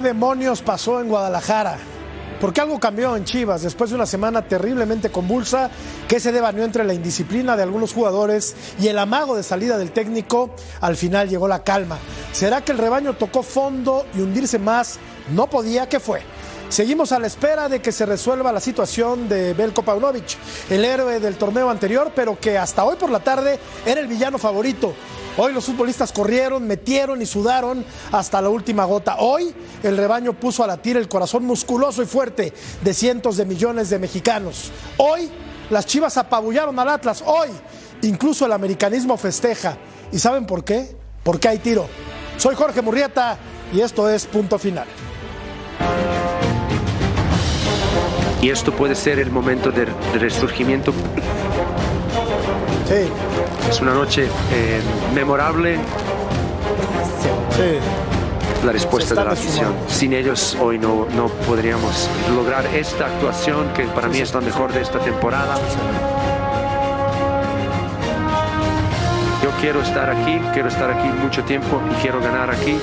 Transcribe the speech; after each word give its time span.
¿Qué 0.00 0.06
demonios 0.06 0.62
pasó 0.62 0.98
en 1.02 1.08
Guadalajara? 1.08 1.76
Porque 2.40 2.62
algo 2.62 2.80
cambió 2.80 3.14
en 3.16 3.24
Chivas 3.24 3.60
después 3.60 3.90
de 3.90 3.96
una 3.96 4.06
semana 4.06 4.40
terriblemente 4.48 5.10
convulsa 5.10 5.70
que 6.08 6.18
se 6.18 6.32
devanió 6.32 6.64
entre 6.64 6.84
la 6.84 6.94
indisciplina 6.94 7.54
de 7.54 7.64
algunos 7.64 7.92
jugadores 7.92 8.56
y 8.80 8.88
el 8.88 8.98
amago 8.98 9.36
de 9.36 9.42
salida 9.42 9.76
del 9.76 9.92
técnico. 9.92 10.54
Al 10.80 10.96
final 10.96 11.28
llegó 11.28 11.48
la 11.48 11.64
calma. 11.64 11.98
¿Será 12.32 12.64
que 12.64 12.72
el 12.72 12.78
rebaño 12.78 13.12
tocó 13.12 13.42
fondo 13.42 14.06
y 14.14 14.22
hundirse 14.22 14.58
más 14.58 14.98
no 15.34 15.50
podía? 15.50 15.86
¿Qué 15.86 16.00
fue? 16.00 16.22
Seguimos 16.70 17.12
a 17.12 17.18
la 17.18 17.26
espera 17.26 17.68
de 17.68 17.82
que 17.82 17.92
se 17.92 18.06
resuelva 18.06 18.52
la 18.52 18.60
situación 18.60 19.28
de 19.28 19.52
Belko 19.52 19.82
Paunovic, 19.82 20.38
el 20.70 20.86
héroe 20.86 21.20
del 21.20 21.36
torneo 21.36 21.68
anterior, 21.68 22.12
pero 22.16 22.40
que 22.40 22.56
hasta 22.56 22.84
hoy 22.84 22.96
por 22.96 23.10
la 23.10 23.20
tarde 23.20 23.58
era 23.84 24.00
el 24.00 24.06
villano 24.06 24.38
favorito. 24.38 24.94
Hoy 25.42 25.54
los 25.54 25.64
futbolistas 25.64 26.12
corrieron, 26.12 26.66
metieron 26.66 27.22
y 27.22 27.24
sudaron 27.24 27.82
hasta 28.12 28.42
la 28.42 28.50
última 28.50 28.84
gota. 28.84 29.16
Hoy 29.20 29.54
el 29.82 29.96
rebaño 29.96 30.34
puso 30.34 30.62
a 30.62 30.66
latir 30.66 30.98
el 30.98 31.08
corazón 31.08 31.46
musculoso 31.46 32.02
y 32.02 32.06
fuerte 32.06 32.52
de 32.82 32.92
cientos 32.92 33.38
de 33.38 33.46
millones 33.46 33.88
de 33.88 33.98
mexicanos. 33.98 34.70
Hoy 34.98 35.30
las 35.70 35.86
chivas 35.86 36.18
apabullaron 36.18 36.78
al 36.78 36.90
Atlas. 36.90 37.24
Hoy 37.24 37.48
incluso 38.02 38.44
el 38.44 38.52
americanismo 38.52 39.16
festeja. 39.16 39.78
¿Y 40.12 40.18
saben 40.18 40.44
por 40.44 40.62
qué? 40.62 40.94
Porque 41.22 41.48
hay 41.48 41.58
tiro. 41.58 41.86
Soy 42.36 42.54
Jorge 42.54 42.82
Murrieta 42.82 43.38
y 43.72 43.80
esto 43.80 44.10
es 44.10 44.26
Punto 44.26 44.58
Final. 44.58 44.88
Y 48.42 48.50
esto 48.50 48.72
puede 48.72 48.94
ser 48.94 49.18
el 49.18 49.30
momento 49.30 49.70
de, 49.70 49.86
resurgimiento. 50.18 50.92
Sí. 52.86 53.29
Es 53.68 53.80
una 53.80 53.94
noche 53.94 54.28
eh, 54.52 54.80
memorable. 55.14 55.76
Sí. 57.56 58.64
La 58.64 58.72
respuesta 58.72 59.14
de 59.14 59.24
la 59.24 59.32
afición. 59.32 59.74
Sin 59.88 60.12
ellos 60.12 60.56
hoy 60.60 60.78
no, 60.78 61.06
no 61.16 61.28
podríamos 61.46 62.08
lograr 62.34 62.66
esta 62.66 63.06
actuación 63.06 63.72
que 63.72 63.84
para 63.84 64.08
mí 64.08 64.18
es 64.18 64.34
la 64.34 64.40
mejor 64.40 64.72
de 64.72 64.82
esta 64.82 64.98
temporada. 64.98 65.56
Yo 69.42 69.50
quiero 69.60 69.80
estar 69.80 70.10
aquí, 70.10 70.38
quiero 70.52 70.68
estar 70.68 70.90
aquí 70.90 71.08
mucho 71.08 71.42
tiempo 71.44 71.80
y 71.90 71.94
quiero 72.02 72.20
ganar 72.20 72.50
aquí. 72.50 72.78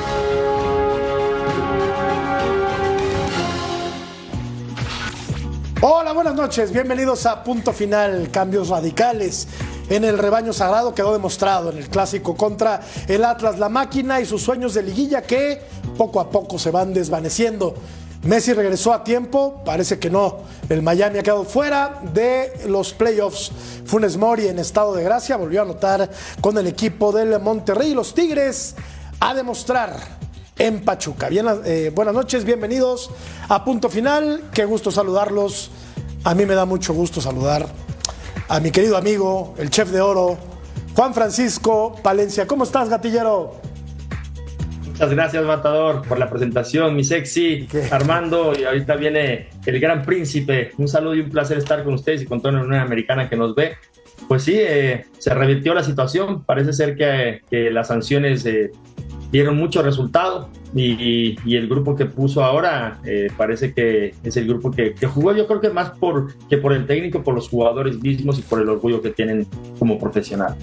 Hola, 5.82 6.12
buenas 6.14 6.34
noches. 6.34 6.72
Bienvenidos 6.72 7.28
a 7.28 7.44
Punto 7.44 7.72
Final. 7.72 8.30
Cambios 8.32 8.70
radicales 8.70 9.48
en 9.90 10.04
el 10.04 10.18
rebaño 10.18 10.54
sagrado 10.54 10.94
quedó 10.94 11.14
demostrado 11.14 11.72
en 11.72 11.78
el 11.78 11.90
clásico 11.90 12.36
contra 12.36 12.82
el 13.08 13.24
Atlas, 13.24 13.58
la 13.60 13.70
máquina 13.70 14.20
y 14.20 14.26
sus 14.26 14.42
sueños 14.42 14.74
de 14.74 14.84
liguilla 14.84 15.22
que 15.22 15.62
poco 15.98 16.20
a 16.20 16.30
poco 16.30 16.60
se 16.60 16.72
van 16.72 16.94
desvaneciendo. 16.94 17.76
Messi 18.24 18.52
regresó 18.52 18.94
a 18.94 19.04
tiempo, 19.04 19.62
parece 19.64 20.00
que 20.00 20.10
no. 20.10 20.40
El 20.68 20.82
Miami 20.82 21.20
ha 21.20 21.24
quedado 21.24 21.46
fuera 21.46 22.02
de 22.14 22.52
los 22.68 22.94
playoffs. 22.94 23.52
Funes 23.86 24.18
Mori 24.18 24.48
en 24.48 24.60
estado 24.60 24.94
de 24.96 25.04
gracia 25.04 25.38
volvió 25.38 25.62
a 25.62 25.64
anotar 25.64 26.10
con 26.42 26.58
el 26.58 26.68
equipo 26.68 27.12
del 27.12 27.40
Monterrey. 27.40 27.94
Los 27.94 28.14
Tigres 28.14 28.76
a 29.20 29.34
demostrar 29.34 29.96
en 30.58 30.84
Pachuca. 30.84 31.30
Eh, 31.32 31.92
buenas 31.96 32.14
noches, 32.14 32.44
bienvenidos 32.44 33.10
a 33.48 33.64
Punto 33.64 33.88
Final. 33.88 34.50
Qué 34.52 34.66
gusto 34.66 34.92
saludarlos. 34.92 35.70
A 36.24 36.34
mí 36.36 36.46
me 36.46 36.56
da 36.56 36.66
mucho 36.66 36.94
gusto 36.94 37.22
saludar 37.22 37.87
a 38.50 38.60
mi 38.60 38.72
querido 38.72 38.98
amigo, 38.98 39.56
el 39.58 39.70
chef 39.70 39.90
de 39.90 40.02
oro, 40.02 40.38
Juan 40.96 41.14
Francisco 41.14 41.96
Palencia. 42.02 42.48
¿Cómo 42.48 42.64
estás, 42.64 42.90
gatillero? 42.90 43.60
Muchas 44.86 45.12
gracias, 45.12 45.46
Matador, 45.46 46.08
por 46.08 46.18
la 46.18 46.30
presentación, 46.30 46.96
mi 46.96 47.04
sexy 47.04 47.68
¿Qué? 47.70 47.84
Armando. 47.92 48.54
Y 48.58 48.64
ahorita 48.64 48.96
viene 48.96 49.50
el 49.66 49.80
gran 49.80 50.02
príncipe. 50.02 50.72
Un 50.78 50.88
saludo 50.88 51.16
y 51.16 51.20
un 51.20 51.30
placer 51.30 51.58
estar 51.58 51.84
con 51.84 51.94
ustedes 51.94 52.24
y 52.24 52.26
con 52.26 52.42
toda 52.42 52.54
la 52.54 52.62
Unión 52.62 52.80
Americana 52.80 53.30
que 53.30 53.36
nos 53.36 53.54
ve. 53.54 53.76
Pues 54.28 54.44
sí, 54.44 54.56
eh, 54.56 55.06
se 55.20 55.34
revirtió 55.34 55.76
la 55.76 55.84
situación. 55.84 56.44
Parece 56.44 56.74
ser 56.74 56.96
que, 56.96 57.42
que 57.50 57.70
las 57.70 57.90
sanciones 57.90 58.44
eh, 58.48 58.72
dieron 59.32 59.58
mucho 59.58 59.82
resultado 59.82 60.50
y, 60.74 61.36
el 61.56 61.68
grupo 61.68 61.96
que 61.96 62.06
puso 62.06 62.44
ahora 62.44 63.00
eh, 63.04 63.30
parece 63.36 63.74
que 63.74 64.14
es 64.24 64.38
el 64.38 64.48
grupo 64.48 64.72
que, 64.72 64.94
que 64.94 65.08
jugó. 65.08 65.34
Yo 65.34 65.48
creo 65.48 65.60
que 65.60 65.70
más 65.70 65.92
por, 65.98 66.34
que 66.50 66.58
por 66.58 66.74
el 66.74 66.86
técnico, 66.86 67.24
por 67.24 67.36
los 67.36 67.50
jugadores 67.50 68.00
mismos 68.00 68.40
y 68.40 68.42
por 68.42 68.62
el 68.62 68.70
orgullo 68.70 69.02
que 69.02 69.10
tienen 69.10 69.48
como 69.80 69.98
profesional. 69.98 70.56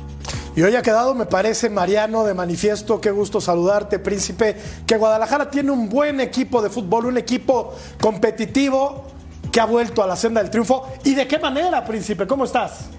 Y 0.56 0.62
hoy 0.62 0.76
ha 0.76 0.82
quedado, 0.82 1.14
me 1.14 1.26
parece, 1.26 1.69
Mariano 1.69 2.25
de 2.25 2.32
manifiesto. 2.32 3.00
Qué 3.00 3.10
gusto 3.10 3.41
saludarte, 3.41 3.98
príncipe. 3.98 4.56
Que 4.86 4.96
Guadalajara 4.96 5.50
tiene 5.50 5.72
un 5.72 5.88
buen 5.88 6.20
equipo 6.20 6.62
de 6.62 6.70
fútbol, 6.70 7.06
un 7.06 7.19
equipo 7.19 7.75
competitivo 8.00 9.04
que 9.50 9.60
ha 9.60 9.64
vuelto 9.64 10.02
a 10.02 10.06
la 10.06 10.14
senda 10.14 10.41
del 10.41 10.50
triunfo. 10.50 10.86
¿Y 11.02 11.14
de 11.14 11.26
qué 11.26 11.41
manera, 11.41 11.84
príncipe? 11.84 12.26
¿Cómo 12.26 12.44
estás? 12.44 12.91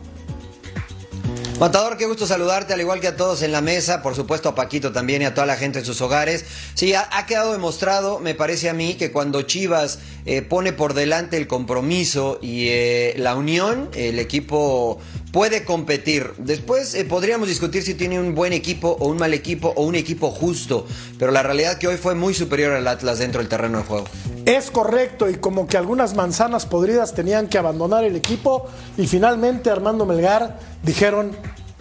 Matador, 1.60 1.96
qué 1.96 2.06
gusto 2.06 2.28
saludarte, 2.28 2.74
al 2.74 2.82
igual 2.82 3.00
que 3.00 3.08
a 3.08 3.16
todos 3.16 3.42
en 3.42 3.54
la 3.54 3.62
mesa, 3.62 4.02
por 4.02 4.14
supuesto 4.14 4.50
a 4.50 4.56
Paquito 4.56 4.92
también 4.92 5.22
y 5.22 5.26
a 5.26 5.34
toda 5.34 5.48
la 5.48 5.56
gente 5.56 5.80
en 5.80 5.86
sus 5.86 6.02
hogares. 6.02 6.44
Sí, 6.74 6.94
ha, 6.94 7.08
ha 7.14 7.26
quedado 7.26 7.54
demostrado, 7.54 8.20
me 8.20 8.36
parece 8.36 8.70
a 8.70 8.74
mí, 8.74 8.96
que 8.96 9.14
cuando 9.14 9.42
Chivas 9.44 10.00
eh, 10.26 10.42
pone 10.42 10.74
por 10.74 10.94
delante 10.94 11.38
el 11.38 11.48
compromiso 11.48 12.40
y 12.42 12.68
eh, 12.68 13.14
la 13.18 13.36
unión, 13.36 13.90
el 13.94 14.20
equipo 14.20 15.00
puede 15.36 15.66
competir. 15.66 16.32
Después 16.38 16.96
eh, 16.96 17.04
podríamos 17.04 17.50
discutir 17.50 17.84
si 17.84 17.94
tiene 17.94 18.18
un 18.22 18.34
buen 18.36 18.54
equipo 18.54 18.96
o 19.02 19.10
un 19.10 19.18
mal 19.18 19.34
equipo 19.34 19.74
o 19.76 19.84
un 19.84 19.96
equipo 19.96 20.32
justo, 20.32 20.88
pero 21.20 21.34
la 21.34 21.44
realidad 21.44 21.78
que 21.78 21.90
hoy 21.90 21.98
fue 21.98 22.16
muy 22.16 22.34
superior 22.34 22.72
al 22.72 22.88
Atlas 22.88 23.20
dentro 23.20 23.42
del 23.42 23.50
terreno 23.50 23.80
de 23.80 23.84
juego. 23.84 24.06
Es 24.46 24.72
correcto 24.72 25.30
y 25.30 25.36
como 25.36 25.68
que 25.68 25.76
algunas 25.76 26.16
manzanas 26.16 26.66
podridas 26.66 27.14
tenían 27.14 27.50
que 27.50 27.58
abandonar 27.58 28.06
el 28.06 28.16
equipo 28.16 28.68
y 28.98 29.08
finalmente 29.08 29.70
Armando 29.70 30.06
Melgar 30.06 30.58
dijeron 30.84 31.32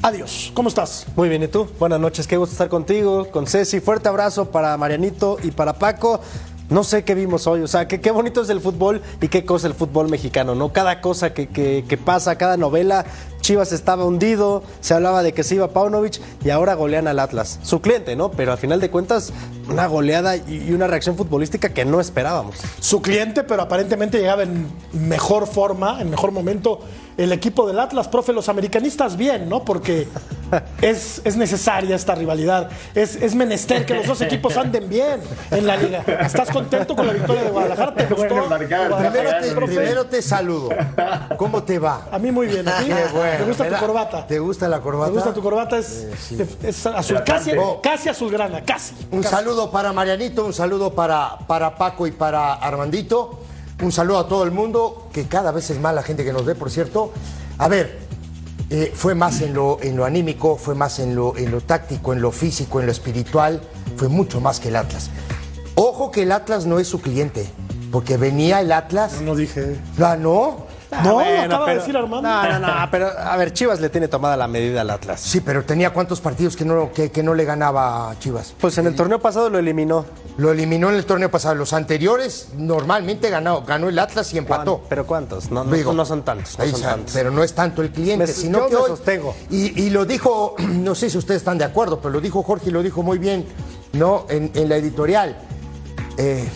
adiós. 0.03 0.50
¿Cómo 0.53 0.69
estás? 0.69 1.06
Muy 1.14 1.28
bien, 1.28 1.44
¿y 1.44 1.47
tú? 1.47 1.69
Buenas 1.78 2.00
noches, 2.00 2.26
qué 2.26 2.37
gusto 2.37 2.54
estar 2.54 2.69
contigo, 2.69 3.31
con 3.31 3.47
Ceci. 3.47 3.78
Fuerte 3.78 4.09
abrazo 4.09 4.50
para 4.50 4.76
Marianito 4.76 5.37
y 5.44 5.53
para 5.53 5.75
Paco. 5.75 6.20
No 6.70 6.82
sé 6.82 7.04
qué 7.04 7.14
vimos 7.14 7.47
hoy, 7.47 7.60
o 7.60 7.69
sea, 7.69 7.87
que 7.87 8.00
qué 8.00 8.10
bonito 8.10 8.41
es 8.41 8.48
el 8.48 8.59
fútbol 8.59 9.03
y 9.20 9.28
qué 9.28 9.44
cosa 9.44 9.66
el 9.66 9.75
fútbol 9.75 10.09
mexicano, 10.09 10.54
¿no? 10.54 10.72
Cada 10.72 11.03
cosa 11.03 11.34
que, 11.34 11.47
que- 11.47 11.84
que 11.87 11.98
pasa, 11.98 12.38
cada 12.38 12.56
novela, 12.56 13.04
Chivas 13.44 13.72
estaba 13.72 14.06
hundido, 14.06 14.62
se 14.81 14.94
hablaba 14.94 15.22
de 15.22 15.34
que 15.34 15.44
se 15.44 15.56
iba 15.56 15.69
Paunovic 15.69 16.19
y 16.43 16.49
ahora 16.49 16.72
golean 16.72 17.06
al 17.09 17.19
Atlas. 17.19 17.59
Su 17.62 17.82
cliente, 17.82 18.16
¿no? 18.16 18.31
Pero 18.31 18.53
al 18.53 18.59
final 18.59 18.81
de 18.81 18.91
cuentas, 18.91 19.34
una 19.69 19.87
goleada 19.87 20.34
y 20.37 20.72
una 20.72 20.87
reacción 20.87 21.15
futbolística 21.15 21.69
que 21.69 21.84
no 21.84 22.00
esperábamos. 22.00 22.56
Su 22.81 23.03
cliente, 23.03 23.44
pero 23.44 23.60
aparentemente 23.60 24.19
llegaba 24.19 24.44
en 24.44 24.66
mejor 24.94 25.47
forma, 25.47 26.00
en 26.00 26.09
mejor 26.09 26.31
momento, 26.31 26.81
el 27.16 27.32
equipo 27.32 27.66
del 27.66 27.78
Atlas. 27.81 28.09
Profe, 28.09 28.32
los 28.32 28.49
americanistas 28.49 29.16
bien, 29.16 29.49
¿no? 29.49 29.65
Porque 29.65 30.09
es, 30.82 31.21
es 31.25 31.37
necesaria 31.37 31.97
esta 31.97 32.15
rivalidad. 32.15 32.71
Es, 32.94 33.16
es 33.16 33.34
menester 33.34 33.87
que 33.87 33.94
los 33.94 34.06
dos 34.06 34.21
equipos 34.21 34.56
anden 34.56 34.88
bien 34.88 35.21
en 35.50 35.66
la 35.66 35.76
liga. 35.76 36.03
¿Estás 36.21 36.50
contento 36.50 36.97
con 36.97 37.06
la 37.06 37.12
victoria 37.12 37.44
de 37.44 37.50
Guadalajara? 37.50 37.94
¿Te 37.94 38.06
gustó? 38.06 38.34
Bueno, 38.34 38.49
marcar, 38.49 38.88
Guadalajara, 38.88 39.38
Primero 39.41 39.66
te, 39.66 39.66
primero 39.66 40.06
te 40.06 40.22
saludo. 40.22 40.71
¿Cómo 41.37 41.62
te 41.62 41.78
va? 41.78 42.09
A 42.11 42.19
mí 42.19 42.31
muy 42.31 42.47
bien. 42.47 42.66
¿A 42.69 42.78
ti? 42.78 42.87
Qué 42.87 43.05
bueno. 43.12 43.33
¿Te 43.38 43.44
gusta 43.44 43.64
tu 43.64 43.70
da- 43.70 43.80
corbata? 43.80 44.26
¿Te 44.26 44.38
gusta 44.38 44.69
la 44.69 44.81
corbata? 44.81 45.10
¿Te 45.10 45.14
gusta 45.16 45.34
tu 45.34 45.42
corbata? 45.42 45.78
Es, 45.78 46.06
es 46.62 46.86
azul, 46.86 47.22
casi, 47.25 47.52
Oh. 47.58 47.81
casi 47.82 48.08
azulgrana, 48.08 48.62
casi. 48.64 48.94
Un 49.10 49.22
Casi. 49.22 49.34
saludo 49.34 49.70
para 49.70 49.92
Marianito, 49.92 50.44
un 50.44 50.52
saludo 50.52 50.94
para, 50.94 51.38
para 51.46 51.76
Paco 51.76 52.06
y 52.06 52.12
para 52.12 52.54
Armandito. 52.54 53.40
Un 53.82 53.90
saludo 53.92 54.19
a 54.20 54.28
todo 54.28 54.44
el 54.44 54.50
mundo, 54.52 55.08
que 55.12 55.26
cada 55.26 55.50
vez 55.50 55.69
es 55.70 55.81
más 55.81 55.94
la 55.94 56.02
gente 56.02 56.25
que 56.25 56.32
nos 56.32 56.44
ve, 56.44 56.54
por 56.54 56.70
cierto. 56.70 57.12
A 57.58 57.66
ver, 57.69 57.98
eh, 58.70 58.92
fue 58.94 59.14
más 59.14 59.40
en 59.40 59.52
lo, 59.52 59.78
en 59.82 59.96
lo 59.96 60.04
anímico, 60.04 60.56
fue 60.56 60.75
más 60.75 60.98
en 61.00 61.14
lo, 61.16 61.37
en 61.37 61.50
lo 61.50 61.60
táctico, 61.60 62.12
en 62.12 62.22
lo 62.22 62.30
físico, 62.30 62.80
en 62.80 62.87
lo 62.87 62.92
espiritual, 62.92 63.60
fue 63.96 64.08
mucho 64.08 64.40
más 64.40 64.60
que 64.60 64.69
el 64.69 64.76
Atlas. 64.76 65.10
Ojo 65.75 66.10
que 66.12 66.22
el 66.22 66.32
Atlas 66.32 66.66
no 66.66 66.78
es 66.78 66.87
su 66.87 67.00
cliente, 67.00 67.48
porque 67.90 68.16
venía 68.16 68.60
el 68.60 68.70
Atlas, 68.72 69.20
No 69.20 69.34
dije. 69.34 69.76
ganó. 69.98 70.22
No, 70.22 70.66
Ah, 70.90 71.02
lo 71.02 71.19
acaba 71.20 71.69
de 71.70 71.75
decir 71.76 71.96
Armando. 71.96 72.28
No, 72.28 72.58
no, 72.60 72.81
no, 72.81 72.90
pero 72.90 73.08
a 73.08 73.36
ver, 73.36 73.52
Chivas 73.52 73.81
le 73.81 73.88
tiene 73.88 74.06
tomada 74.08 74.36
la 74.36 74.46
medida 74.46 74.82
al 74.82 74.90
Atlas. 74.90 75.20
Sí, 75.20 75.40
pero 75.40 75.64
tenía 75.64 75.92
cuántos 75.92 76.20
partidos 76.20 76.56
que 76.56 76.64
no, 76.64 76.92
que, 76.92 77.10
que 77.10 77.22
no 77.22 77.34
le 77.34 77.44
ganaba 77.44 78.10
a 78.10 78.19
Chivas. 78.19 78.54
Pues 78.60 78.78
en 78.78 78.86
el 78.86 78.94
torneo 78.94 79.19
pasado 79.19 79.50
lo 79.50 79.58
eliminó. 79.58 80.04
Lo 80.36 80.52
eliminó 80.52 80.90
en 80.90 80.96
el 80.96 81.04
torneo 81.06 81.31
pasado. 81.31 81.54
Los 81.56 81.72
anteriores 81.72 82.48
normalmente 82.56 83.31
ganó, 83.31 83.62
ganó 83.62 83.88
el 83.88 83.98
Atlas 83.98 84.32
y 84.34 84.38
empató. 84.38 84.82
¿Pero 84.88 85.06
cuántos? 85.06 85.50
No, 85.50 85.64
no, 85.64 85.72
Digo, 85.72 85.92
no 85.92 86.04
son 86.04 86.22
tantos. 86.22 86.56
No 86.58 86.64
ahí 86.64 86.70
son 86.70 86.82
tantos. 86.82 87.12
Pero 87.14 87.30
no 87.30 87.42
es 87.42 87.54
tanto 87.54 87.82
el 87.82 87.90
cliente, 87.90 88.26
Me- 88.26 88.32
sino 88.32 88.58
yo 88.58 88.66
que 88.69 88.75
me 88.75 88.80
hoy- 88.80 88.88
sostengo. 88.88 89.34
Y, 89.50 89.82
y 89.82 89.90
lo 89.90 90.04
dijo, 90.04 90.54
no 90.58 90.94
sé 90.94 91.10
si 91.10 91.19
ustedes 91.19 91.40
están 91.40 91.58
de 91.58 91.64
acuerdo, 91.64 91.98
pero 92.00 92.12
lo 92.14 92.20
dijo 92.20 92.42
Jorge 92.42 92.69
y 92.69 92.72
lo 92.72 92.82
dijo 92.82 93.02
muy 93.02 93.19
bien, 93.19 93.46
¿no? 93.94 94.26
En, 94.28 94.50
en 94.54 94.69
la 94.69 94.76
editorial. 94.76 95.37
Eh, 96.19 96.48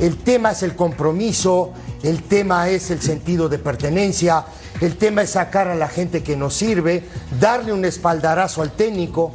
el 0.00 0.18
tema 0.18 0.50
es 0.50 0.62
el 0.62 0.76
compromiso, 0.76 1.72
el 2.02 2.22
tema 2.22 2.68
es 2.68 2.90
el 2.90 3.00
sentido 3.00 3.48
de 3.48 3.58
pertenencia, 3.58 4.44
el 4.80 4.96
tema 4.96 5.22
es 5.22 5.30
sacar 5.30 5.68
a 5.68 5.74
la 5.74 5.88
gente 5.88 6.22
que 6.22 6.36
nos 6.36 6.54
sirve, 6.54 7.04
darle 7.40 7.72
un 7.72 7.84
espaldarazo 7.84 8.62
al 8.62 8.72
técnico, 8.72 9.32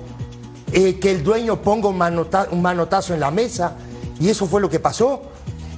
eh, 0.72 1.00
que 1.00 1.12
el 1.12 1.24
dueño 1.24 1.62
ponga 1.62 1.90
un, 1.90 1.98
manota- 1.98 2.48
un 2.52 2.62
manotazo 2.62 3.13
en 3.13 3.19
la 3.19 3.31
mesa. 3.31 3.75
Y 4.19 4.30
eso 4.30 4.46
fue 4.46 4.62
lo 4.62 4.69
que 4.69 4.80
pasó. 4.80 5.24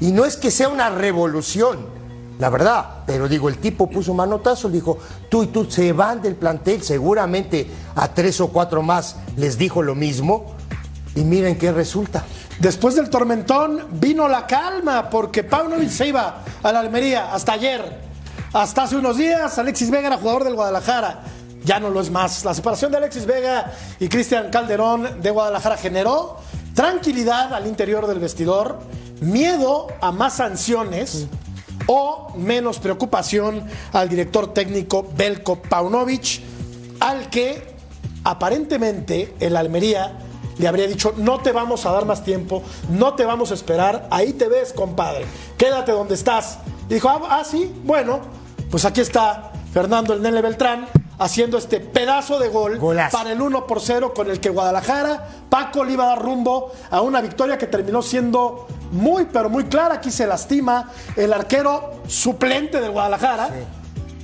Y 0.02 0.12
no 0.12 0.26
es 0.26 0.36
que 0.36 0.52
sea 0.52 0.68
una 0.68 0.90
revolución, 0.90 1.86
la 2.40 2.50
verdad, 2.50 3.04
pero 3.08 3.30
digo, 3.30 3.48
el 3.48 3.58
tipo 3.58 3.90
puso 3.90 4.14
manotazo, 4.14 4.70
dijo, 4.70 4.98
tú 5.30 5.44
y 5.44 5.48
tú 5.48 5.66
se 5.72 5.94
van 5.94 6.22
del 6.22 6.36
plantel, 6.36 6.84
seguramente 6.84 7.68
a 7.96 8.14
tres 8.14 8.42
o 8.42 8.50
cuatro 8.50 8.82
más 8.82 9.16
les 9.38 9.58
dijo 9.58 9.82
lo 9.82 9.96
mismo, 9.96 10.53
y 11.16 11.22
miren 11.22 11.58
qué 11.58 11.72
resulta. 11.72 12.24
Después 12.60 12.96
del 12.96 13.10
tormentón 13.10 13.88
vino 13.92 14.28
la 14.28 14.48
calma 14.48 15.10
porque 15.10 15.44
Paunovic 15.44 15.90
se 15.90 16.08
iba 16.08 16.44
a 16.62 16.72
la 16.72 16.80
Almería 16.80 17.34
hasta 17.34 17.54
ayer. 17.54 18.02
Hasta 18.54 18.84
hace 18.84 18.96
unos 18.96 19.18
días 19.18 19.58
Alexis 19.58 19.90
Vega 19.90 20.08
era 20.08 20.18
jugador 20.18 20.44
del 20.44 20.56
Guadalajara. 20.56 21.24
Ya 21.64 21.80
no 21.80 21.90
lo 21.90 22.02
es 22.02 22.12
más. 22.12 22.44
La 22.46 22.54
separación 22.54 22.92
de 22.92 22.98
Alexis 22.98 23.26
Vega 23.26 23.72
y 24.00 24.08
Cristian 24.08 24.50
Calderón 24.50 25.22
de 25.22 25.30
Guadalajara 25.32 25.78
generó 25.78 26.38
tranquilidad 26.74 27.54
al 27.54 27.68
interior 27.68 28.08
del 28.08 28.20
vestidor, 28.20 28.80
miedo 29.22 29.88
a 30.02 30.12
más 30.12 30.36
sanciones 30.36 31.28
o 31.88 32.34
menos 32.38 32.80
preocupación 32.80 33.66
al 33.92 34.10
director 34.10 34.54
técnico 34.54 35.08
Belko 35.16 35.62
Paunovic, 35.62 36.42
al 37.00 37.30
que 37.30 37.74
aparentemente 38.24 39.36
el 39.40 39.56
Almería 39.56 40.18
le 40.58 40.68
habría 40.68 40.88
dicho, 40.88 41.14
no 41.18 41.40
te 41.40 41.52
vamos 41.52 41.86
a 41.86 41.92
dar 41.92 42.06
más 42.06 42.24
tiempo, 42.24 42.64
no 42.90 43.14
te 43.16 43.26
vamos 43.26 43.52
a 43.52 43.54
esperar, 43.54 44.08
ahí 44.12 44.34
te 44.34 44.48
ves, 44.48 44.74
compadre, 44.74 45.26
quédate 45.58 45.92
donde 45.92 46.16
estás. 46.16 46.60
Y 46.90 46.96
dijo, 46.96 47.10
ah, 47.10 47.22
ah, 47.30 47.44
sí, 47.44 47.74
bueno, 47.84 48.22
pues 48.70 48.86
aquí 48.86 49.02
está 49.02 49.52
Fernando 49.74 50.14
el 50.14 50.22
Nene 50.22 50.42
Beltrán 50.42 50.88
haciendo 51.20 51.58
este 51.58 51.80
pedazo 51.80 52.40
de 52.40 52.50
gol 52.50 52.78
Golazo. 52.78 53.18
para 53.18 53.32
el 53.32 53.42
1 53.42 53.66
por 53.68 53.82
0 53.82 54.14
con 54.14 54.30
el 54.30 54.40
que 54.40 54.50
Guadalajara, 54.50 55.28
Paco 55.50 55.84
le 55.84 55.94
iba 55.94 56.06
a 56.06 56.08
dar 56.08 56.22
rumbo 56.22 56.72
a 56.90 57.02
una 57.02 57.22
victoria 57.22 57.58
que 57.58 57.68
terminó 57.68 58.02
siendo 58.02 58.68
muy, 58.92 59.26
pero 59.26 59.50
muy 59.50 59.66
clara. 59.66 59.96
Aquí 59.96 60.12
se 60.12 60.28
lastima 60.28 60.90
el 61.16 61.34
arquero 61.34 62.02
suplente 62.08 62.82
del 62.82 62.92
Guadalajara. 62.92 63.50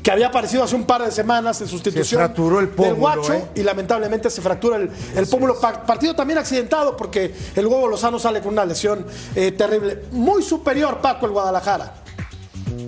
Que 0.04 0.12
había 0.12 0.28
aparecido 0.28 0.63
hace 0.63 0.75
un 0.75 0.86
par 0.86 1.04
de 1.04 1.12
semanas 1.12 1.60
en 1.62 1.68
sustitución 1.68 2.19
fracturó 2.22 2.60
el 2.62 2.74
del 2.75 2.94
Guacho 2.94 3.34
¿eh? 3.34 3.44
y 3.56 3.63
lamentablemente 3.63 4.30
se 4.30 4.42
fractura 4.42 4.78
el, 4.78 4.90
el 5.16 5.28
pómulo. 5.28 5.60
Pa- 5.60 5.86
partido 5.86 6.16
también 6.16 6.38
accidentado 6.40 6.96
porque 6.96 7.34
el 7.56 7.68
huevo 7.68 7.88
Lozano 7.88 8.18
sale 8.18 8.40
con 8.40 8.54
una 8.54 8.63
lesión 8.66 9.06
eh, 9.36 9.51
terrible. 9.51 10.00
Muy 10.12 10.42
superior, 10.42 11.00
Paco, 11.01 11.25
el 11.25 11.34
Guadalajara. 11.34 11.96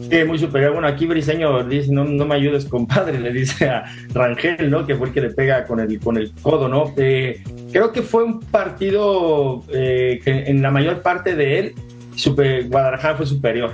Sí, 0.10 0.24
muy 0.26 0.38
superior. 0.40 0.74
Bueno, 0.74 0.88
aquí 0.88 1.06
Briseño 1.06 1.64
dice, 1.66 1.92
no, 1.92 2.04
no 2.06 2.26
me 2.26 2.36
ayudes, 2.36 2.66
compadre, 2.66 3.20
le 3.20 3.32
dice 3.34 3.68
a 3.68 3.84
Rangel, 4.14 4.70
¿no? 4.70 4.86
Que 4.86 4.96
fue 4.96 5.08
el 5.08 5.14
que 5.14 5.22
le 5.22 5.30
pega 5.32 5.66
con 5.66 5.80
el, 5.80 6.00
con 6.00 6.18
el 6.18 6.32
codo, 6.42 6.68
¿no? 6.70 6.94
Eh, 6.98 7.44
creo 7.72 7.92
que 7.92 8.02
fue 8.04 8.24
un 8.24 8.40
partido 8.40 9.64
eh, 9.70 10.20
que 10.24 10.46
en 10.50 10.62
la 10.62 10.72
mayor 10.72 11.02
parte 11.02 11.36
de 11.36 11.60
él, 11.60 11.76
super- 12.16 12.68
Guadalajara 12.70 13.18
fue 13.18 13.26
superior. 13.26 13.74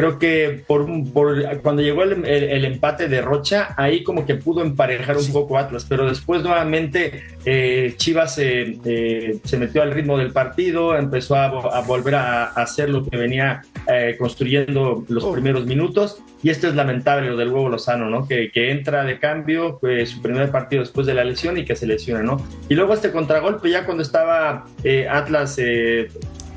Creo 0.00 0.18
que 0.18 0.62
por, 0.66 0.86
cuando 1.60 1.82
llegó 1.82 2.04
el, 2.04 2.24
el- 2.24 2.44
el 2.44 2.64
empate 2.64 3.06
de 3.06 3.20
Rocha, 3.20 3.74
ahí 3.76 4.02
como 4.02 4.24
que 4.24 4.34
pudo 4.34 4.62
emparejar 4.62 5.18
un 5.18 5.30
poco 5.30 5.58
Atlas, 5.58 5.84
pero 5.86 6.06
después 6.08 6.42
nuevamente 6.42 7.22
eh, 7.44 7.92
Chivas 7.98 8.38
eh, 8.38 8.78
eh, 8.86 9.36
se 9.44 9.58
metió 9.58 9.82
al 9.82 9.90
ritmo 9.92 10.16
del 10.16 10.32
partido, 10.32 10.96
empezó 10.96 11.36
a, 11.36 11.52
vo- 11.52 11.70
a 11.70 11.82
volver 11.82 12.14
a, 12.14 12.44
a 12.44 12.62
hacer 12.62 12.88
lo 12.88 13.04
que 13.04 13.14
venía 13.18 13.60
eh, 13.92 14.16
construyendo 14.18 15.04
los 15.08 15.22
Oh. 15.22 15.32
primeros 15.34 15.66
minutos. 15.66 16.22
Y 16.42 16.48
esto 16.48 16.66
es 16.68 16.74
lamentable 16.74 17.28
lo 17.28 17.36
del 17.36 17.50
huevo 17.50 17.68
Lozano, 17.68 18.08
¿no? 18.08 18.26
Que, 18.26 18.50
que 18.50 18.70
entra 18.70 19.04
de 19.04 19.18
cambio, 19.18 19.76
pues, 19.78 20.08
su 20.08 20.22
primer 20.22 20.50
partido 20.50 20.80
después 20.80 21.06
de 21.06 21.12
la 21.12 21.24
lesión 21.24 21.58
y 21.58 21.66
que 21.66 21.76
se 21.76 21.86
lesiona, 21.86 22.22
¿no? 22.22 22.42
Y 22.70 22.74
luego 22.74 22.94
este 22.94 23.10
contragolpe, 23.12 23.68
ya 23.68 23.84
cuando 23.84 24.02
estaba 24.02 24.64
Atlas 25.10 25.58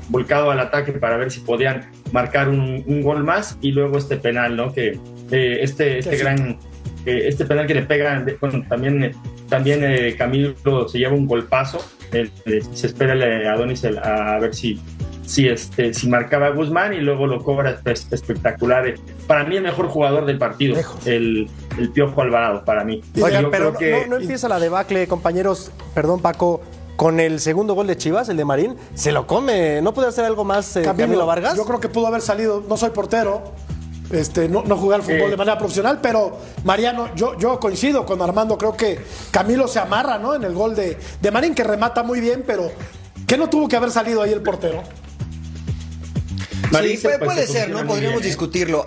volcado 0.08 0.50
al 0.50 0.60
ataque 0.60 0.92
para 0.92 1.16
ver 1.16 1.30
si 1.30 1.40
podían 1.40 1.90
marcar 2.12 2.48
un, 2.48 2.82
un 2.86 3.02
gol 3.02 3.24
más, 3.24 3.56
y 3.60 3.72
luego 3.72 3.98
este 3.98 4.16
penal, 4.16 4.56
¿no? 4.56 4.72
Que 4.72 4.98
eh, 5.30 5.58
este, 5.62 5.98
este 5.98 6.16
gran. 6.16 6.58
eh, 7.06 7.22
este 7.26 7.44
penal 7.44 7.66
que 7.66 7.74
le 7.74 7.82
pegan, 7.82 8.26
bueno, 8.40 8.62
también, 8.68 9.12
también 9.48 9.80
eh, 9.84 10.14
Camilo 10.16 10.88
se 10.88 10.98
lleva 10.98 11.14
un 11.14 11.26
golpazo. 11.26 11.78
eh, 12.12 12.28
eh, 12.46 12.60
se 12.72 12.86
espera 12.86 13.12
el, 13.14 13.46
Adonis 13.48 13.82
el- 13.84 13.98
a 13.98 14.38
ver 14.38 14.54
si, 14.54 14.78
si, 15.26 15.48
este, 15.48 15.92
si 15.94 16.08
marcaba 16.08 16.46
a 16.46 16.50
Guzmán 16.50 16.92
y 16.94 16.98
luego 17.00 17.26
lo 17.26 17.42
cobra 17.42 17.80
espe- 17.82 18.12
espectacular. 18.12 18.86
Eh, 18.86 18.94
Para 19.26 19.44
mí, 19.44 19.56
el 19.56 19.62
mejor 19.62 19.88
jugador 19.88 20.26
del 20.26 20.38
partido, 20.38 20.76
el, 21.06 21.48
el 21.78 21.90
Piojo 21.90 22.20
Alvarado, 22.22 22.64
para 22.64 22.84
mí. 22.84 23.00
Oigan, 23.20 23.42
Yo 23.44 23.50
pero 23.50 23.74
creo 23.74 24.00
que- 24.02 24.06
no, 24.06 24.14
no 24.16 24.20
empieza 24.22 24.48
la 24.48 24.60
debacle, 24.60 25.06
compañeros. 25.08 25.72
Perdón, 25.94 26.20
Paco. 26.20 26.62
Con 26.96 27.18
el 27.18 27.40
segundo 27.40 27.74
gol 27.74 27.86
de 27.88 27.96
Chivas, 27.96 28.28
el 28.28 28.36
de 28.36 28.44
Marín, 28.44 28.76
se 28.94 29.10
lo 29.10 29.26
come. 29.26 29.82
¿No 29.82 29.92
puede 29.92 30.08
hacer 30.08 30.24
algo 30.24 30.44
más 30.44 30.76
eh, 30.76 30.82
Camilo, 30.82 31.06
Camilo 31.06 31.26
Vargas? 31.26 31.56
Yo 31.56 31.64
creo 31.64 31.80
que 31.80 31.88
pudo 31.88 32.06
haber 32.06 32.20
salido, 32.22 32.62
no 32.68 32.76
soy 32.76 32.90
portero, 32.90 33.42
este, 34.12 34.48
no, 34.48 34.62
no 34.62 34.76
jugué 34.76 34.94
al 34.94 35.02
fútbol 35.02 35.24
Sí. 35.24 35.30
de 35.30 35.36
manera 35.36 35.58
profesional, 35.58 35.98
pero 36.00 36.38
Mariano, 36.62 37.08
yo, 37.16 37.36
yo 37.38 37.58
coincido 37.58 38.06
con 38.06 38.22
Armando, 38.22 38.56
creo 38.56 38.76
que 38.76 39.00
Camilo 39.32 39.66
se 39.66 39.80
amarra 39.80 40.18
¿no? 40.18 40.34
en 40.36 40.44
el 40.44 40.54
gol 40.54 40.76
de, 40.76 40.96
de 41.20 41.30
Marín, 41.32 41.54
que 41.54 41.64
remata 41.64 42.02
muy 42.04 42.20
bien, 42.20 42.44
pero 42.46 42.70
que 43.26 43.36
no 43.38 43.48
tuvo 43.50 43.66
que 43.66 43.74
haber 43.76 43.90
salido 43.90 44.22
ahí 44.22 44.32
el 44.32 44.42
portero. 44.42 44.82
Marín 46.70 46.96
Sí, 46.96 47.02
puede, 47.02 47.18
puede 47.18 47.46
se 47.46 47.52
ser, 47.52 47.70
¿no? 47.70 47.78
Podríamos 47.84 47.98
bien, 48.00 48.22
¿eh? 48.22 48.26
discutirlo. 48.26 48.86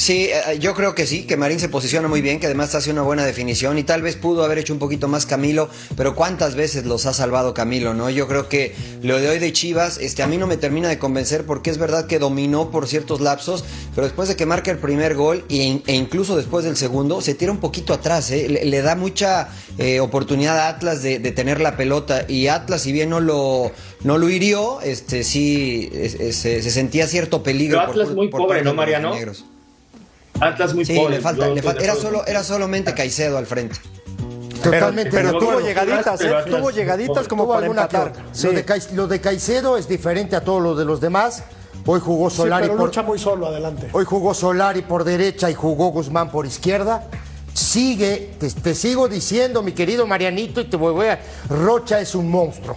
Sí, 0.00 0.30
eh, 0.32 0.58
yo 0.58 0.72
creo 0.74 0.94
que 0.94 1.06
sí, 1.06 1.24
que 1.24 1.36
Marín 1.36 1.60
se 1.60 1.68
posiciona 1.68 2.08
muy 2.08 2.22
bien, 2.22 2.40
que 2.40 2.46
además 2.46 2.74
hace 2.74 2.90
una 2.90 3.02
buena 3.02 3.26
definición 3.26 3.76
y 3.76 3.82
tal 3.82 4.00
vez 4.00 4.16
pudo 4.16 4.42
haber 4.44 4.56
hecho 4.56 4.72
un 4.72 4.78
poquito 4.78 5.08
más 5.08 5.26
Camilo, 5.26 5.68
pero 5.94 6.14
cuántas 6.14 6.54
veces 6.54 6.86
los 6.86 7.04
ha 7.04 7.12
salvado 7.12 7.52
Camilo, 7.52 7.92
¿no? 7.92 8.08
Yo 8.08 8.26
creo 8.26 8.48
que 8.48 8.74
lo 9.02 9.20
de 9.20 9.28
hoy 9.28 9.38
de 9.38 9.52
Chivas, 9.52 9.98
este, 9.98 10.22
a 10.22 10.26
mí 10.26 10.38
no 10.38 10.46
me 10.46 10.56
termina 10.56 10.88
de 10.88 10.98
convencer 10.98 11.44
porque 11.44 11.68
es 11.68 11.76
verdad 11.76 12.06
que 12.06 12.18
dominó 12.18 12.70
por 12.70 12.88
ciertos 12.88 13.20
lapsos, 13.20 13.62
pero 13.94 14.06
después 14.06 14.30
de 14.30 14.36
que 14.36 14.46
marca 14.46 14.70
el 14.70 14.78
primer 14.78 15.14
gol 15.16 15.44
y- 15.50 15.82
e, 15.86 15.94
incluso 15.94 16.34
después 16.34 16.64
del 16.64 16.78
segundo, 16.78 17.20
se 17.20 17.34
tira 17.34 17.52
un 17.52 17.58
poquito 17.60 17.92
atrás, 17.92 18.30
¿eh? 18.30 18.48
le, 18.48 18.64
le 18.64 18.80
da 18.80 18.96
mucha 18.96 19.48
eh, 19.76 20.00
oportunidad 20.00 20.58
a 20.60 20.68
Atlas 20.68 21.02
de, 21.02 21.18
de 21.18 21.30
tener 21.32 21.60
la 21.60 21.76
pelota 21.76 22.24
y 22.26 22.46
Atlas, 22.46 22.80
si 22.80 22.92
bien 22.92 23.10
no 23.10 23.20
lo, 23.20 23.70
no 24.02 24.16
lo 24.16 24.30
hirió, 24.30 24.80
este, 24.80 25.24
sí 25.24 25.90
es- 25.92 26.14
es- 26.14 26.36
se, 26.36 26.62
se 26.62 26.70
sentía 26.70 27.06
cierto 27.06 27.42
peligro. 27.42 27.78
Pero 27.80 27.90
Atlas 27.90 28.06
por- 28.08 28.16
muy 28.16 28.28
por 28.28 28.40
pobre, 28.40 28.62
¿no, 28.62 28.72
Mariano? 28.72 29.12
negros. 29.14 29.44
Atlas 30.40 30.74
muy 30.74 30.84
Sí, 30.84 30.94
pobre. 30.96 31.16
le 31.16 31.20
falta, 31.20 31.48
le 31.48 31.60
era 31.84 31.94
solo, 31.94 32.26
era 32.26 32.42
solamente 32.42 32.94
Caicedo 32.94 33.36
al 33.38 33.46
frente. 33.46 33.76
Totalmente. 34.62 35.10
Pero 35.10 35.28
Pero 35.28 35.38
tuvo 35.38 35.52
bueno, 35.52 35.66
llegaditas, 35.66 36.18
pero 36.20 36.40
¿eh? 36.40 36.44
Tuvo 36.46 36.70
llegaditas 36.70 37.28
como 37.28 37.44
Tuvo 37.44 37.54
para 37.54 37.66
empatar. 37.66 38.12
Sí. 38.32 38.46
Lo, 38.46 38.52
de 38.52 38.66
Cai- 38.66 38.92
lo 38.92 39.06
de 39.06 39.20
Caicedo 39.20 39.76
es 39.78 39.88
diferente 39.88 40.36
a 40.36 40.42
todos 40.44 40.62
los 40.62 40.76
de 40.78 40.84
los 40.84 41.00
demás. 41.00 41.44
Hoy 41.86 41.98
jugó 42.00 42.28
Sí, 42.28 42.36
Solari 42.36 42.64
pero 42.66 42.76
por, 42.76 42.86
lucha 42.88 43.02
muy 43.02 43.18
solo 43.18 43.46
adelante. 43.46 43.88
hoy 43.92 44.04
jugó 44.04 44.34
Solari 44.34 44.82
por 44.82 45.02
derecha 45.04 45.50
y 45.50 45.54
jugó 45.54 45.88
Guzmán 45.88 46.30
por 46.30 46.44
izquierda. 46.44 47.08
Sigue, 47.54 48.34
te, 48.38 48.50
te 48.50 48.74
sigo 48.74 49.08
diciendo, 49.08 49.62
mi 49.62 49.72
querido 49.72 50.06
Marianito, 50.06 50.60
y 50.60 50.64
te 50.66 50.76
voy 50.76 51.06
a. 51.06 51.18
Rocha 51.48 52.00
es 52.00 52.14
un 52.14 52.30
monstruo. 52.30 52.76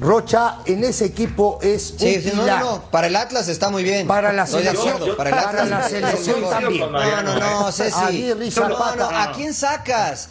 Rocha 0.00 0.58
en 0.66 0.84
ese 0.84 1.06
equipo 1.06 1.58
es 1.62 1.94
Sí, 1.98 2.16
un 2.16 2.22
sí, 2.22 2.32
no, 2.36 2.46
no, 2.46 2.58
no, 2.58 2.82
para 2.90 3.06
el 3.06 3.16
Atlas 3.16 3.48
está 3.48 3.70
muy 3.70 3.82
bien. 3.82 4.06
Para 4.06 4.32
la 4.32 4.46
selección. 4.46 4.98
Yo- 5.04 5.16
para 5.16 5.30
el 5.30 5.34
Atlas 5.38 5.54
para 5.54 5.80
la 5.80 5.88
selección 5.88 6.50
también. 6.50 6.92
No, 6.92 7.22
no, 7.22 7.38
no, 7.62 7.72
Ceci. 7.72 7.98
Aguirre 7.98 8.46
y 8.46 8.50
No, 8.50 8.68
no, 8.68 8.76
Zapata. 8.76 9.22
¿a 9.22 9.32
quién 9.32 9.54
sacas? 9.54 10.28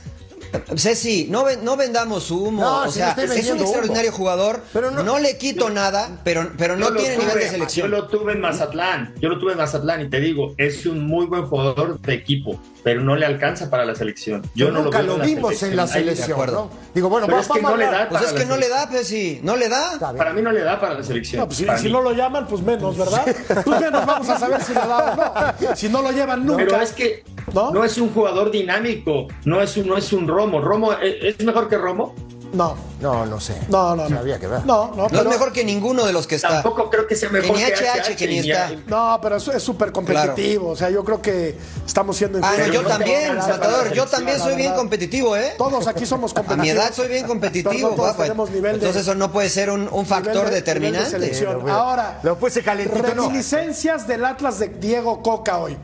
Ceci, 0.77 1.27
no, 1.29 1.45
no 1.63 1.77
vendamos 1.77 2.31
humo. 2.31 2.61
No, 2.61 2.81
o 2.83 2.87
si 2.87 2.99
sea, 2.99 3.11
es 3.11 3.17
un 3.17 3.29
vendiendo 3.29 3.53
humo. 3.55 3.63
extraordinario 3.63 4.11
jugador. 4.11 4.61
Pero 4.73 4.91
no, 4.91 5.03
no- 5.03 5.19
le 5.19 5.37
quito 5.37 5.69
nada, 5.69 6.19
pero, 6.23 6.51
pero 6.57 6.75
no 6.75 6.91
tiene 6.93 7.17
nivel 7.17 7.35
de 7.35 7.49
selección. 7.49 7.89
Yo 7.89 7.95
lo 7.97 8.07
tuve 8.07 8.33
en 8.33 8.41
Mazatlán. 8.41 9.13
Yo 9.19 9.29
lo 9.29 9.39
tuve 9.39 9.53
en 9.53 9.57
Mazatlán 9.57 10.01
y 10.01 10.09
te 10.09 10.19
digo, 10.19 10.53
es 10.57 10.85
un 10.85 11.05
muy 11.07 11.25
buen 11.25 11.45
jugador 11.45 11.99
de 12.01 12.13
equipo, 12.13 12.59
pero 12.83 13.01
no 13.01 13.15
le 13.15 13.25
alcanza 13.25 13.69
para 13.69 13.85
la 13.85 13.95
selección. 13.95 14.41
Yo 14.55 14.71
no 14.71 14.83
nunca 14.83 15.01
lo, 15.01 15.17
lo, 15.17 15.23
en 15.23 15.35
vimos 15.35 15.63
en 15.63 15.75
la 15.75 15.87
selección. 15.87 16.37
Digo, 16.93 17.09
bueno, 17.09 17.25
Pero 17.27 17.37
va- 17.37 17.41
es 17.41 17.47
que 17.47 17.61
vamos 17.61 17.69
no 17.71 17.75
a 17.75 17.77
le 17.77 17.97
da. 17.97 18.09
Pues 18.09 18.21
es 18.23 18.33
que 18.33 18.45
no 18.45 18.57
le 18.57 18.69
da. 18.69 18.87
Ceci, 18.87 19.39
no 19.41 19.55
le 19.55 19.69
da. 19.69 19.97
Para 20.15 20.33
mí 20.33 20.41
no 20.41 20.51
le 20.51 20.61
da 20.61 20.79
para 20.79 20.95
la 20.95 21.03
selección. 21.03 21.39
No, 21.41 21.45
pues 21.47 21.57
si, 21.57 21.65
Para 21.65 21.79
si 21.79 21.85
mí. 21.85 21.91
no 21.91 22.01
lo 22.01 22.11
llaman, 22.13 22.45
pues 22.47 22.61
menos, 22.61 22.97
¿verdad? 22.97 23.25
Pues 23.65 23.79
menos 23.81 24.05
vamos 24.05 24.29
a 24.29 24.37
saber 24.37 24.61
si 24.61 24.73
lo 24.73 24.81
da 24.87 25.55
o 25.59 25.65
no. 25.69 25.75
Si 25.75 25.89
no 25.89 26.01
lo 26.01 26.11
llevan 26.11 26.45
nunca. 26.45 26.63
Pero 26.65 26.81
es 26.81 26.91
que 26.91 27.23
¿No? 27.53 27.83
Es 27.85 27.97
un 27.99 28.09
jugador 28.13 28.51
dinámico, 28.51 29.27
no 29.45 29.61
es 29.61 29.77
un, 29.77 29.87
no 29.87 29.95
es 29.97 30.11
un 30.11 30.27
Romo. 30.45 30.61
Romo 30.61 30.93
¿es, 30.93 31.39
mejor 31.43 31.67
que 31.69 31.77
Romo. 31.77 32.13
No, 32.53 32.73
No, 33.01 33.25
no 33.25 33.37
sé. 33.41 33.53
no, 33.67 33.97
no. 33.97 34.07
no. 34.07 34.19
Había 34.19 34.39
que 34.39 34.47
ver. 34.47 34.65
No, 34.65 34.93
no, 34.95 35.09
No 35.09 35.19
es 35.21 35.25
mejor 35.27 35.51
que 35.51 35.65
ninguno 35.65 36.05
de 36.05 36.13
los 36.13 36.25
que 36.25 36.35
está. 36.35 36.47
Tampoco 36.61 36.89
creo 36.89 37.05
que 37.05 37.13
sea 37.13 37.29
mejor 37.29 37.57
ni 37.57 37.63
que 37.65 37.73
HH, 37.73 38.15
que 38.15 38.27
ni 38.27 38.39
ni- 38.39 38.49
está. 38.51 38.71
no, 38.87 39.19
pero 39.21 39.35
eso 39.35 39.51
es 39.51 39.61
súper 39.61 39.91
competitivo. 39.91 40.69
O 40.69 40.75
sea, 40.77 40.89
yo 40.89 41.03
creo 41.03 41.21
que 41.21 41.57
estamos 41.85 42.15
siendo 42.15 42.39
Ah, 42.41 42.53
no, 42.57 42.67
yo 42.71 42.81
no 42.83 42.87
también, 42.87 43.35
la 43.35 43.91
yo 43.93 44.05
también 44.05 44.39
soy 44.39 44.55
bien 44.55 44.73
competitivo, 44.73 45.35
¿eh? 45.35 45.55
Todos 45.57 45.85
aquí 45.87 46.05
somos 46.05 46.31
A 46.31 46.35
competitivos. 46.35 46.63
mi 46.63 46.69
edad 46.69 46.93
soy 46.93 47.07
bien 47.09 47.27
competitivo, 47.27 47.89
todos 47.89 48.15
tenemos 48.15 48.49
nivel 48.51 48.71
de- 48.79 48.87
Entonces 48.87 49.01
eso 49.01 49.15
no 49.15 49.31
puede 49.33 49.49
ser 49.49 49.69
un, 49.69 49.81
un 49.81 49.87
nivel 49.89 50.05
factor 50.05 50.25
de- 50.33 50.39
nivel 50.39 50.49
de 50.51 50.55
determinante. 50.55 51.09
selección. 51.09 51.59
Pero, 51.61 51.73
Ahora, 51.75 52.19
Lo 52.23 52.37
puse 52.37 52.63
calentito, 52.63 53.01
reminiscencias 53.01 54.07
del 54.07 54.23
Atlas 54.23 54.59
de 54.59 54.69
Diego 54.69 55.21
Coca 55.21 55.57
hoy. 55.57 55.75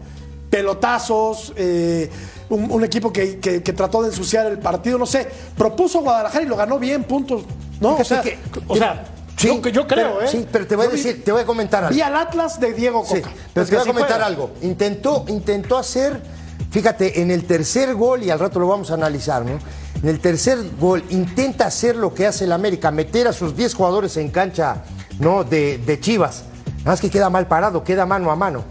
Pelotazos, 0.50 1.54
eh, 1.56 2.10
un, 2.52 2.72
un 2.72 2.84
equipo 2.84 3.12
que, 3.12 3.40
que- 3.40 3.64
que 3.64 3.74
trató 3.74 4.02
de 4.04 4.10
ensuciar 4.10 4.46
el 4.46 4.60
partido, 4.60 4.98
no 4.98 5.06
sé. 5.06 5.28
Propuso 5.58 6.02
Guadalajara 6.02 6.44
y 6.44 6.48
lo 6.48 6.56
ganó 6.56 6.78
bien, 6.80 7.04
puntos. 7.04 7.44
No, 7.80 7.96
o 7.96 8.04
sea, 8.04 8.22
que- 8.22 8.38
o 8.68 8.76
sea, 8.76 9.06
Yo- 9.38 9.60
yo 9.70 9.88
creo, 9.88 10.18
pero- 10.18 10.22
¿eh? 10.22 10.28
Sí, 10.28 10.46
pero 10.52 10.68
te 10.68 10.76
voy 10.76 10.86
a 10.86 10.90
Yo 10.90 10.96
vi- 10.96 11.02
decir, 11.02 11.24
te 11.24 11.32
voy 11.32 11.42
a 11.42 11.46
comentar 11.46 11.84
algo. 11.84 11.96
Vi 11.96 12.02
al 12.02 12.16
Atlas 12.16 12.60
de 12.60 12.74
Diego 12.74 13.04
Sí, 13.06 13.16
Coca. 13.22 13.32
pero 13.54 13.64
Es 13.64 13.70
te 13.70 13.76
voy 13.76 13.82
a 13.82 13.86
sí 13.86 13.90
comentar 13.92 14.22
algo. 14.22 14.52
Intentó, 14.62 15.26
intentó 15.30 15.78
hacer, 15.80 16.22
fíjate, 16.70 17.22
en 17.22 17.32
el 17.32 17.46
tercer 17.46 17.96
gol, 17.96 18.22
y 18.24 18.30
al 18.30 18.38
rato 18.40 18.60
lo 18.60 18.68
vamos 18.68 18.92
a 18.92 18.94
analizar, 18.94 19.44
¿no? 19.44 19.58
En 20.04 20.10
el 20.10 20.20
tercer 20.20 20.58
gol 20.80 21.04
intenta 21.10 21.66
hacer 21.68 21.96
lo 21.96 22.14
que 22.14 22.28
hace 22.28 22.44
el 22.46 22.52
América, 22.52 22.92
meter 22.92 23.28
a 23.28 23.34
sus 23.34 23.56
10 23.56 23.74
jugadores 23.74 24.16
en 24.18 24.30
cancha, 24.30 24.84
¿no? 25.20 25.44
De, 25.44 25.78
de 25.80 26.00
Chivas. 26.00 26.44
Nada 26.80 26.92
más 26.92 27.02
que 27.02 27.10
queda 27.10 27.30
mal 27.30 27.48
parado, 27.48 27.84
queda 27.84 28.06
mano 28.06 28.32
a 28.32 28.36
mano. 28.36 28.64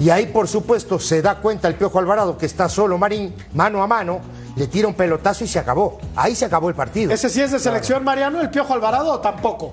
Y 0.00 0.10
ahí, 0.10 0.26
por 0.26 0.48
supuesto, 0.48 0.98
se 0.98 1.22
da 1.22 1.36
cuenta 1.36 1.68
el 1.68 1.74
Piojo 1.76 1.98
Alvarado 1.98 2.36
que 2.36 2.46
está 2.46 2.68
solo 2.68 2.98
Marín, 2.98 3.34
mano 3.54 3.82
a 3.82 3.86
mano, 3.86 4.20
le 4.56 4.66
tira 4.66 4.88
un 4.88 4.94
pelotazo 4.94 5.44
y 5.44 5.48
se 5.48 5.58
acabó. 5.58 5.98
Ahí 6.16 6.34
se 6.34 6.44
acabó 6.44 6.68
el 6.68 6.74
partido. 6.74 7.12
¿Ese 7.12 7.28
sí 7.30 7.40
es 7.40 7.52
de 7.52 7.58
selección, 7.60 8.02
Mariano, 8.04 8.40
el 8.40 8.50
Piojo 8.50 8.74
Alvarado 8.74 9.12
o 9.12 9.20
tampoco? 9.20 9.72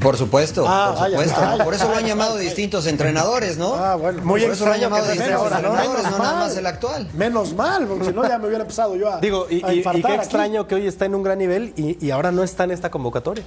Por 0.00 0.16
supuesto, 0.16 0.64
Ah, 0.68 0.94
por 0.98 1.08
supuesto. 1.08 1.40
vaya. 1.40 1.64
Por 1.64 1.74
eso 1.74 1.88
lo 1.88 1.96
han 1.96 2.04
llamado 2.06 2.36
distintos 2.36 2.86
entrenadores, 2.86 3.56
¿no? 3.56 3.74
Ah, 3.74 3.96
bueno. 3.96 4.20
Muy 4.24 4.42
por 4.42 4.50
eso 4.52 4.66
lo 4.66 4.72
han 4.72 4.76
extraño 4.80 4.96
llamado 4.96 5.12
distintos 5.12 5.42
entrenadores, 5.52 5.88
Menos 5.88 6.02
no 6.12 6.18
nada 6.18 6.32
mal. 6.34 6.44
más 6.48 6.56
el 6.56 6.66
actual. 6.66 7.08
Menos 7.14 7.54
mal, 7.54 7.86
porque 7.86 8.04
si 8.04 8.12
no 8.12 8.28
ya 8.28 8.38
me 8.38 8.46
hubiera 8.46 8.62
empezado 8.64 8.94
yo 8.94 9.10
a, 9.10 9.20
Digo, 9.20 9.46
y, 9.48 9.64
a 9.64 9.72
y- 9.72 9.76
y 9.76 9.78
infartar 9.78 10.02
qué 10.02 10.08
aquí. 10.12 10.16
extraño 10.22 10.66
que 10.66 10.74
hoy 10.74 10.86
está 10.86 11.06
en 11.06 11.14
un 11.14 11.22
gran 11.22 11.38
nivel 11.38 11.72
y, 11.76 12.04
y 12.04 12.10
ahora 12.10 12.30
no 12.30 12.42
está 12.42 12.64
en 12.64 12.72
esta 12.72 12.90
convocatoria. 12.90 13.44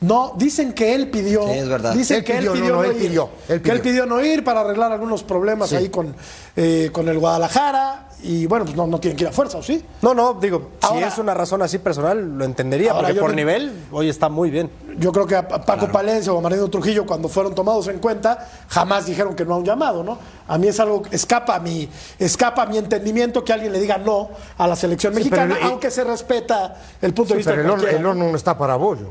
No, 0.00 0.34
dicen 0.36 0.74
que 0.74 0.94
él 0.94 1.10
pidió. 1.10 1.42
Sí, 1.44 1.54
es 1.58 1.68
verdad. 1.68 1.92
Dicen 1.92 2.18
Él 2.18 2.24
que 2.24 2.34
pidió, 2.34 2.52
él 2.52 2.58
no, 2.60 2.62
pidió 2.62 2.74
no, 2.76 2.82
no, 2.82 2.88
él 2.88 2.96
ir. 2.96 3.08
pidió, 3.08 3.28
él 3.48 3.62
Que 3.62 3.70
él 3.72 3.80
pidió. 3.80 4.06
no 4.06 4.24
ir 4.24 4.44
para 4.44 4.60
arreglar 4.60 4.92
algunos 4.92 5.24
problemas 5.24 5.70
Sí. 5.70 5.76
ahí 5.76 5.88
con, 5.88 6.14
eh, 6.56 6.90
con 6.92 7.08
el 7.08 7.18
Guadalajara. 7.18 8.04
Y 8.22 8.46
bueno, 8.46 8.64
pues 8.64 8.76
no, 8.76 8.86
no 8.88 8.98
tienen 8.98 9.16
que 9.16 9.24
ir 9.24 9.28
a 9.28 9.32
fuerza, 9.32 9.58
¿o 9.58 9.62
sí? 9.62 9.84
No, 10.02 10.12
no, 10.12 10.34
digo, 10.34 10.70
Ahora- 10.82 11.06
si 11.08 11.12
es 11.14 11.18
una 11.18 11.34
razón 11.34 11.62
así 11.62 11.78
personal, 11.78 12.36
lo 12.36 12.44
entendería, 12.44 12.90
Ahora, 12.92 13.08
porque 13.08 13.20
por 13.20 13.30
no- 13.30 13.36
nivel 13.36 13.72
hoy 13.92 14.08
está 14.08 14.28
muy 14.28 14.50
bien. 14.50 14.70
Yo 14.98 15.12
creo 15.12 15.24
que 15.26 15.36
a 15.36 15.46
Paco 15.46 15.86
Palencia 15.88 16.32
o 16.32 16.38
a 16.38 16.40
Mariano 16.40 16.68
Trujillo, 16.68 17.06
cuando 17.06 17.28
fueron 17.28 17.54
tomados 17.54 17.86
en 17.88 17.98
cuenta, 18.00 18.48
jamás 18.68 19.06
dijeron 19.06 19.34
que 19.36 19.44
no 19.44 19.54
a 19.54 19.58
un 19.58 19.64
llamado, 19.64 20.02
¿no? 20.02 20.18
A 20.48 20.58
mí 20.58 20.66
es 20.66 20.78
algo 20.80 21.02
que 21.02 21.14
escapa 21.14 21.54
a 21.56 21.60
mi, 21.60 21.88
escapa 22.18 22.62
a 22.62 22.66
mi 22.66 22.78
entendimiento 22.78 23.44
que 23.44 23.52
alguien 23.52 23.72
le 23.72 23.78
diga 23.80 23.98
no 23.98 24.30
a 24.56 24.66
la 24.66 24.74
selección 24.74 25.12
Sí, 25.12 25.18
mexicana, 25.20 25.54
pero 25.56 25.68
aunque 25.70 25.90
se 25.90 26.02
respeta 26.02 26.74
el 27.00 27.14
punto 27.14 27.34
de 27.34 27.38
vista 27.38 27.52
pero 27.52 27.74
el 27.76 28.04
horno 28.06 28.30
no 28.30 28.36
está 28.36 28.58
para 28.58 28.74
bollo. 28.76 29.10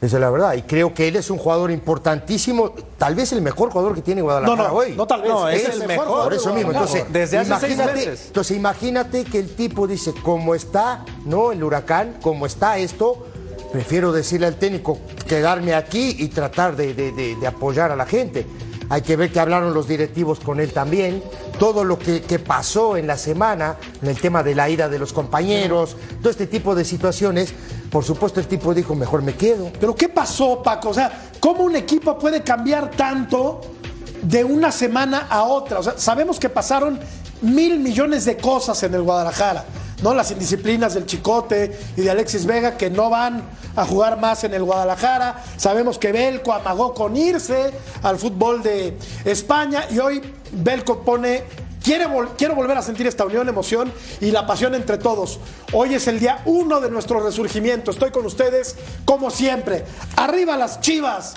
Esa 0.00 0.16
es 0.16 0.20
la 0.20 0.30
verdad. 0.30 0.54
Y 0.54 0.62
creo 0.62 0.94
que 0.94 1.08
él 1.08 1.16
es 1.16 1.28
un 1.28 1.38
jugador 1.38 1.72
importantísimo, 1.72 2.72
tal 2.98 3.16
vez 3.16 3.32
el 3.32 3.42
mejor 3.42 3.70
jugador 3.70 3.94
que 3.96 4.00
tiene 4.02 4.22
Guadalajara 4.22 4.56
No, 4.62 4.68
no, 4.68 4.74
hoy. 4.74 4.94
no 4.96 5.06
tal 5.06 5.22
vez, 5.22 5.30
No, 5.30 5.48
es, 5.48 5.68
es 5.68 5.80
el 5.80 5.88
mejor. 5.88 6.24
Por 6.24 6.34
eso 6.34 6.54
mismo, 6.54 6.70
entonces, 6.70 7.04
Desde 7.12 7.38
hace 7.38 7.50
seis 7.60 7.74
imagínate, 7.74 7.92
meses. 8.06 8.26
entonces 8.28 8.56
imagínate 8.56 9.24
que 9.24 9.40
el 9.40 9.56
tipo 9.56 9.86
dice, 9.88 10.14
como 10.22 10.54
está, 10.54 11.04
¿no? 11.24 11.50
El 11.50 11.64
huracán, 11.64 12.16
como 12.22 12.46
está 12.46 12.78
esto, 12.78 13.26
prefiero 13.72 14.12
decirle 14.12 14.46
al 14.46 14.54
técnico, 14.54 14.98
quedarme 15.26 15.74
aquí 15.74 16.14
y 16.18 16.28
tratar 16.28 16.76
de, 16.76 16.94
de- 16.94 17.10
de- 17.12 17.34
de 17.36 17.46
apoyar 17.48 17.90
a 17.90 17.96
la 17.96 18.06
gente. 18.06 18.46
Hay 18.90 19.02
que 19.02 19.16
ver 19.16 19.32
que 19.32 19.40
hablaron 19.40 19.74
los 19.74 19.88
directivos 19.88 20.38
con 20.40 20.60
él 20.60 20.72
también, 20.72 21.22
todo 21.58 21.84
lo 21.84 21.98
que, 21.98 22.20
pasó 22.38 22.96
en 22.96 23.06
la 23.06 23.16
semana, 23.16 23.76
en 24.00 24.08
el 24.08 24.20
tema 24.20 24.42
de 24.42 24.54
la 24.54 24.70
ira 24.70 24.88
de 24.88 24.98
los 24.98 25.12
compañeros, 25.12 25.96
todo 26.20 26.30
este 26.30 26.46
tipo 26.46 26.74
de 26.74 26.84
situaciones. 26.84 27.52
Por 27.90 28.04
supuesto, 28.04 28.40
el 28.40 28.46
tipo 28.46 28.74
dijo, 28.74 28.94
mejor 28.94 29.22
me 29.22 29.34
quedo. 29.34 29.70
Pero 29.80 29.94
¿qué 29.94 30.08
pasó, 30.08 30.62
Paco? 30.62 30.90
O 30.90 30.94
sea, 30.94 31.30
¿cómo 31.40 31.64
un 31.64 31.76
equipo 31.76 32.18
puede 32.18 32.42
cambiar 32.42 32.90
tanto 32.90 33.60
de 34.22 34.44
una 34.44 34.70
semana 34.70 35.26
a 35.28 35.42
otra? 35.44 35.80
O 35.80 35.82
sea, 35.82 35.98
sabemos 35.98 36.38
que 36.38 36.48
pasaron 36.48 37.00
mil 37.42 37.78
millones 37.78 38.24
de 38.24 38.36
cosas 38.36 38.82
en 38.82 38.94
el 38.94 39.02
Guadalajara, 39.02 39.64
¿no? 40.02 40.14
Las 40.14 40.30
indisciplinas 40.30 40.94
del 40.94 41.06
Chicote 41.06 41.78
y 41.96 42.02
de 42.02 42.10
Alexis 42.10 42.46
Vega 42.46 42.76
que 42.76 42.90
no 42.90 43.10
van 43.10 43.42
a 43.76 43.84
jugar 43.84 44.18
más 44.18 44.44
en 44.44 44.54
el 44.54 44.62
Guadalajara. 44.64 45.42
Sabemos 45.56 45.98
que 45.98 46.12
Belco 46.12 46.52
amagó 46.52 46.94
con 46.94 47.16
irse 47.16 47.72
al 48.02 48.18
fútbol 48.18 48.62
de 48.62 48.96
España 49.24 49.84
y 49.90 49.98
hoy 49.98 50.22
Belco 50.52 51.00
pone 51.02 51.42
vol- 51.88 52.28
quiero 52.36 52.54
volver 52.54 52.76
a 52.76 52.82
sentir 52.82 53.06
esta 53.06 53.24
unión, 53.24 53.48
emoción 53.48 53.90
y 54.20 54.30
la 54.30 54.46
pasión 54.46 54.74
entre 54.74 54.98
todos. 54.98 55.40
Hoy 55.72 55.94
es 55.94 56.06
el 56.06 56.20
día 56.20 56.42
uno 56.44 56.80
de 56.80 56.90
nuestro 56.90 57.20
resurgimiento. 57.20 57.90
Estoy 57.90 58.10
con 58.10 58.26
ustedes 58.26 58.76
como 59.06 59.30
siempre. 59.30 59.84
Arriba 60.16 60.56
las 60.56 60.80
chivas. 60.80 61.34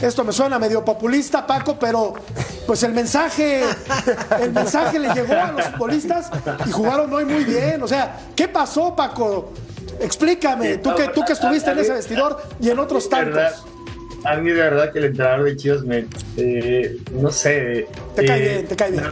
Esto 0.00 0.24
me 0.24 0.32
suena 0.32 0.58
medio 0.58 0.84
populista, 0.84 1.46
Paco, 1.46 1.78
pero 1.78 2.14
pues 2.66 2.82
el 2.82 2.92
mensaje, 2.92 3.62
el 4.40 4.52
mensaje 4.52 4.98
le 4.98 5.12
llegó 5.14 5.34
a 5.34 5.52
los 5.52 5.64
futbolistas 5.66 6.30
y 6.66 6.70
jugaron 6.70 7.12
hoy 7.12 7.24
muy 7.24 7.44
bien. 7.44 7.82
O 7.82 7.88
sea, 7.88 8.18
¿qué 8.36 8.48
pasó, 8.48 8.94
Paco? 8.94 9.52
Explícame, 10.00 10.78
tú 10.78 10.94
que, 10.94 11.08
tú 11.08 11.24
que 11.24 11.32
estuviste 11.32 11.70
en 11.70 11.78
ese 11.78 11.92
vestidor 11.94 12.42
y 12.60 12.70
en 12.70 12.78
otros 12.78 13.08
tantos. 13.08 13.64
A 14.24 14.36
mí 14.36 14.50
de 14.50 14.60
verdad 14.60 14.90
que 14.90 14.98
el 14.98 15.04
entrenador 15.06 15.44
de 15.44 15.56
Chivas 15.56 15.82
me, 15.82 16.06
eh, 16.36 16.96
no 17.12 17.30
sé. 17.30 17.86
Te 18.16 18.24
cae 18.24 18.38
eh, 18.38 18.52
bien, 18.54 18.66
te 18.66 18.76
cae 18.76 18.90
bien. 18.90 19.04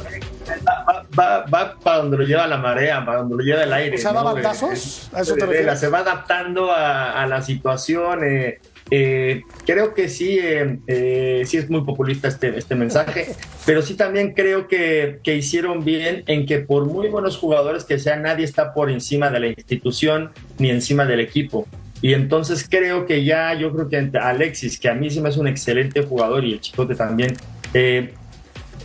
Va, 0.67 1.05
va, 1.19 1.45
va 1.47 1.75
para 1.79 1.99
donde 1.99 2.17
lo 2.17 2.25
lleva 2.25 2.47
la 2.47 2.57
marea, 2.57 3.05
para 3.05 3.19
donde 3.19 3.37
lo 3.37 3.43
lleva 3.43 3.63
el 3.63 3.73
aire. 3.73 3.97
O 3.97 3.99
sea, 3.99 4.13
¿da 4.13 4.23
¿no? 4.23 4.37
Eh, 4.39 4.47
¿A 4.47 5.21
eso 5.21 5.35
te 5.35 5.47
refieres? 5.47 5.81
Se 5.81 5.89
va 5.89 5.99
adaptando 5.99 6.73
a, 6.73 7.23
a 7.23 7.27
la 7.27 7.43
situación. 7.43 8.25
eh, 8.25 8.61
eh, 8.91 9.43
creo 9.65 9.95
que 9.95 10.09
sí, 10.09 10.39
eh, 10.39 10.79
eh, 10.87 11.43
sí 11.47 11.57
es 11.57 11.71
muy 11.71 11.83
populista 11.83 12.29
este, 12.29 12.57
este 12.57 12.75
mensaje, 12.75 13.35
pero 13.67 13.83
sí 13.83 13.95
también 13.95 14.35
creo 14.35 14.69
que, 14.69 15.21
que 15.23 15.37
hicieron 15.37 15.85
bien 15.85 16.25
en 16.27 16.47
que 16.47 16.59
por 16.59 16.87
muy 16.87 17.09
buenos 17.09 17.37
jugadores 17.37 17.85
que 17.85 17.99
sean, 17.99 18.23
nadie 18.23 18.45
está 18.45 18.75
por 18.75 18.91
encima 18.91 19.31
de 19.31 19.41
la 19.41 19.47
institución 19.49 20.31
ni 20.59 20.71
encima 20.71 21.07
del 21.07 21.21
equipo. 21.21 21.67
Y 22.03 22.15
entonces 22.15 22.67
creo 22.69 23.07
que 23.07 23.25
ya, 23.25 23.55
yo 23.55 23.73
creo 23.73 23.89
que 23.89 24.19
Alexis, 24.19 24.79
que 24.79 24.89
a 24.89 24.95
mí 24.95 25.09
se 25.09 25.21
me 25.21 25.29
hace 25.29 25.39
un 25.39 25.47
excelente 25.47 26.03
jugador 26.03 26.45
y 26.45 26.55
el 26.55 26.61
Chicote 26.61 26.97
también, 26.97 27.37
eh, 27.75 28.13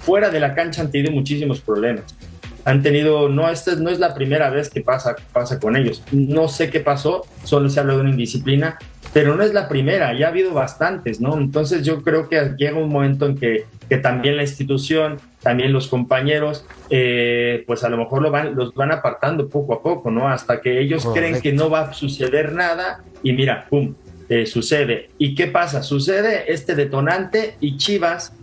fuera 0.01 0.29
de 0.29 0.39
la 0.39 0.53
cancha 0.53 0.81
han 0.81 0.91
tenido 0.91 1.11
muchísimos 1.11 1.59
problemas. 1.59 2.15
Han 2.63 2.83
tenido, 2.83 3.27
no, 3.27 3.49
esta 3.49 3.75
no 3.75 3.89
es 3.89 3.97
la 3.97 4.13
primera 4.13 4.51
vez 4.51 4.69
que 4.69 4.81
pasa, 4.81 5.15
pasa 5.33 5.59
con 5.59 5.75
ellos. 5.75 6.03
No 6.11 6.47
sé 6.47 6.69
qué 6.69 6.79
pasó, 6.79 7.25
solo 7.43 7.69
se 7.69 7.79
habla 7.79 7.95
de 7.95 8.01
una 8.01 8.09
indisciplina, 8.11 8.77
pero 9.13 9.35
no 9.35 9.43
es 9.43 9.53
la 9.53 9.67
primera, 9.67 10.17
ya 10.17 10.27
ha 10.27 10.29
habido 10.29 10.53
bastantes, 10.53 11.19
¿no? 11.21 11.37
Entonces 11.37 11.83
yo 11.85 12.03
creo 12.03 12.29
que 12.29 12.53
llega 12.57 12.77
un 12.77 12.89
momento 12.89 13.25
en 13.25 13.37
que, 13.37 13.65
que 13.89 13.97
también 13.97 14.37
la 14.37 14.43
institución, 14.43 15.19
también 15.41 15.73
los 15.73 15.87
compañeros, 15.87 16.65
eh, 16.89 17.63
pues 17.65 17.83
a 17.83 17.89
lo 17.89 17.97
mejor 17.97 18.21
lo 18.21 18.31
van, 18.31 18.55
los 18.55 18.73
van 18.73 18.91
apartando 18.91 19.49
poco 19.49 19.73
a 19.73 19.81
poco, 19.81 20.11
¿no? 20.11 20.27
Hasta 20.27 20.61
que 20.61 20.79
ellos 20.79 21.07
creen 21.13 21.41
que 21.41 21.53
no 21.53 21.69
va 21.69 21.81
a 21.81 21.93
suceder 21.93 22.53
nada 22.53 23.03
y 23.23 23.33
mira, 23.33 23.65
¡pum! 23.69 23.95
eh, 24.29 24.45
sucede. 24.45 25.09
¿Y 25.17 25.35
qué 25.35 25.47
pasa? 25.47 25.83
Sucede 25.83 26.51
este 26.51 26.75
detonante 26.75 27.55
y 27.59 27.77
Chivas 27.77 28.33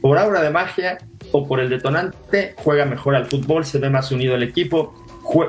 por 0.00 0.18
aura 0.18 0.42
de 0.42 0.50
magia 0.50 0.98
o 1.32 1.46
por 1.46 1.60
el 1.60 1.68
detonante, 1.68 2.54
juega 2.56 2.84
mejor 2.84 3.14
al 3.14 3.26
fútbol, 3.26 3.64
se 3.64 3.78
ve 3.78 3.90
más 3.90 4.10
unido 4.12 4.36
el 4.36 4.42
equipo, 4.42 4.94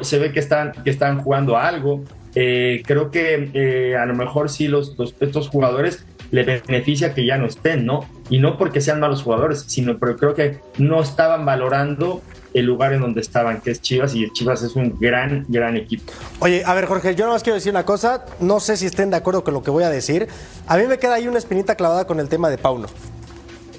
se 0.01 0.19
ve 0.19 0.31
que 0.31 0.39
están, 0.39 0.71
que 0.83 0.89
están 0.89 1.21
jugando 1.21 1.55
a 1.55 1.67
algo. 1.67 2.03
Eh, 2.35 2.83
creo 2.85 3.11
que 3.11 3.49
eh, 3.53 3.95
a 3.97 4.05
lo 4.05 4.15
mejor 4.15 4.49
sí 4.49 4.67
los, 4.67 4.95
estos 5.19 5.49
jugadores 5.49 6.05
le 6.31 6.43
beneficia 6.43 7.13
que 7.13 7.25
ya 7.25 7.37
no 7.37 7.47
estén, 7.47 7.85
¿no? 7.85 8.05
Y 8.29 8.39
no 8.39 8.57
porque 8.57 8.81
sean 8.81 8.99
malos 8.99 9.23
jugadores, 9.23 9.65
sino 9.67 9.97
pero 9.97 10.15
creo 10.15 10.35
que 10.35 10.59
no 10.77 11.01
estaban 11.01 11.45
valorando 11.45 12.21
el 12.53 12.65
lugar 12.65 12.93
en 12.93 13.01
donde 13.01 13.21
estaban, 13.21 13.61
que 13.61 13.71
es 13.71 13.81
Chivas, 13.81 14.15
y 14.15 14.31
Chivas 14.31 14.63
es 14.63 14.75
un 14.75 14.97
gran, 14.99 15.45
gran 15.47 15.77
equipo. 15.77 16.11
Oye, 16.39 16.63
a 16.65 16.73
ver, 16.73 16.85
Jorge, 16.85 17.15
yo 17.15 17.25
nada 17.25 17.33
más 17.33 17.43
quiero 17.43 17.55
decir 17.55 17.71
una 17.71 17.85
cosa. 17.85 18.25
No 18.39 18.59
sé 18.59 18.77
si 18.77 18.85
estén 18.85 19.09
de 19.09 19.17
acuerdo 19.17 19.43
con 19.43 19.53
lo 19.53 19.63
que 19.63 19.71
voy 19.71 19.83
a 19.83 19.89
decir. 19.89 20.27
A 20.67 20.77
mí 20.77 20.85
me 20.87 20.97
queda 20.97 21.15
ahí 21.15 21.27
una 21.27 21.37
espinita 21.37 21.75
clavada 21.75 22.05
con 22.05 22.19
el 22.19 22.29
tema 22.29 22.49
de 22.49 22.57
Pauno. 22.57 22.87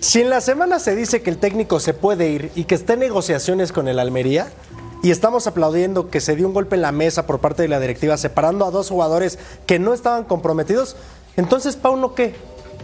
Si 0.00 0.20
en 0.20 0.30
la 0.30 0.40
semana 0.40 0.78
se 0.78 0.96
dice 0.96 1.22
que 1.22 1.30
el 1.30 1.36
técnico 1.36 1.78
se 1.78 1.94
puede 1.94 2.30
ir 2.30 2.50
y 2.54 2.64
que 2.64 2.74
está 2.74 2.94
en 2.94 3.00
negociaciones 3.00 3.70
con 3.70 3.86
el 3.86 3.98
Almería, 3.98 4.46
y 5.02 5.10
estamos 5.10 5.46
aplaudiendo 5.46 6.10
que 6.10 6.20
se 6.20 6.36
dio 6.36 6.46
un 6.46 6.54
golpe 6.54 6.76
en 6.76 6.82
la 6.82 6.92
mesa 6.92 7.26
por 7.26 7.38
parte 7.40 7.62
de 7.62 7.68
la 7.68 7.80
directiva 7.80 8.16
separando 8.16 8.64
a 8.66 8.70
dos 8.70 8.88
jugadores 8.90 9.38
que 9.66 9.78
no 9.78 9.94
estaban 9.94 10.24
comprometidos, 10.24 10.96
entonces 11.36 11.76
Pauno 11.76 12.14
qué? 12.14 12.34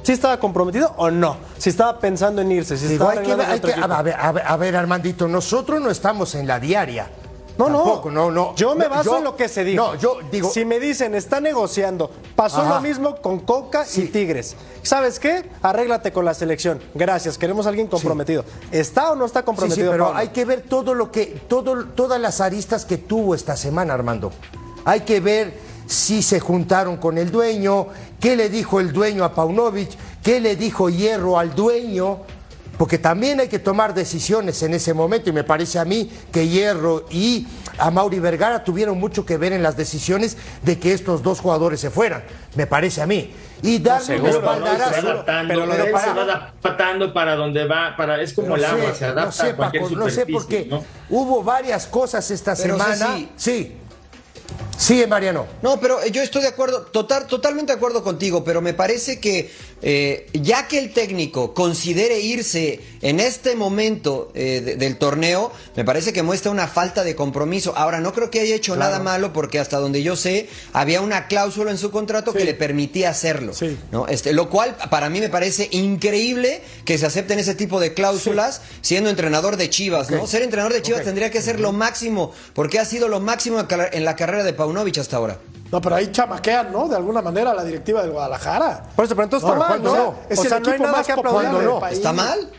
¿Sí 0.03 0.13
estaba 0.13 0.39
comprometido 0.39 0.95
o 0.99 1.11
no? 1.11 1.37
Si 1.59 1.69
estaba 1.71 1.99
pensando 1.99 2.41
en 2.41 2.53
irse, 2.53 2.77
si 2.79 2.87
Digo, 2.87 3.11
estaba 3.11 3.21
hay 3.21 3.27
que, 3.27 3.43
hay 3.69 3.75
que- 3.75 3.81
a, 3.81 4.03
ver, 4.03 4.15
a 4.19 4.33
ver, 4.33 4.43
a 4.47 4.57
ver, 4.57 4.77
Armandito, 4.77 5.27
nosotros 5.27 5.81
no 5.81 5.91
estamos 5.91 6.35
en 6.37 6.47
la 6.47 6.61
diaria. 6.61 7.11
No, 7.59 7.69
no. 7.69 7.79
Tampoco, 7.79 8.11
no, 8.11 8.31
no. 8.31 8.55
Yo 8.55 8.75
me 8.75 8.87
baso 8.89 9.13
yo- 9.13 9.19
en 9.19 9.25
lo 9.25 9.37
que 9.37 9.49
se 9.49 9.65
dijo. 9.65 9.83
No, 9.83 9.95
yo 9.97 10.19
digo. 10.31 10.51
Si 10.51 10.65
me 10.65 10.79
dicen, 10.79 11.15
está 11.15 11.41
negociando, 11.41 12.11
pasó 12.35 12.61
Ajá. 12.61 12.75
lo 12.77 12.81
mismo 12.81 13.17
con 13.17 13.41
Coca 13.41 13.85
y. 13.95 14.03
Tigres. 14.07 14.57
¿Sabes 14.83 15.19
qué? 15.19 15.49
Arréglate 15.63 16.13
con 16.13 16.25
la 16.25 16.35
selección. 16.35 16.81
Gracias, 16.95 17.39
queremos 17.39 17.67
a 17.67 17.71
alguien 17.71 17.87
comprometido. 17.87 18.45
¿Está 18.71 19.13
o 19.13 19.17
no 19.17 19.25
está 19.25 19.41
sí, 19.41 19.47
comprometido? 19.47 19.91
pero 19.91 20.05
Pablo? 20.07 20.19
hay 20.19 20.29
que 20.29 20.45
ver 20.45 20.63
todo 20.63 20.95
lo 20.95 21.11
que, 21.11 21.27
todo, 21.49 21.87
todas 21.87 22.21
las 22.21 22.41
aristas 22.41 22.85
que 22.85 22.99
tuvo 22.99 23.35
esta 23.35 23.57
semana, 23.57 23.95
Armando. 23.95 24.33
Hay 24.85 25.01
que 25.01 25.21
ver 25.21 25.59
si 25.87 26.23
se 26.23 26.41
juntaron 26.41 26.97
con 26.99 27.17
el 27.19 27.31
dueño, 27.31 27.87
qué 28.21 28.37
le 28.37 28.49
dijo 28.49 28.81
el 28.81 28.93
dueño 28.93 29.25
a 29.25 29.35
Paunovic, 29.35 29.91
qué 30.23 30.41
le 30.41 30.57
dijo 30.57 30.89
Hierro 30.91 31.39
al 31.39 31.55
dueño, 31.55 32.19
porque 32.79 32.99
también 32.99 33.41
hay 33.41 33.49
que 33.49 33.59
tomar 33.59 33.95
decisiones 33.95 34.63
en 34.63 34.75
ese 34.75 34.93
momento 34.95 35.31
y 35.31 35.33
me 35.33 35.45
parece 35.45 35.79
a 35.79 35.85
mí 35.85 36.11
que 36.33 36.47
Hierro 36.49 37.07
y 37.11 37.47
a 37.79 37.91
Mauri 37.91 38.19
Vergara 38.21 38.65
tuvieron 38.65 38.99
mucho 38.99 39.25
que 39.25 39.37
ver 39.39 39.53
en 39.53 39.63
las 39.63 39.77
decisiones 39.77 40.37
de 40.63 40.79
que 40.79 40.93
estos 40.93 41.23
dos 41.23 41.41
jugadores 41.41 41.81
se 41.81 41.91
fueran, 41.91 42.25
me 42.55 42.67
parece 42.67 43.01
a 43.03 43.07
mí. 43.07 43.33
Y 43.63 43.79
darle 43.79 44.21
un 44.21 44.27
espaldarazo. 44.27 45.25
pero- 45.25 45.25
pero 45.25 45.91
para- 45.91 46.05
se 46.05 46.13
va 46.13 46.23
adaptando 46.23 47.13
para 47.15 47.35
donde 47.37 47.67
va, 47.67 47.97
para, 47.97 48.21
es 48.21 48.35
como 48.35 48.57
el 48.57 48.65
agua, 48.65 48.93
sé, 48.93 48.95
se 48.99 49.05
adapta 49.07 49.25
no 49.25 49.33
sé, 49.33 49.47
a 49.47 49.57
cualquier 49.57 49.83
Paco, 49.85 49.95
no 49.97 50.11
sé 50.11 50.27
porque 50.27 50.67
¿no? 50.69 50.85
hubo 51.09 51.43
varias 51.43 51.87
cosas 51.87 52.31
esta 52.31 52.55
Pero, 52.55 52.75
semana. 52.77 53.17
Ceci- 53.17 53.29
Sí. 53.37 53.77
Sigue, 54.79 55.07
Mariano. 55.07 55.47
No, 55.63 55.81
pero 55.81 56.05
yo 56.07 56.21
estoy 56.23 56.43
de 56.43 56.49
acuerdo, 56.49 56.83
total, 56.83 57.27
totalmente 57.27 57.73
de 57.73 57.77
acuerdo 57.79 58.05
contigo, 58.05 58.45
pero 58.45 58.61
me 58.61 58.75
parece 58.75 59.19
que 59.21 59.51
eh, 59.83 60.27
ya 60.33 60.69
que 60.69 60.79
el 60.79 60.93
técnico 60.93 61.53
considere 61.55 62.21
irse 62.21 62.81
en 63.03 63.21
este 63.21 63.55
momento 63.57 64.33
eh, 64.35 64.63
de- 64.65 64.77
del 64.77 64.97
torneo, 64.97 65.53
me 65.77 65.85
parece 65.85 66.13
que 66.13 66.23
muestra 66.23 66.51
una 66.51 66.67
falta 66.67 67.05
de 67.05 67.15
compromiso. 67.15 67.75
Ahora, 67.77 68.01
no 68.01 68.13
creo 68.13 68.31
que 68.31 68.41
haya 68.41 68.55
hecho 68.55 68.75
nada 68.77 68.99
malo 69.01 69.33
porque 69.33 69.59
hasta 69.59 69.79
donde 69.79 70.03
yo 70.03 70.17
sé, 70.17 70.49
había 70.73 71.01
una 71.03 71.27
cláusula 71.29 71.71
en 71.71 71.79
su 71.79 71.91
contrato 71.91 72.33
que 72.33 72.45
le 72.45 72.55
permitía 72.55 73.11
hacerlo. 73.11 73.53
Sí. 73.55 73.77
¿no? 73.93 74.07
Este, 74.09 74.33
lo 74.33 74.49
cual 74.51 74.77
para 74.91 75.11
mí 75.11 75.21
me 75.21 75.29
parece 75.29 75.69
increíble 75.71 76.63
que 76.85 76.97
se 76.99 77.07
acepten 77.07 77.39
ese 77.39 77.55
tipo 77.55 77.79
de 77.81 77.93
cláusulas 77.95 78.63
siendo 78.81 79.11
entrenador 79.11 79.57
de 79.57 79.69
Chivas. 79.71 80.11
¿no? 80.11 80.27
Ser 80.27 80.43
entrenador 80.43 80.73
de 80.73 80.83
Chivas 80.83 81.05
tendría 81.05 81.31
que 81.31 81.43
ser 81.43 81.61
lo 81.61 81.73
máximo, 81.73 82.33
porque 82.55 82.79
ha 82.79 82.85
sido 82.85 83.09
lo 83.09 83.21
máximo 83.21 83.65
en 83.93 84.05
la 84.05 84.17
carrera 84.17 84.43
de 84.43 84.53
Paunovic 84.53 84.99
hasta 84.99 85.17
ahora. 85.19 85.39
No, 85.73 85.81
pero 85.81 85.97
ahí 85.97 86.11
chamaquean, 86.13 86.71
¿no? 86.73 86.89
De 86.89 86.97
alguna 86.97 87.21
manera 87.23 87.53
la 87.53 87.65
directiva 87.65 88.03
del 88.03 88.13
Guadalajara. 88.13 88.85
Por 88.95 89.05
eso, 89.05 89.15
pero 89.17 89.25
entonces 89.25 89.49
No, 89.49 89.55
está 89.55 89.69
mal, 89.69 89.81
¿cuándo 89.81 89.95
¿no? 89.97 90.05
no? 90.05 90.15
Es 90.29 90.39
o 90.39 90.43
el 90.43 90.49
sea, 90.49 90.61
no 90.61 90.67
hay 90.67 90.71
equipo 90.73 90.85
nada 90.85 90.97
más 90.99 91.07
que 91.07 91.15
popular 91.15 91.53
del 91.57 91.65
no. 91.65 91.79
país. 91.81 91.97
¿Está 91.99 92.13
mal? 92.13 92.51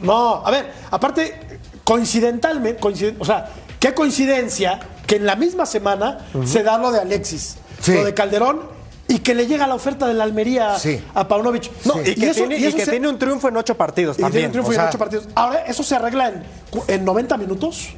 No, 0.00 0.46
a 0.46 0.50
ver, 0.50 0.72
aparte, 0.90 1.58
coincidentalmente, 1.84 2.80
coinciden- 2.80 3.16
o 3.18 3.24
sea, 3.24 3.48
qué 3.78 3.92
coincidencia 3.94 4.78
que 5.06 5.16
en 5.16 5.26
la 5.26 5.36
misma 5.36 5.66
semana 5.66 6.26
se 6.44 6.62
da 6.62 6.78
lo 6.78 6.92
de 6.92 7.00
Alexis, 7.00 7.56
Sí. 7.80 7.94
lo 7.94 8.04
de 8.04 8.14
Calderón 8.14 8.62
y 9.08 9.18
que 9.18 9.34
le 9.34 9.46
llega 9.48 9.66
la 9.66 9.74
oferta 9.74 10.06
de 10.06 10.14
la 10.14 10.22
Almería 10.24 10.78
Sí. 10.78 11.02
a 11.14 11.26
Paunovic. 11.26 11.68
No, 11.84 12.00
Y 12.00 12.04
que, 12.14 12.32
tiene, 12.32 12.58
y 12.58 12.64
eso 12.66 12.76
que 12.76 12.84
se- 12.84 12.90
tiene 12.92 13.08
un 13.08 13.18
triunfo 13.18 13.48
en 13.48 13.56
ocho 13.56 13.76
partidos 13.76 14.18
y 14.18 14.22
también. 14.22 14.32
tiene 14.42 14.46
un 14.46 14.52
triunfo 14.52 14.70
o 14.70 14.72
en 14.74 14.78
sea, 14.80 14.88
ocho 14.88 14.98
partidos. 14.98 15.28
Ahora, 15.34 15.64
¿eso 15.66 15.82
se 15.82 15.96
arregla 15.96 16.28
en, 16.28 16.44
en 16.86 17.04
90 17.04 17.36
minutos? 17.36 17.88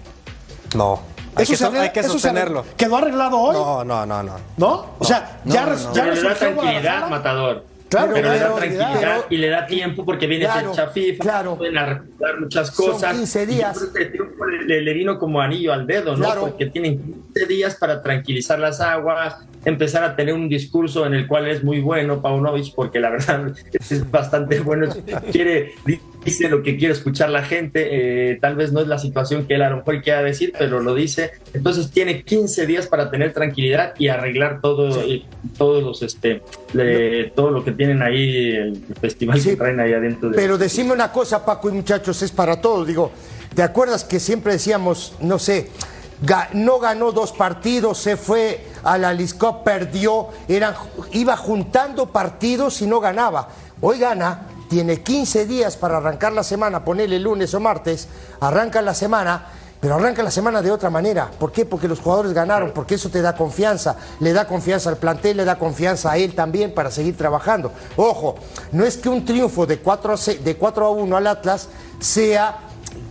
No. 0.75 1.01
Hay 1.35 1.45
Eso 1.45 1.53
que, 1.53 1.57
se 1.57 1.65
so- 1.65 1.67
arregla- 1.71 1.83
hay 1.85 1.91
que 1.91 2.03
se 2.03 2.09
sostenerlo. 2.11 2.65
¿Quedó 2.77 2.97
arreglado 2.99 3.39
hoy? 3.39 3.55
No, 3.55 3.85
no, 3.85 4.05
no, 4.07 4.23
no. 4.23 4.37
¿No? 4.59 4.87
O 4.99 5.05
sea, 5.05 5.41
ya, 5.45 5.65
res- 5.67 5.89
ya 5.95 6.03
Pero 6.03 6.15
le 6.15 6.23
da 6.23 6.29
resolvió 6.31 6.57
tranquilidad. 6.61 7.09
Matador. 7.09 7.65
Claro, 7.89 8.13
pero 8.15 8.33
le 8.33 8.39
da 8.39 8.55
tranquilidad 8.55 8.97
pero- 9.01 9.25
y 9.29 9.37
le 9.37 9.49
da 9.51 9.67
tiempo 9.67 10.05
porque 10.07 10.27
viene 10.27 10.47
Claro, 10.47 10.71
fecha 10.71 10.87
FIFA, 10.89 11.23
claro. 11.23 11.57
pueden 11.57 11.77
arreglar 11.77 12.41
muchas 12.41 12.69
Son 12.71 12.93
cosas. 12.93 13.15
15 13.15 13.43
Y 13.43 13.47
yo 13.47 13.53
días. 13.53 13.81
le 14.67 14.93
vino 14.95 15.19
como 15.19 15.41
anillo 15.43 15.73
al 15.75 15.87
dedo, 15.87 16.17
¿no? 16.17 16.25
Claro. 16.25 16.41
Porque 16.43 16.67
tienen 16.67 17.03
15 17.35 17.47
días 17.47 17.75
para 17.75 18.03
tranquilizar 18.03 18.59
las 18.59 18.81
aguas, 18.81 19.37
empezar 19.67 20.05
a 20.05 20.17
tener 20.17 20.33
un 20.35 20.49
discurso 20.49 21.05
en 21.07 21.13
el 21.15 21.27
cual 21.27 21.49
es 21.49 21.63
muy 21.63 21.81
bueno 21.81 22.23
Paunovic, 22.23 22.75
porque 22.75 22.99
la 22.99 23.11
verdad 23.11 23.53
es 23.73 24.11
bastante 24.11 24.61
bueno, 24.61 24.89
quiere, 25.31 25.75
dice 26.25 26.49
lo 26.49 26.63
que 26.63 26.77
quiere 26.77 26.95
escuchar 26.95 27.31
la 27.31 27.43
gente, 27.43 28.31
eh, 28.33 28.39
tal 28.41 28.55
vez 28.57 28.73
no 28.73 28.81
es 28.81 28.87
la 28.87 28.99
situación 28.99 29.47
que 29.47 29.55
él 29.55 29.63
a 29.63 29.71
lo 29.71 29.79
mejor 29.79 30.03
quiera 30.03 30.23
decir, 30.23 30.53
pero 30.59 30.81
lo 30.81 30.95
dice, 30.95 31.33
entonces 31.53 31.91
tiene 31.91 32.23
15 32.23 32.67
días 32.67 32.87
para 32.87 33.11
tener 33.11 33.33
tranquilidad 33.33 33.95
y 33.99 34.09
arreglar 34.09 34.61
todo, 34.61 35.05
y 35.07 35.27
todos 35.59 35.83
los, 35.83 36.03
este, 36.03 36.43
le- 36.73 37.31
todo 37.31 37.51
lo 37.51 37.65
que 37.65 37.73
tienen 37.73 38.03
ahí, 38.03 38.51
el 38.57 38.83
festival 39.01 39.41
Sí, 39.41 39.51
que 39.51 39.57
traen 39.57 39.81
ahí 39.81 39.93
adentro. 39.93 40.31
De, 40.31 40.37
Pero 40.37 40.57
decime 40.59 40.93
una 40.93 41.11
cosa, 41.11 41.45
Paco 41.45 41.69
y 41.69 41.73
muchachos, 41.73 42.23
es 42.23 42.31
para 42.31 42.61
todos. 42.61 42.87
Digo, 42.87 43.11
¿te 43.55 43.63
acuerdas 43.63 44.05
que 44.05 44.21
siempre 44.21 44.53
decíamos, 44.53 45.15
no 45.21 45.39
sé, 45.39 45.69
no 46.53 46.79
ganó 46.79 47.11
dos 47.11 47.33
partidos, 47.33 47.99
se 47.99 48.17
fue 48.17 48.61
a 48.85 48.97
la 48.97 49.13
Liscop, 49.13 49.65
perdió, 49.65 50.29
eran, 50.49 50.75
iba 51.13 51.37
juntando 51.37 52.07
partidos 52.13 52.81
y 52.81 52.87
no 52.87 53.01
ganaba? 53.01 53.49
Hoy 53.81 53.99
gana, 53.99 54.47
tiene 54.73 55.03
15 55.03 55.45
días 55.45 55.77
para 55.77 55.99
arrancar 55.99 56.33
la 56.33 56.43
semana, 56.43 56.83
ponerle 56.83 57.19
lunes 57.19 57.53
o 57.53 57.61
martes, 57.61 58.09
arranca 58.41 58.81
la 58.81 58.95
semana. 58.95 59.45
Pero 59.79 59.97
arranca 59.97 60.23
la 60.23 60.31
semana 60.31 60.63
de 60.63 60.71
otra 60.71 60.89
manera. 60.89 61.31
¿Por 61.39 61.53
qué? 61.53 61.67
Porque 61.67 61.89
los 61.89 61.99
jugadores 62.01 62.33
ganaron, 62.33 62.71
porque 62.71 62.95
eso 62.95 63.11
te 63.11 63.21
da 63.21 63.35
confianza. 63.37 63.97
Le 64.21 64.33
da 64.33 64.47
confianza 64.47 64.89
al 64.89 64.97
plantel, 64.97 65.37
le 65.39 65.45
da 65.45 65.59
confianza 65.59 66.13
a 66.13 66.17
él 66.17 66.35
también 66.35 66.73
para 66.73 66.91
seguir 66.91 67.17
trabajando. 67.19 67.71
Ojo, 67.97 68.37
no 68.71 68.85
es 68.87 68.97
que 68.97 69.11
un 69.11 69.27
triunfo 69.27 69.67
de 69.67 69.81
4 69.81 70.13
a, 70.15 70.17
6 70.17 70.43
de 70.45 70.57
4 70.57 70.87
a 70.87 70.91
1 70.91 71.17
al 71.17 71.27
Atlas 71.27 71.69
sea, 71.99 72.61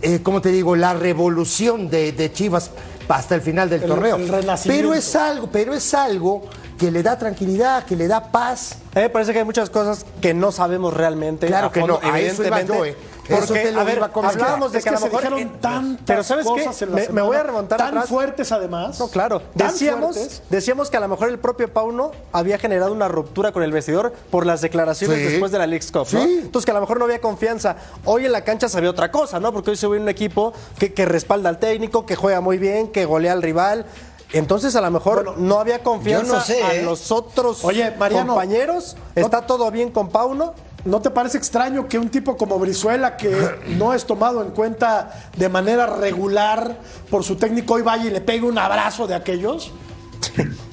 eh, 0.00 0.20
como 0.22 0.40
te 0.40 0.48
digo, 0.48 0.74
la 0.74 0.94
revolución 0.94 1.88
de, 1.90 2.10
de 2.12 2.32
Chivas 2.32 2.70
hasta 3.06 3.34
el 3.36 3.42
final 3.42 3.68
del 3.68 3.82
El- 3.82 3.88
torneo. 3.88 4.16
el 4.16 4.30
pero 4.66 4.94
es 4.94 5.14
algo, 5.14 5.48
pero 5.52 5.74
es 5.74 5.92
algo 5.94 6.42
que 6.82 6.90
le 6.90 7.00
da 7.04 7.16
tranquilidad, 7.16 7.84
que 7.84 7.94
le 7.94 8.08
da 8.08 8.32
paz. 8.32 8.72
A 8.92 8.96
mí 8.96 9.02
me 9.02 9.08
parece 9.10 9.32
que 9.32 9.38
hay 9.38 9.44
muchas 9.44 9.70
cosas 9.70 10.04
que 10.20 10.34
no 10.34 10.50
sabemos 10.50 10.92
realmente. 10.92 11.46
Claro 11.46 11.68
a 11.68 11.72
que 11.72 11.78
fondo, 11.78 12.00
no, 12.02 12.12
a 12.12 12.18
eso 12.18 12.42
iba 12.44 12.58
evidentemente. 12.58 12.74
yo, 12.76 12.84
eh. 12.84 12.96
Eso 13.28 13.46
Porque, 13.46 13.60
te 13.62 13.70
lo 13.72 13.80
a 13.80 13.84
ver, 13.84 13.96
iba 13.98 14.06
a 14.06 14.12
comentar. 14.12 14.40
hablábamos 14.42 14.72
de 14.72 14.78
Es 14.78 14.84
que, 14.84 14.90
que 14.90 14.96
a 14.96 14.98
lo 14.98 15.06
se 15.06 15.12
mejor. 15.12 15.20
dijeron 15.22 15.38
eh, 15.54 15.58
tantas 15.60 16.04
pero 16.04 16.24
¿sabes 16.24 16.44
qué? 16.44 16.50
cosas 16.64 16.82
en 16.82 16.90
la 16.90 16.96
Me, 16.96 17.08
me 17.10 17.22
voy 17.22 17.36
a 17.36 17.42
remontar 17.44 17.78
tan 17.78 17.88
atrás. 17.90 18.08
fuertes 18.08 18.50
además. 18.50 18.98
No, 18.98 19.06
claro. 19.08 19.42
Decíamos, 19.54 20.16
fuertes. 20.16 20.42
decíamos 20.50 20.90
que 20.90 20.96
a 20.96 21.00
lo 21.00 21.06
mejor 21.06 21.28
el 21.28 21.38
propio 21.38 21.72
Pauno 21.72 22.10
había 22.32 22.58
generado 22.58 22.92
una 22.92 23.06
ruptura 23.06 23.52
con 23.52 23.62
el 23.62 23.70
vestidor 23.70 24.12
por 24.32 24.44
las 24.44 24.60
declaraciones 24.60 25.18
Sí. 25.18 25.24
después 25.24 25.52
de 25.52 25.58
la 25.58 25.68
League's 25.68 25.92
Cup, 25.92 26.08
¿no? 26.12 26.24
Sí. 26.24 26.38
Entonces 26.42 26.64
que 26.64 26.72
a 26.72 26.74
lo 26.74 26.80
mejor 26.80 26.98
no 26.98 27.04
había 27.04 27.20
confianza. 27.20 27.76
Hoy 28.04 28.26
en 28.26 28.32
la 28.32 28.42
cancha 28.42 28.68
se 28.68 28.80
ve 28.80 28.88
otra 28.88 29.12
cosa, 29.12 29.38
¿no? 29.38 29.52
Porque 29.52 29.70
hoy 29.70 29.76
se 29.76 29.86
ve 29.86 30.00
un 30.00 30.08
equipo 30.08 30.52
que, 30.80 30.92
que 30.92 31.04
respalda 31.04 31.48
al 31.48 31.58
técnico, 31.60 32.04
que 32.04 32.16
juega 32.16 32.40
muy 32.40 32.58
bien, 32.58 32.88
que 32.88 33.04
golea 33.04 33.32
al 33.32 33.40
rival. 33.42 33.86
Entonces 34.32 34.74
a 34.76 34.80
lo 34.80 34.90
mejor 34.90 35.38
no 35.38 35.60
había 35.60 35.82
confianza 35.82 36.34
no 36.34 36.40
sé, 36.40 36.62
a 36.62 36.74
¿eh? 36.74 36.82
los 36.82 37.10
otros 37.10 37.64
Oye, 37.64 37.90
Mariano, 37.98 38.34
compañeros. 38.34 38.96
¿Está 39.14 39.46
todo 39.46 39.70
bien 39.70 39.90
con 39.90 40.08
Pauno? 40.08 40.54
¿No 40.84 41.00
te 41.00 41.10
parece 41.10 41.38
extraño 41.38 41.86
que 41.86 41.98
un 41.98 42.08
tipo 42.08 42.36
como 42.36 42.58
Brizuela, 42.58 43.16
que 43.16 43.32
no 43.78 43.94
es 43.94 44.04
tomado 44.04 44.42
en 44.42 44.50
cuenta 44.50 45.30
de 45.36 45.48
manera 45.48 45.86
regular 45.86 46.78
por 47.10 47.24
su 47.24 47.36
técnico, 47.36 47.74
hoy 47.74 47.82
vaya 47.82 48.06
y 48.06 48.10
le 48.10 48.20
pegue 48.20 48.46
un 48.46 48.58
abrazo 48.58 49.06
de 49.06 49.14
aquellos? 49.14 49.70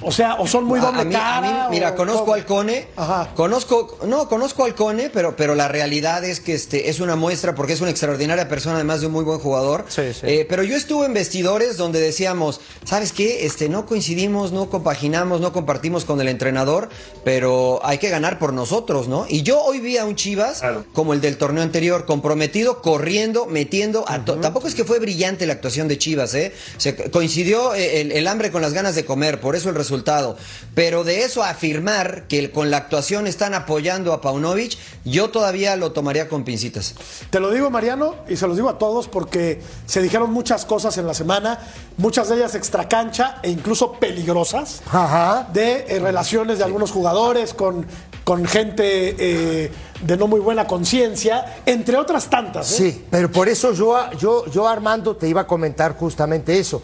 O 0.01 0.11
sea, 0.11 0.35
o 0.35 0.47
son 0.47 0.63
muy 0.65 0.79
doble 0.79 1.01
a 1.01 1.05
mí- 1.05 1.15
a 1.15 1.19
cara. 1.19 1.41
mí, 1.69 1.75
mira, 1.75 1.89
o 1.91 1.95
conozco 1.95 2.21
cómo? 2.21 2.33
al 2.35 2.45
Cone, 2.45 2.87
Ajá. 2.95 3.31
conozco, 3.35 3.97
no, 4.07 4.29
conozco 4.29 4.63
al 4.63 4.73
Cone, 4.75 5.09
pero, 5.09 5.35
pero 5.35 5.55
la 5.55 5.67
realidad 5.67 6.23
es 6.23 6.39
que 6.39 6.53
este 6.53 6.89
es 6.89 6.99
una 7.01 7.15
muestra 7.15 7.55
porque 7.55 7.73
es 7.73 7.81
una 7.81 7.89
extraordinaria 7.91 8.47
persona, 8.47 8.75
además 8.75 9.01
de 9.01 9.07
un 9.07 9.13
muy 9.13 9.23
buen 9.25 9.39
jugador. 9.39 9.85
Sí, 9.89 10.13
sí. 10.13 10.21
Eh, 10.23 10.45
pero 10.49 10.63
yo 10.63 10.75
estuve 10.77 11.05
en 11.05 11.13
vestidores 11.13 11.75
donde 11.77 11.99
decíamos, 11.99 12.61
¿sabes 12.85 13.11
qué? 13.11 13.45
Este, 13.45 13.67
no 13.69 13.85
coincidimos, 13.85 14.51
no 14.53 14.69
compaginamos, 14.69 15.41
no 15.41 15.51
compartimos 15.51 16.05
con 16.05 16.21
el 16.21 16.29
entrenador, 16.29 16.89
pero 17.25 17.81
hay 17.83 17.97
que 17.97 18.09
ganar 18.09 18.39
por 18.39 18.53
nosotros, 18.53 19.07
¿no? 19.07 19.25
Y 19.27 19.43
yo 19.43 19.61
hoy 19.61 19.79
vi 19.79 19.97
a 19.97 20.05
un 20.05 20.15
Chivas 20.15 20.59
Claro. 20.61 20.85
como 20.93 21.13
el 21.13 21.21
del 21.21 21.37
torneo 21.37 21.63
anterior, 21.63 22.05
comprometido, 22.05 22.81
corriendo, 22.81 23.45
metiendo. 23.45 24.05
a 24.07 24.23
Tampoco 24.23 24.67
es 24.67 24.75
que 24.75 24.83
fue 24.85 24.99
brillante 24.99 25.45
la 25.45 25.53
actuación 25.53 25.87
de 25.87 25.97
Chivas, 25.97 26.33
¿eh? 26.35 26.53
Se 26.77 26.95
coincidió 27.11 27.73
eh, 27.75 28.01
el, 28.01 28.11
el 28.11 28.27
hambre 28.27 28.51
con 28.51 28.61
las 28.61 28.73
ganas 28.73 28.95
de 28.95 29.03
comer, 29.05 29.39
por 29.39 29.48
eso 29.55 29.69
el 29.69 29.75
resultado. 29.75 30.37
Pero 30.75 31.03
de 31.03 31.23
eso 31.23 31.43
a 31.43 31.49
afirmar 31.49 32.27
que 32.27 32.51
con 32.51 32.71
la 32.71 32.77
actuación 32.77 33.27
están 33.27 33.53
apoyando 33.53 34.13
a 34.13 34.21
Paunovic, 34.21 34.77
yo 35.05 35.29
todavía 35.29 35.75
lo 35.75 35.91
tomaría 35.91 36.29
con 36.29 36.43
pincitas. 36.43 36.95
Te 37.29 37.39
lo 37.39 37.51
digo, 37.51 37.69
Mariano, 37.69 38.15
y 38.27 38.37
se 38.37 38.47
los 38.47 38.55
digo 38.55 38.69
a 38.69 38.77
todos 38.77 39.07
porque 39.07 39.61
se 39.85 40.01
dijeron 40.01 40.31
muchas 40.31 40.65
cosas 40.65 40.97
en 40.97 41.07
la 41.07 41.13
semana, 41.13 41.59
muchas 41.97 42.29
de 42.29 42.35
ellas 42.35 42.55
extracancha 42.55 43.39
e 43.43 43.49
incluso 43.49 43.93
peligrosas, 43.93 44.81
Ajá. 44.91 45.47
de 45.53 45.85
eh, 45.87 45.99
relaciones 45.99 46.57
de 46.57 46.63
algunos 46.63 46.91
jugadores 46.91 47.53
con, 47.53 47.85
con 48.23 48.45
gente 48.45 49.15
eh, 49.17 49.71
de 50.01 50.17
no 50.17 50.27
muy 50.27 50.39
buena 50.39 50.67
conciencia, 50.67 51.61
entre 51.65 51.97
otras 51.97 52.29
tantas. 52.29 52.71
¿eh? 52.73 52.75
Sí, 52.75 53.05
pero 53.09 53.31
por 53.31 53.49
eso 53.49 53.73
yo, 53.73 54.11
yo, 54.13 54.45
yo, 54.47 54.67
Armando, 54.67 55.15
te 55.15 55.27
iba 55.27 55.41
a 55.41 55.47
comentar 55.47 55.95
justamente 55.97 56.57
eso. 56.57 56.81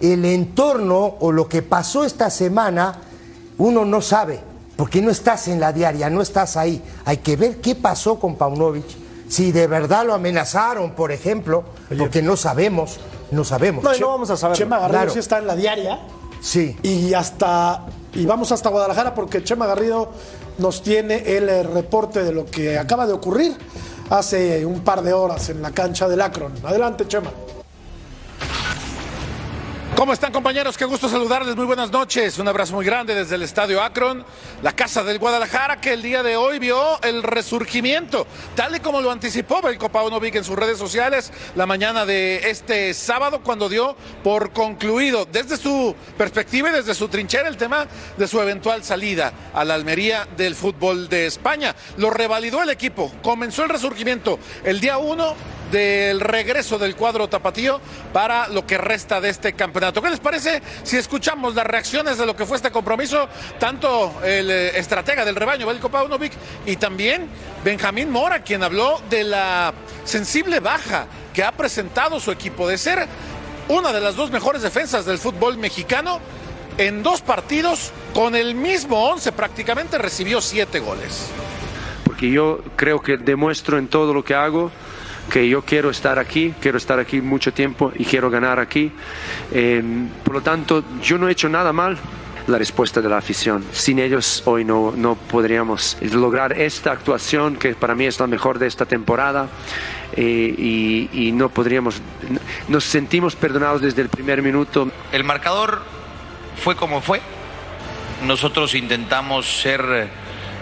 El 0.00 0.24
entorno 0.24 1.16
o 1.20 1.32
lo 1.32 1.48
que 1.48 1.62
pasó 1.62 2.04
esta 2.04 2.30
semana, 2.30 3.00
uno 3.58 3.84
no 3.84 4.00
sabe, 4.00 4.40
porque 4.76 5.02
no 5.02 5.10
estás 5.10 5.48
en 5.48 5.58
la 5.60 5.72
diaria, 5.72 6.08
no 6.10 6.22
estás 6.22 6.56
ahí. 6.56 6.82
Hay 7.04 7.16
que 7.18 7.36
ver 7.36 7.60
qué 7.60 7.74
pasó 7.74 8.18
con 8.20 8.36
Paunovic. 8.36 8.84
Si 9.28 9.52
de 9.52 9.66
verdad 9.66 10.06
lo 10.06 10.14
amenazaron, 10.14 10.92
por 10.92 11.12
ejemplo, 11.12 11.64
porque 11.98 12.22
no 12.22 12.36
sabemos, 12.36 12.98
no 13.30 13.44
sabemos. 13.44 13.84
No, 13.84 13.94
y 13.94 14.00
no 14.00 14.08
vamos 14.08 14.30
a 14.30 14.36
saber. 14.36 14.56
Chema 14.56 14.78
Garrido 14.78 14.98
Claro. 15.00 15.12
sí 15.12 15.18
está 15.18 15.38
en 15.38 15.46
la 15.46 15.54
diaria 15.56 15.98
Sí. 16.40 16.76
y 16.82 17.12
hasta 17.14 17.84
y 18.14 18.24
vamos 18.24 18.52
hasta 18.52 18.70
Guadalajara 18.70 19.14
porque 19.14 19.44
Chema 19.44 19.66
Garrido 19.66 20.10
nos 20.58 20.82
tiene 20.82 21.36
el 21.36 21.48
eh, 21.48 21.62
reporte 21.62 22.22
de 22.22 22.32
lo 22.32 22.46
que 22.46 22.78
acaba 22.78 23.06
de 23.06 23.12
ocurrir 23.12 23.54
hace 24.08 24.64
un 24.64 24.80
par 24.80 25.02
de 25.02 25.12
horas 25.12 25.50
en 25.50 25.60
la 25.60 25.72
cancha 25.72 26.08
del 26.08 26.22
Akron. 26.22 26.52
Adelante, 26.64 27.06
Chema. 27.06 27.30
¿Cómo 29.98 30.12
están 30.12 30.30
compañeros? 30.30 30.78
Qué 30.78 30.84
gusto 30.84 31.08
saludarles, 31.08 31.56
muy 31.56 31.66
buenas 31.66 31.90
noches. 31.90 32.38
Un 32.38 32.46
abrazo 32.46 32.72
muy 32.72 32.86
grande 32.86 33.16
desde 33.16 33.34
el 33.34 33.42
Estadio 33.42 33.82
Akron, 33.82 34.24
la 34.62 34.70
casa 34.70 35.02
del 35.02 35.18
Guadalajara, 35.18 35.80
que 35.80 35.92
el 35.92 36.02
día 36.02 36.22
de 36.22 36.36
hoy 36.36 36.60
vio 36.60 37.02
el 37.02 37.24
resurgimiento, 37.24 38.24
tal 38.54 38.76
y 38.76 38.78
como 38.78 39.00
lo 39.00 39.10
anticipó 39.10 39.60
Belko 39.60 39.88
Paunovic 39.88 40.36
en 40.36 40.44
sus 40.44 40.54
redes 40.54 40.78
sociales 40.78 41.32
la 41.56 41.66
mañana 41.66 42.06
de 42.06 42.48
este 42.48 42.94
sábado, 42.94 43.40
cuando 43.42 43.68
dio 43.68 43.96
por 44.22 44.52
concluido 44.52 45.24
desde 45.24 45.56
su 45.56 45.96
perspectiva 46.16 46.68
y 46.68 46.74
desde 46.74 46.94
su 46.94 47.08
trinchera 47.08 47.48
el 47.48 47.56
tema 47.56 47.88
de 48.16 48.28
su 48.28 48.40
eventual 48.40 48.84
salida 48.84 49.32
a 49.52 49.64
la 49.64 49.74
Almería 49.74 50.28
del 50.36 50.54
fútbol 50.54 51.08
de 51.08 51.26
España. 51.26 51.74
Lo 51.96 52.10
revalidó 52.10 52.62
el 52.62 52.70
equipo, 52.70 53.12
comenzó 53.20 53.64
el 53.64 53.70
resurgimiento 53.70 54.38
el 54.62 54.78
día 54.78 54.98
uno 54.98 55.34
del 55.72 56.20
regreso 56.20 56.78
del 56.78 56.96
cuadro 56.96 57.28
tapatío 57.28 57.80
para 58.12 58.48
lo 58.48 58.66
que 58.66 58.78
resta 58.78 59.20
de 59.20 59.28
este 59.28 59.52
campeonato. 59.52 59.87
¿Qué 59.92 60.10
les 60.10 60.20
parece 60.20 60.62
si 60.82 60.96
escuchamos 60.96 61.54
las 61.54 61.66
reacciones 61.66 62.18
de 62.18 62.26
lo 62.26 62.36
que 62.36 62.44
fue 62.44 62.56
este 62.56 62.70
compromiso? 62.70 63.28
Tanto 63.58 64.20
el 64.22 64.50
eh, 64.50 64.78
estratega 64.78 65.24
del 65.24 65.34
rebaño, 65.34 65.66
Belko 65.66 65.88
Paunovic, 65.88 66.32
y 66.66 66.76
también 66.76 67.28
Benjamín 67.64 68.10
Mora, 68.10 68.42
quien 68.42 68.62
habló 68.62 69.00
de 69.08 69.24
la 69.24 69.72
sensible 70.04 70.60
baja 70.60 71.06
que 71.32 71.42
ha 71.42 71.52
presentado 71.52 72.20
su 72.20 72.30
equipo 72.30 72.68
de 72.68 72.78
ser 72.78 73.06
una 73.68 73.92
de 73.92 74.00
las 74.00 74.16
dos 74.16 74.30
mejores 74.30 74.62
defensas 74.62 75.04
del 75.04 75.18
fútbol 75.18 75.56
mexicano. 75.56 76.20
En 76.76 77.02
dos 77.02 77.22
partidos, 77.22 77.92
con 78.14 78.36
el 78.36 78.54
mismo 78.54 79.08
once 79.08 79.32
prácticamente, 79.32 79.98
recibió 79.98 80.40
siete 80.40 80.78
goles. 80.78 81.26
Porque 82.04 82.30
yo 82.30 82.60
creo 82.76 83.00
que 83.00 83.16
demuestro 83.16 83.78
en 83.78 83.88
todo 83.88 84.14
lo 84.14 84.24
que 84.24 84.34
hago 84.34 84.70
que 85.30 85.48
yo 85.48 85.62
quiero 85.62 85.90
estar 85.90 86.18
aquí, 86.18 86.54
quiero 86.60 86.78
estar 86.78 86.98
aquí 86.98 87.20
mucho 87.20 87.52
tiempo 87.52 87.92
y 87.94 88.04
quiero 88.04 88.30
ganar 88.30 88.58
aquí. 88.58 88.90
Eh, 89.52 89.82
por 90.24 90.34
lo 90.34 90.40
tanto, 90.40 90.84
yo 91.02 91.18
no 91.18 91.28
he 91.28 91.32
hecho 91.32 91.48
nada 91.48 91.72
mal. 91.72 91.98
La 92.46 92.56
respuesta 92.56 93.02
de 93.02 93.10
la 93.10 93.18
afición. 93.18 93.62
Sin 93.72 93.98
ellos 93.98 94.42
hoy 94.46 94.64
no, 94.64 94.94
no 94.96 95.16
podríamos 95.16 95.98
lograr 96.00 96.58
esta 96.58 96.92
actuación 96.92 97.56
que 97.56 97.74
para 97.74 97.94
mí 97.94 98.06
es 98.06 98.18
la 98.18 98.26
mejor 98.26 98.58
de 98.58 98.66
esta 98.66 98.86
temporada 98.86 99.48
eh, 100.16 100.54
y, 100.56 101.10
y 101.12 101.32
no 101.32 101.50
podríamos, 101.50 102.00
nos 102.68 102.84
sentimos 102.84 103.36
perdonados 103.36 103.82
desde 103.82 104.00
el 104.00 104.08
primer 104.08 104.40
minuto. 104.40 104.90
El 105.12 105.24
marcador 105.24 105.82
fue 106.56 106.74
como 106.74 107.02
fue. 107.02 107.20
Nosotros 108.26 108.74
intentamos 108.74 109.46
ser 109.46 110.08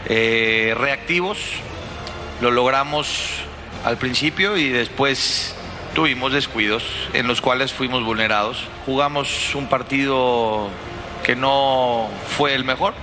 eh, 0.06 0.74
reactivos, 0.76 1.38
lo 2.40 2.50
logramos 2.50 3.30
al 3.84 3.98
principio 3.98 4.56
y 4.56 4.68
después 4.68 5.54
tuvimos 5.94 6.32
descuidos 6.32 6.84
en 7.12 7.26
los 7.26 7.40
cuales 7.40 7.72
fuimos 7.72 8.04
vulnerados. 8.04 8.64
Jugamos 8.84 9.54
un 9.54 9.68
partido 9.68 10.68
que 11.24 11.36
no 11.36 12.08
fue 12.36 12.54
el 12.54 12.64
mejor, 12.64 12.94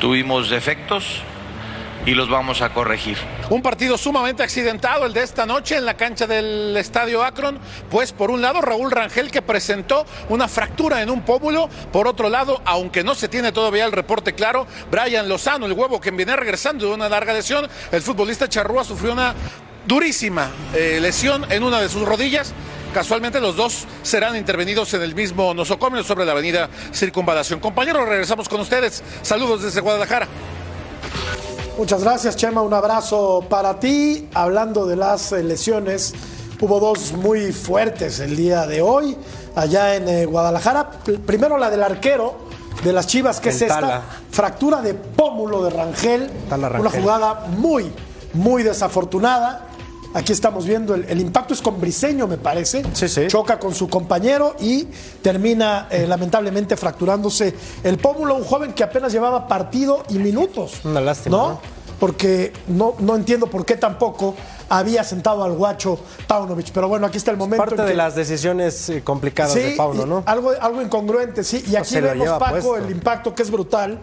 tuvimos 0.00 0.50
defectos 0.50 1.22
y 2.06 2.14
los 2.14 2.28
vamos 2.28 2.62
a 2.62 2.70
corregir. 2.70 3.16
Un 3.50 3.62
partido 3.62 3.96
sumamente 3.96 4.42
accidentado 4.42 5.06
el 5.06 5.12
de 5.12 5.22
esta 5.22 5.46
noche 5.46 5.76
en 5.76 5.84
la 5.84 5.96
cancha 5.96 6.26
del 6.26 6.76
Estadio 6.76 7.22
Akron, 7.22 7.58
pues 7.90 8.12
por 8.12 8.30
un 8.30 8.42
lado 8.42 8.60
Raúl 8.60 8.90
Rangel 8.90 9.30
que 9.30 9.42
presentó 9.42 10.06
una 10.28 10.48
fractura 10.48 11.02
en 11.02 11.10
un 11.10 11.22
pómulo, 11.22 11.68
por 11.92 12.06
otro 12.06 12.28
lado, 12.28 12.60
aunque 12.64 13.04
no 13.04 13.14
se 13.14 13.28
tiene 13.28 13.52
todavía 13.52 13.84
el 13.84 13.92
reporte 13.92 14.34
claro, 14.34 14.66
Brian 14.90 15.28
Lozano, 15.28 15.66
el 15.66 15.72
huevo 15.72 16.00
que 16.00 16.10
viene 16.10 16.36
regresando 16.36 16.86
de 16.86 16.94
una 16.94 17.08
larga 17.08 17.32
lesión, 17.32 17.68
el 17.92 18.02
futbolista 18.02 18.48
Charrúa 18.48 18.84
sufrió 18.84 19.12
una 19.12 19.34
durísima 19.86 20.50
eh, 20.74 20.98
lesión 21.00 21.50
en 21.50 21.62
una 21.62 21.80
de 21.80 21.88
sus 21.88 22.02
rodillas. 22.06 22.52
Casualmente 22.92 23.40
los 23.40 23.56
dos 23.56 23.86
serán 24.02 24.36
intervenidos 24.36 24.94
en 24.94 25.02
el 25.02 25.14
mismo 25.16 25.52
nosocomio 25.52 26.04
sobre 26.04 26.24
la 26.24 26.32
avenida 26.32 26.68
Circunvalación. 26.92 27.58
Compañeros, 27.58 28.08
regresamos 28.08 28.48
con 28.48 28.60
ustedes. 28.60 29.02
Saludos 29.22 29.62
desde 29.62 29.80
Guadalajara. 29.80 30.28
Muchas 31.76 32.02
gracias, 32.04 32.36
Chema. 32.36 32.62
Un 32.62 32.72
abrazo 32.72 33.44
para 33.50 33.80
ti. 33.80 34.28
Hablando 34.32 34.86
de 34.86 34.94
las 34.94 35.32
eh, 35.32 35.42
lesiones, 35.42 36.14
hubo 36.60 36.78
dos 36.78 37.12
muy 37.12 37.52
fuertes 37.52 38.20
el 38.20 38.36
día 38.36 38.64
de 38.68 38.80
hoy 38.80 39.16
allá 39.56 39.96
en 39.96 40.08
eh, 40.08 40.24
Guadalajara. 40.24 40.88
P- 41.04 41.18
Primero 41.18 41.58
la 41.58 41.70
del 41.70 41.82
arquero 41.82 42.38
de 42.84 42.92
las 42.92 43.08
Chivas, 43.08 43.40
que 43.40 43.48
El 43.48 43.56
es 43.56 43.62
esta 43.62 43.80
Tala. 43.80 44.02
fractura 44.30 44.82
de 44.82 44.94
pómulo 44.94 45.64
de 45.64 45.70
Rangel. 45.70 46.30
Tala 46.48 46.68
Una 46.78 46.90
jugada 46.90 47.46
muy, 47.48 47.90
muy 48.34 48.62
desafortunada. 48.62 49.66
Aquí 50.14 50.32
estamos 50.32 50.64
viendo 50.64 50.94
el, 50.94 51.04
el 51.08 51.20
impacto 51.20 51.54
es 51.54 51.60
con 51.60 51.80
Briseño, 51.80 52.28
me 52.28 52.38
parece. 52.38 52.84
Sí, 52.92 53.08
sí. 53.08 53.26
Choca 53.26 53.58
con 53.58 53.74
su 53.74 53.88
compañero 53.88 54.54
y 54.60 54.84
termina 55.20 55.88
eh, 55.90 56.06
lamentablemente 56.06 56.76
fracturándose 56.76 57.52
el 57.82 57.98
pómulo. 57.98 58.36
Un 58.36 58.44
joven 58.44 58.72
que 58.74 58.84
apenas 58.84 59.12
llevaba 59.12 59.48
partido 59.48 60.04
y 60.08 60.18
minutos. 60.18 60.80
Una 60.84 61.00
lástima, 61.00 61.36
¿No? 61.36 61.48
¿no? 61.48 61.60
Porque 61.98 62.52
no, 62.68 62.94
no 63.00 63.16
entiendo 63.16 63.46
por 63.48 63.64
qué 63.64 63.76
tampoco 63.76 64.34
había 64.68 65.02
sentado 65.04 65.42
al 65.42 65.52
guacho 65.52 65.98
Paunovic. 66.28 66.70
Pero 66.72 66.86
bueno, 66.88 67.06
aquí 67.06 67.18
está 67.18 67.32
el 67.32 67.36
momento. 67.36 67.64
Parte 67.64 67.82
en 67.82 67.88
de 67.88 67.94
las 67.94 68.14
decisiones 68.14 68.88
eh, 68.90 69.02
complicadas 69.02 69.52
Sí, 69.52 69.60
de 69.60 69.70
Pauno, 69.76 70.06
¿no? 70.06 70.22
Algo, 70.26 70.52
algo 70.60 70.80
incongruente, 70.80 71.42
sí. 71.42 71.64
Y 71.68 71.74
aquí 71.76 71.98
vemos, 72.00 72.28
Paco, 72.38 72.50
puesto. 72.50 72.76
el 72.76 72.90
impacto 72.90 73.34
que 73.34 73.42
es 73.42 73.50
brutal, 73.50 73.98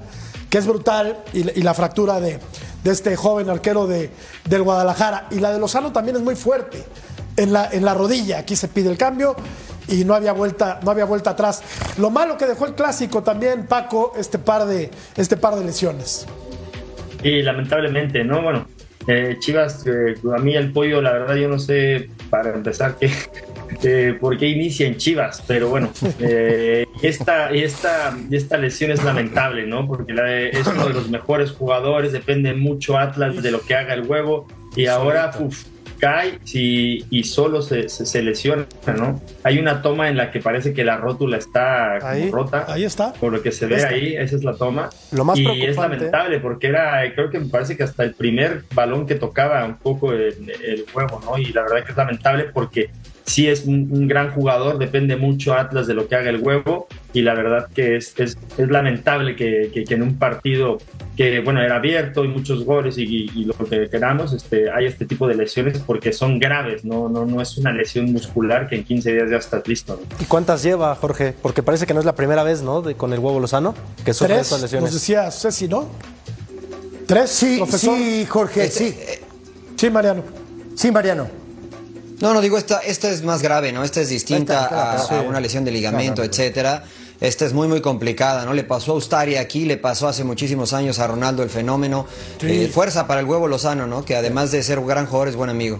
que 0.49 0.57
es 0.57 0.67
brutal, 0.67 1.23
y 1.33 1.61
la 1.61 1.73
fractura 1.73 2.19
de, 2.19 2.39
de 2.83 2.91
este 2.91 3.15
joven 3.15 3.49
arquero 3.49 3.87
de, 3.87 4.09
del 4.45 4.63
Guadalajara. 4.63 5.27
Y 5.31 5.39
la 5.39 5.51
de 5.51 5.59
Lozano 5.59 5.91
también 5.91 6.17
es 6.17 6.23
muy 6.23 6.35
fuerte. 6.35 6.83
En 7.37 7.53
la, 7.53 7.69
en 7.71 7.85
la 7.85 7.93
rodilla, 7.93 8.39
aquí 8.39 8.55
se 8.55 8.67
pide 8.67 8.89
el 8.89 8.97
cambio 8.97 9.35
y 9.87 10.05
no 10.05 10.13
había 10.13 10.33
vuelta, 10.33 10.79
no 10.83 10.91
había 10.91 11.05
vuelta 11.05 11.31
atrás. 11.31 11.63
Lo 11.97 12.09
malo 12.09 12.37
que 12.37 12.45
dejó 12.45 12.65
el 12.65 12.75
clásico 12.75 13.23
también, 13.23 13.67
Paco, 13.67 14.13
este 14.17 14.37
par 14.37 14.65
de, 14.65 14.89
este 15.15 15.37
par 15.37 15.55
de 15.55 15.65
lesiones. 15.65 16.25
Y 17.23 17.41
lamentablemente, 17.41 18.23
¿no? 18.23 18.41
Bueno, 18.41 18.67
eh, 19.07 19.37
Chivas, 19.39 19.85
eh, 19.87 20.15
a 20.35 20.39
mí 20.39 20.55
el 20.55 20.71
pollo, 20.71 21.01
la 21.01 21.13
verdad, 21.13 21.35
yo 21.35 21.47
no 21.47 21.59
sé 21.59 22.09
para 22.29 22.53
empezar 22.53 22.95
que, 22.99 23.11
eh, 23.83 24.17
por 24.19 24.37
qué 24.37 24.47
inicia 24.47 24.87
en 24.87 24.97
Chivas, 24.97 25.43
pero 25.47 25.69
bueno, 25.69 25.91
eh, 26.19 26.85
esta, 27.01 27.49
esta, 27.51 28.17
esta 28.31 28.57
lesión 28.57 28.91
es 28.91 29.03
lamentable, 29.03 29.65
¿no? 29.67 29.87
Porque 29.87 30.13
la 30.13 30.23
de- 30.23 30.49
es 30.49 30.67
uno 30.67 30.87
de 30.87 30.93
los 30.93 31.09
mejores 31.09 31.51
jugadores, 31.51 32.11
depende 32.11 32.53
mucho 32.53 32.97
Atlas 32.97 33.41
de 33.41 33.51
lo 33.51 33.61
que 33.61 33.75
haga 33.75 33.93
el 33.93 34.01
huevo, 34.03 34.47
y 34.75 34.85
ahora 34.85 35.31
uf, 35.39 35.65
cae 35.99 36.39
si- 36.45 37.05
y 37.11 37.23
solo 37.25 37.61
se, 37.61 37.87
se, 37.87 38.05
se 38.07 38.21
lesiona, 38.23 38.65
¿no? 38.97 39.21
Hay 39.43 39.59
una 39.59 39.81
toma 39.83 40.09
en 40.09 40.17
la 40.17 40.31
que 40.31 40.39
parece 40.39 40.73
que 40.73 40.83
la 40.83 40.97
rótula 40.97 41.37
está 41.37 41.97
como 41.99 42.11
Ahí, 42.11 42.31
rota. 42.31 42.65
ahí 42.67 42.85
está. 42.85 43.13
Por 43.13 43.31
lo 43.31 43.41
que 43.43 43.51
se 43.51 43.67
ve 43.67 43.75
Esta. 43.75 43.89
ahí, 43.89 44.15
esa 44.15 44.35
es 44.35 44.43
la 44.43 44.55
toma. 44.55 44.89
Lo 45.11 45.23
más 45.25 45.37
y 45.37 45.43
es 45.45 45.47
preocupante- 45.75 45.75
lamentable 45.97 46.39
porque 46.39 46.67
era, 46.67 47.01
creo 47.13 47.29
que 47.29 47.39
me 47.39 47.49
parece 47.49 47.77
que 47.77 47.83
hasta 47.83 48.03
el 48.03 48.15
primer 48.15 48.63
balón 48.73 49.05
que 49.05 49.13
tocaba 49.15 49.63
un 49.65 49.75
poco 49.77 50.11
el, 50.13 50.51
el 50.63 50.85
juego, 50.91 51.21
¿no? 51.23 51.37
Y 51.37 51.53
la 51.53 51.61
verdad 51.63 51.83
que 51.85 51.91
es 51.91 51.97
lamentable 51.97 52.45
porque 52.45 52.89
sí 53.31 53.47
es 53.47 53.65
un, 53.65 53.87
un 53.91 54.07
gran 54.07 54.31
jugador, 54.31 54.77
depende 54.77 55.15
mucho 55.15 55.53
Atlas 55.53 55.87
de 55.87 55.93
lo 55.93 56.07
que 56.07 56.15
haga 56.15 56.29
el 56.29 56.41
huevo 56.41 56.87
y 57.13 57.21
la 57.21 57.33
verdad 57.33 57.67
que 57.73 57.95
es, 57.95 58.13
es, 58.19 58.37
es 58.57 58.69
lamentable 58.69 59.35
que, 59.35 59.69
que- 59.73 59.83
que 59.85 59.93
en 59.93 60.01
un 60.03 60.17
partido 60.17 60.77
que, 61.15 61.39
bueno, 61.41 61.61
era 61.61 61.75
abierto 61.77 62.23
y 62.25 62.27
muchos 62.27 62.63
goles 62.65 62.97
y, 62.97 63.03
y- 63.03 63.31
y 63.35 63.45
lo 63.45 63.53
que 63.53 63.89
queramos, 63.89 64.33
este, 64.33 64.69
hay 64.71 64.85
este 64.85 65.05
tipo 65.05 65.27
de 65.27 65.35
lesiones 65.35 65.77
porque 65.79 66.13
son 66.13 66.39
graves, 66.39 66.83
¿no? 66.85 67.09
No, 67.09 67.25
no 67.25 67.41
es 67.41 67.57
una 67.57 67.71
lesión 67.71 68.11
muscular 68.11 68.67
que 68.67 68.75
en 68.77 68.83
15 68.83 69.13
días 69.13 69.29
ya 69.29 69.37
estás 69.37 69.67
listo, 69.67 69.99
¿no? 70.01 70.15
¿Y 70.19 70.25
cuántas 70.25 70.63
lleva, 70.63 70.95
Jorge? 70.95 71.33
Porque 71.41 71.61
parece 71.63 71.85
que 71.85 71.93
no 71.93 71.99
es 71.99 72.05
la 72.05 72.15
primera 72.15 72.43
vez, 72.43 72.61
¿no? 72.63 72.81
De- 72.81 72.95
con 72.95 73.13
el 73.13 73.19
huevo 73.19 73.39
Lozano, 73.39 73.75
que 74.05 74.13
sufre 74.13 74.35
Tres, 74.35 74.47
estas 74.47 74.59
nos 74.61 74.71
lesiones. 74.71 74.93
decía 74.93 75.29
Ceci, 75.31 75.67
¿no? 75.67 75.89
Tres, 77.07 77.29
Sí, 77.29 77.57
profesor. 77.57 77.97
sí, 77.97 78.25
Jorge, 78.27 78.63
Este, 78.65 78.91
sí. 78.91 78.97
Sí, 79.75 79.89
Mariano. 79.89 80.23
Sí, 80.75 80.91
Mariano. 80.91 81.27
No, 82.21 82.33
no, 82.33 82.41
digo, 82.41 82.57
esta, 82.57 82.79
esta 82.79 83.09
es 83.09 83.23
más 83.23 83.41
grave, 83.41 83.71
¿no? 83.71 83.83
Esta 83.83 83.99
es 84.01 84.09
distinta 84.09 84.63
Esta, 84.63 84.93
a, 84.93 84.99
sí. 84.99 85.13
a 85.15 85.21
una 85.21 85.39
lesión 85.39 85.65
de 85.65 85.71
ligamento, 85.71 86.23
etcétera. 86.23 86.83
Esta 87.19 87.45
es 87.45 87.53
muy, 87.53 87.67
muy 87.67 87.81
complicada, 87.81 88.45
¿no? 88.45 88.53
Le 88.53 88.63
pasó 88.63 88.93
a 88.93 88.95
Ustari 88.95 89.35
aquí, 89.37 89.65
le 89.65 89.77
pasó 89.77 90.07
hace 90.07 90.23
muchísimos 90.23 90.73
años 90.73 90.99
a 90.99 91.07
Ronaldo 91.07 91.43
el 91.43 91.49
fenómeno. 91.49 92.05
Sí. 92.39 92.63
Eh, 92.63 92.67
fuerza 92.67 93.05
para 93.07 93.19
el 93.21 93.25
huevo 93.27 93.47
Lozano, 93.47 93.87
¿no? 93.87 94.05
Que 94.05 94.15
además 94.15 94.51
de 94.51 94.63
ser 94.63 94.79
un 94.79 94.87
gran 94.87 95.05
jugador 95.05 95.27
es 95.27 95.35
buen 95.35 95.49
amigo. 95.49 95.79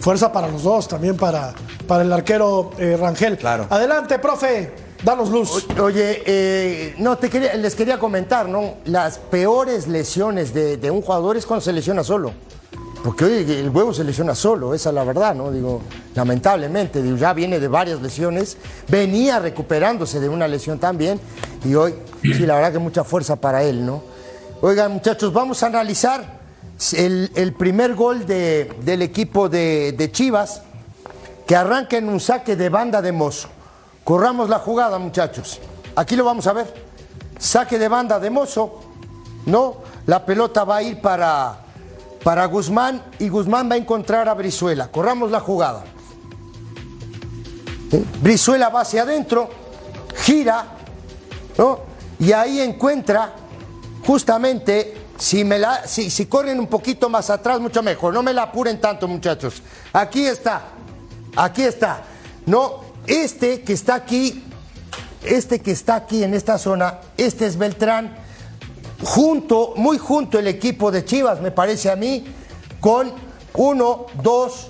Fuerza 0.00 0.32
para 0.32 0.48
los 0.48 0.62
dos, 0.62 0.88
también 0.88 1.16
para, 1.16 1.54
para 1.86 2.02
el 2.02 2.12
arquero 2.12 2.70
eh, 2.78 2.96
Rangel. 2.98 3.36
Claro. 3.36 3.66
Adelante, 3.68 4.18
profe, 4.18 4.72
danos 5.02 5.30
luz. 5.30 5.66
Oye, 5.80 6.22
eh, 6.24 6.94
no, 6.98 7.16
te 7.18 7.28
quería, 7.28 7.54
les 7.54 7.74
quería 7.74 7.98
comentar, 7.98 8.48
¿no? 8.48 8.76
Las 8.84 9.18
peores 9.18 9.86
lesiones 9.86 10.54
de, 10.54 10.76
de 10.76 10.90
un 10.90 11.02
jugador 11.02 11.36
es 11.36 11.46
cuando 11.46 11.64
se 11.64 11.72
lesiona 11.72 12.04
solo. 12.04 12.32
Porque 13.08 13.24
hoy 13.24 13.50
el 13.50 13.70
huevo 13.70 13.94
se 13.94 14.04
lesiona 14.04 14.34
solo, 14.34 14.74
esa 14.74 14.90
es 14.90 14.94
la 14.94 15.02
verdad, 15.02 15.34
¿no? 15.34 15.50
Digo, 15.50 15.80
lamentablemente, 16.14 17.00
digo, 17.00 17.16
ya 17.16 17.32
viene 17.32 17.58
de 17.58 17.66
varias 17.66 18.02
lesiones, 18.02 18.58
venía 18.86 19.38
recuperándose 19.38 20.20
de 20.20 20.28
una 20.28 20.46
lesión 20.46 20.78
también, 20.78 21.18
y 21.64 21.74
hoy, 21.74 21.94
sí, 22.20 22.40
la 22.44 22.56
verdad 22.56 22.72
que 22.72 22.78
mucha 22.78 23.04
fuerza 23.04 23.36
para 23.36 23.62
él, 23.62 23.86
¿no? 23.86 24.02
Oigan, 24.60 24.92
muchachos, 24.92 25.32
vamos 25.32 25.62
a 25.62 25.68
analizar 25.68 26.38
el, 26.92 27.54
primer 27.58 27.94
gol 27.94 28.26
de- 28.26 28.74
del 28.82 29.00
equipo 29.00 29.48
de, 29.48 29.92
de 29.96 30.12
Chivas, 30.12 30.60
que 31.46 31.56
arranca 31.56 31.96
en 31.96 32.10
un 32.10 32.20
saque 32.20 32.56
de 32.56 32.68
banda 32.68 33.00
de 33.00 33.12
Mozo 33.12 33.48
Corramos 34.04 34.50
la 34.50 34.58
jugada, 34.58 34.98
muchachos. 34.98 35.60
Aquí 35.96 36.14
lo 36.14 36.26
vamos 36.26 36.46
a 36.46 36.52
ver. 36.52 36.74
Saque 37.38 37.78
de 37.78 37.88
banda 37.88 38.20
de 38.20 38.28
Mozo. 38.28 38.80
No, 39.46 39.76
la 40.04 40.26
pelota 40.26 40.64
va 40.64 40.76
a 40.76 40.82
ir 40.82 41.00
para, 41.00 41.60
para 42.22 42.44
Guzmán 42.46 43.02
y 43.18 43.28
Guzmán 43.28 43.70
va 43.70 43.74
a 43.74 43.78
encontrar 43.78 44.28
a 44.28 44.34
Brizuela. 44.34 44.88
Corramos 44.88 45.30
la 45.30 45.40
jugada. 45.40 45.84
Brizuela 48.20 48.68
va 48.68 48.82
hacia 48.82 49.02
adentro, 49.02 49.48
gira, 50.16 50.66
¿no? 51.56 51.80
Y 52.18 52.32
ahí 52.32 52.60
encuentra 52.60 53.32
justamente, 54.04 54.96
si, 55.18 55.44
me 55.44 55.58
la, 55.58 55.86
si 55.86 56.26
corren 56.26 56.58
un 56.58 56.66
poquito 56.66 57.08
más 57.08 57.30
atrás, 57.30 57.60
mucho 57.60 57.82
mejor. 57.82 58.12
No 58.12 58.22
me 58.22 58.32
la 58.32 58.42
apuren 58.44 58.80
tanto, 58.80 59.08
muchachos. 59.08 59.62
Aquí 59.92 60.26
está, 60.26 60.62
aquí 61.36 61.62
está. 61.62 62.02
No, 62.46 62.80
este 63.06 63.62
que 63.62 63.72
está 63.72 63.94
aquí, 63.94 64.44
este 65.22 65.60
que 65.60 65.70
está 65.70 65.96
aquí 65.96 66.22
en 66.22 66.34
esta 66.34 66.58
zona, 66.58 67.00
este 67.16 67.46
es 67.46 67.56
Beltrán, 67.56 68.16
junto, 69.02 69.74
muy 69.76 69.98
junto 69.98 70.38
el 70.38 70.48
equipo 70.48 70.90
de 70.90 71.04
Chivas, 71.04 71.40
me 71.40 71.50
parece 71.50 71.90
a 71.90 71.96
mí, 71.96 72.24
con 72.80 73.12
uno, 73.54 74.06
dos, 74.22 74.68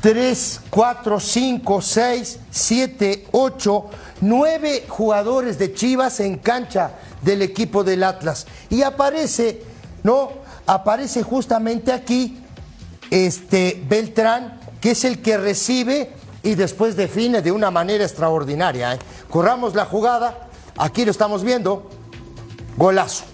tres, 0.00 0.60
cuatro, 0.70 1.18
cinco, 1.20 1.80
seis, 1.80 2.38
siete, 2.50 3.26
ocho, 3.32 3.86
nueve 4.20 4.84
jugadores 4.88 5.58
de 5.58 5.72
Chivas 5.74 6.20
en 6.20 6.38
cancha 6.38 6.92
del 7.22 7.42
equipo 7.42 7.84
del 7.84 8.04
Atlas. 8.04 8.46
Y 8.70 8.82
aparece, 8.82 9.62
¿no? 10.02 10.30
Aparece 10.66 11.22
justamente 11.22 11.92
aquí 11.92 12.38
este 13.10 13.82
Beltrán, 13.88 14.60
que 14.80 14.92
es 14.92 15.04
el 15.04 15.22
que 15.22 15.36
recibe 15.38 16.12
y 16.42 16.54
después 16.54 16.96
define 16.96 17.42
de 17.42 17.52
una 17.52 17.70
manera 17.70 18.04
extraordinaria. 18.04 18.94
¿eh? 18.94 18.98
Corramos 19.30 19.74
la 19.74 19.84
jugada, 19.84 20.48
aquí 20.76 21.04
lo 21.04 21.10
estamos 21.10 21.42
viendo, 21.42 21.90
golazo. 22.76 23.24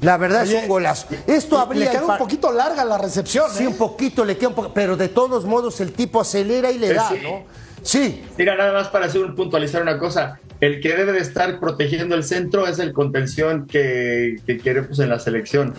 La 0.00 0.16
verdad 0.18 0.42
Oye, 0.42 0.56
es 0.56 0.62
un 0.64 0.68
golazo. 0.68 1.06
Esto 1.26 1.58
habría 1.58 1.86
Le 1.86 1.90
queda 1.90 2.04
un 2.06 2.18
poquito 2.18 2.52
larga 2.52 2.84
la 2.84 2.98
recepción. 2.98 3.46
Sí, 3.54 3.64
¿eh? 3.64 3.68
un 3.68 3.76
poquito 3.76 4.24
le 4.24 4.36
queda 4.36 4.48
un 4.48 4.54
poco, 4.54 4.72
pero 4.74 4.96
de 4.96 5.08
todos 5.08 5.44
modos 5.46 5.80
el 5.80 5.92
tipo 5.92 6.20
acelera 6.20 6.70
y 6.70 6.78
le 6.78 6.88
Pues 6.88 6.96
da, 6.98 7.08
sí. 7.08 7.18
¿no? 7.22 7.42
Sí, 7.82 8.24
Mira, 8.38 8.56
nada 8.56 8.72
más 8.72 8.88
para 8.88 9.06
hacer 9.06 9.20
un 9.22 9.34
puntualizar 9.34 9.82
una 9.82 9.98
cosa. 9.98 10.38
El 10.60 10.80
que 10.80 10.94
debe 10.96 11.12
de 11.12 11.18
estar 11.20 11.58
protegiendo 11.60 12.14
el 12.14 12.24
centro 12.24 12.66
es 12.66 12.78
el 12.78 12.92
contención 12.94 13.66
que, 13.66 14.36
que 14.46 14.58
queremos 14.58 14.98
en 15.00 15.08
la 15.10 15.18
selección. 15.18 15.74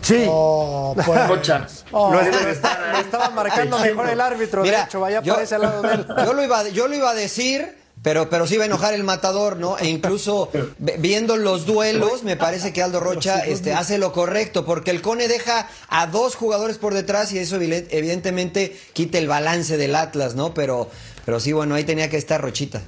sí. 0.00 0.24
Oh, 0.28 0.94
pues. 0.94 1.28
Rocha. 1.28 1.66
Oh. 1.90 2.12
No 2.12 2.18
debe 2.18 2.38
de 2.44 2.50
estar 2.52 2.80
Le 2.80 2.86
ahí. 2.96 3.00
estaba 3.02 3.28
marcando 3.30 3.78
mejor 3.78 4.08
el 4.08 4.20
árbitro, 4.20 4.62
Mira, 4.62 4.78
de 4.78 4.84
hecho, 4.84 5.00
vaya 5.00 5.20
yo- 5.22 5.34
por 5.34 5.42
ese 5.42 5.58
lado 5.58 5.82
de 5.82 5.94
él. 5.94 6.06
Yo 6.24 6.32
lo 6.32 6.42
iba, 6.44 6.68
yo 6.70 6.88
lo 6.88 6.94
iba 6.96 7.10
a 7.10 7.14
decir, 7.14 7.76
pero, 8.02 8.28
pero 8.28 8.46
sí 8.46 8.54
iba 8.54 8.64
a 8.64 8.66
enojar 8.66 8.94
el 8.94 9.04
matador, 9.04 9.58
¿no? 9.58 9.78
E 9.78 9.88
incluso 9.88 10.50
viendo 10.78 11.36
los 11.36 11.66
duelos, 11.66 12.24
me 12.24 12.36
parece 12.36 12.72
que 12.72 12.82
Aldo 12.82 12.98
Rocha 13.00 13.40
este, 13.40 13.72
hace 13.74 13.98
lo 13.98 14.12
correcto, 14.12 14.64
porque 14.64 14.90
el 14.90 15.02
Cone 15.02 15.28
deja 15.28 15.68
a 15.88 16.08
dos 16.08 16.34
jugadores 16.34 16.78
por 16.78 16.94
detrás 16.94 17.32
y 17.32 17.38
eso 17.38 17.56
evidentemente 17.60 18.76
quita 18.92 19.18
el 19.18 19.28
balance 19.28 19.76
del 19.76 19.94
Atlas, 19.94 20.34
¿no? 20.34 20.52
Pero, 20.52 20.90
pero 21.24 21.38
sí, 21.38 21.52
bueno, 21.52 21.76
ahí 21.76 21.84
tenía 21.84 22.10
que 22.10 22.16
estar 22.16 22.40
Rochita. 22.40 22.82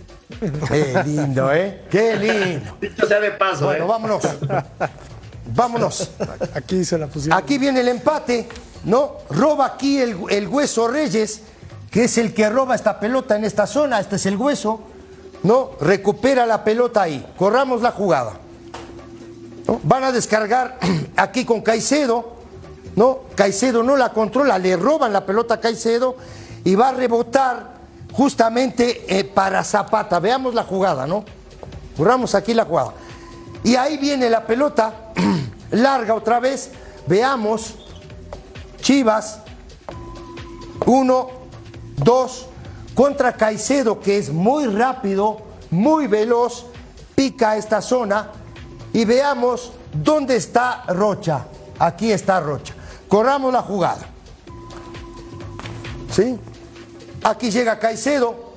Qué 0.68 1.03
lindo, 1.07 1.53
¿eh? 1.53 1.83
Qué 1.90 2.16
lindo. 2.16 2.77
Dicho 2.81 3.07
sea 3.07 3.20
de 3.20 3.31
paso, 3.33 3.66
Bueno, 3.66 3.85
¿eh? 3.85 3.88
vámonos. 3.88 4.22
Vámonos. 5.55 6.11
Aquí 6.55 6.85
se 6.85 6.98
la 6.98 7.07
pusieron. 7.07 7.38
Aquí 7.38 7.59
viene 7.59 7.81
el 7.81 7.88
empate, 7.88 8.48
¿no? 8.85 9.18
Roba 9.31 9.66
aquí 9.66 9.98
el, 9.98 10.16
el 10.31 10.48
hueso 10.48 10.88
Reyes, 10.88 11.42
que 11.90 12.05
es 12.05 12.18
el 12.18 12.35
que 12.35 12.48
roba 12.48 12.74
esta 12.74 12.98
pelota 12.98 13.37
en 13.37 13.44
esta 13.44 13.66
zona. 13.66 14.00
Este 14.00 14.16
es 14.16 14.27
el 14.27 14.37
hueso, 14.37 14.83
¿no? 15.44 15.70
Recupera 15.80 16.46
la 16.46 16.64
pelota 16.64 17.02
ahí. 17.02 17.24
Corramos 17.38 17.80
la 17.83 17.92
jugada. 17.92 18.33
Van 19.85 20.02
a 20.02 20.11
descargar 20.11 20.78
aquí 21.16 21.44
con 21.44 21.61
Caicedo, 21.61 22.33
¿no? 22.96 23.20
Caicedo 23.37 23.83
no 23.83 23.96
la 23.96 24.12
controla, 24.12 24.59
le 24.59 24.76
roban 24.76 25.12
la 25.12 25.24
pelota 25.24 25.54
a 25.54 25.61
Caicedo 25.61 26.16
y 26.64 26.74
va 26.74 26.88
a 26.88 26.92
rebotar 26.92 27.74
justamente 28.12 29.04
eh, 29.07 29.24
para 29.24 29.62
Zapata. 29.62 30.18
Veamos 30.18 30.54
la 30.54 30.64
jugada, 30.64 31.07
¿no? 31.07 31.24
Corramos 31.96 32.35
aquí 32.35 32.54
la 32.54 32.64
jugada. 32.64 32.94
Y 33.62 33.76
ahí 33.76 33.98
viene 33.98 34.28
la 34.28 34.46
pelota 34.46 35.12
larga 35.70 36.14
otra 36.14 36.40
vez. 36.40 36.70
Veamos. 37.07 37.74
Chivas. 38.80 39.40
Uno, 40.87 41.28
dos. 41.96 42.48
Contra 42.94 43.33
Caicedo, 43.33 44.00
que 44.00 44.18
es 44.18 44.30
muy 44.30 44.66
rápido, 44.66 45.38
muy 45.70 46.07
veloz. 46.07 46.66
Pica 47.14 47.57
esta 47.57 47.83
zona. 47.83 48.30
Y 48.92 49.04
veamos 49.04 49.72
dónde 49.92 50.37
está 50.37 50.85
Rocha. 50.88 51.46
Aquí 51.78 52.12
está 52.12 52.40
Rocha. 52.40 52.74
Corramos 53.09 53.52
la 53.52 53.62
jugada. 53.62 54.07
¿Sí? 56.12 56.38
Aquí 57.24 57.50
llega 57.50 57.78
Caicedo, 57.78 58.52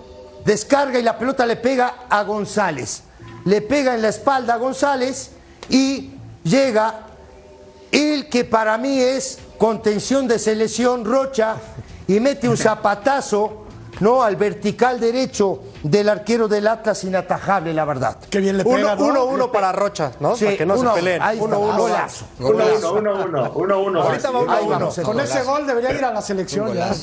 descarga 0.45 0.99
y 0.99 1.03
la 1.03 1.17
pelota 1.17 1.45
le 1.45 1.55
pega 1.55 2.05
a 2.09 2.23
González. 2.23 3.03
Le 3.45 3.61
pega 3.61 3.95
en 3.95 4.01
la 4.01 4.09
espalda 4.09 4.55
a 4.55 4.57
González 4.57 5.31
y 5.69 6.11
llega 6.43 7.07
el 7.91 8.29
que 8.29 8.43
para 8.43 8.77
mí 8.77 8.99
es 8.99 9.39
contención 9.57 10.27
de 10.27 10.37
selección 10.37 11.05
Rocha 11.05 11.55
y 12.07 12.19
mete 12.19 12.47
un 12.47 12.57
zapatazo 12.57 13.66
no 13.99 14.23
al 14.23 14.35
vertical 14.35 14.99
derecho 14.99 15.63
del 15.83 16.09
arquero 16.09 16.47
del 16.47 16.67
Atlas 16.67 17.03
inatajable, 17.03 17.73
la 17.73 17.85
verdad. 17.85 18.17
Qué 18.29 18.39
bien 18.39 18.57
le 18.57 18.63
Uno, 18.63 18.75
pega, 18.75 18.95
¿no? 18.95 19.05
uno, 19.05 19.25
uno 19.25 19.51
para 19.51 19.71
Rocha, 19.71 20.11
¿no? 20.19 20.35
Sí, 20.35 20.45
para 20.45 20.57
que 20.57 20.65
no 20.65 20.75
uno, 20.75 20.93
se 20.93 20.99
peleen. 20.99 21.21
ahí 21.21 21.37
está, 21.37 21.45
uno, 21.47 21.59
uno. 21.59 21.77
golazo. 21.77 22.25
Uno, 22.39 22.49
uno, 22.49 22.91
uno, 22.93 23.13
uno, 23.25 23.51
uno, 23.55 23.79
uno. 23.81 24.01
Ahorita 24.03 24.31
va 24.31 24.39
uno, 24.39 24.51
Ahí 24.51 24.65
uno. 24.65 24.79
vamos, 24.79 24.99
Con 24.99 25.19
ese 25.19 25.43
gol 25.43 25.65
debería 25.67 25.93
ir 25.93 26.05
a 26.05 26.11
la 26.13 26.21
selección 26.21 26.73
ya. 26.73 26.93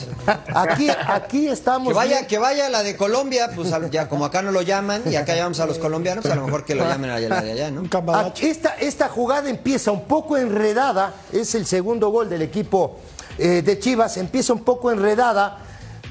Aquí, 0.55 0.89
aquí 1.09 1.49
estamos. 1.49 1.89
Que 1.89 1.95
vaya, 1.95 2.17
bien. 2.17 2.27
que 2.27 2.39
vaya 2.39 2.69
la 2.69 2.83
de 2.83 2.97
Colombia, 2.97 3.51
pues 3.55 3.73
ya 3.91 4.09
como 4.09 4.25
acá 4.25 4.43
no 4.43 4.53
lo 4.53 4.63
llaman 4.63 5.03
y 5.07 5.17
acá 5.17 5.35
llamamos 5.35 5.61
a 5.61 5.67
los 5.67 5.79
colombianos, 5.79 6.23
pues 6.23 6.33
a 6.33 6.37
lo 6.37 6.45
mejor 6.45 6.65
que 6.65 6.75
lo 6.75 6.85
llamen 6.85 7.11
a 7.11 7.19
la 7.19 7.41
de 7.43 7.53
allá, 7.53 7.71
¿no? 7.71 7.89
Cambalache. 7.89 8.49
Esta, 8.49 8.71
esta 8.79 9.09
jugada 9.09 9.49
empieza 9.51 9.91
un 9.91 10.05
poco 10.05 10.37
enredada, 10.37 11.13
es 11.33 11.55
el 11.55 11.67
segundo 11.67 12.09
gol 12.11 12.29
del 12.29 12.43
equipo 12.43 12.97
eh, 13.39 13.63
de 13.63 13.79
Chivas, 13.79 14.17
empieza 14.17 14.53
un 14.53 14.65
poco 14.65 14.91
enredada, 14.91 15.59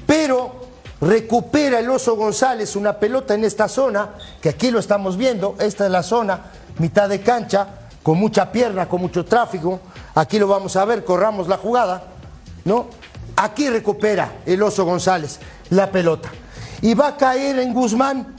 pero 0.06 0.73
recupera 1.00 1.80
el 1.80 1.90
Oso 1.90 2.16
González 2.16 2.76
una 2.76 2.98
pelota 2.98 3.34
en 3.34 3.44
esta 3.44 3.68
zona, 3.68 4.10
que 4.40 4.50
aquí 4.50 4.70
lo 4.70 4.78
estamos 4.78 5.16
viendo, 5.16 5.56
esta 5.58 5.86
es 5.86 5.90
la 5.90 6.02
zona, 6.02 6.52
mitad 6.78 7.08
de 7.08 7.20
cancha, 7.20 7.68
con 8.02 8.18
mucha 8.18 8.52
pierna, 8.52 8.88
con 8.88 9.00
mucho 9.00 9.24
tráfico, 9.24 9.80
aquí 10.14 10.38
lo 10.38 10.46
vamos 10.46 10.76
a 10.76 10.84
ver, 10.84 11.04
corramos 11.04 11.48
la 11.48 11.56
jugada, 11.56 12.04
¿no? 12.64 12.86
Aquí 13.36 13.68
recupera 13.68 14.40
el 14.46 14.62
Oso 14.62 14.84
González 14.84 15.40
la 15.70 15.90
pelota 15.90 16.30
y 16.82 16.94
va 16.94 17.08
a 17.08 17.16
caer 17.16 17.58
en 17.58 17.72
Guzmán, 17.72 18.34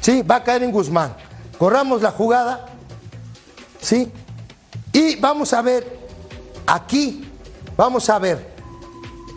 sí, 0.00 0.22
va 0.22 0.36
a 0.36 0.44
caer 0.44 0.62
en 0.62 0.72
Guzmán, 0.72 1.14
corramos 1.58 2.02
la 2.02 2.10
jugada, 2.10 2.66
¿sí? 3.80 4.12
Y 4.92 5.16
vamos 5.16 5.52
a 5.54 5.62
ver, 5.62 6.00
aquí, 6.66 7.28
vamos 7.76 8.10
a 8.10 8.18
ver, 8.18 8.52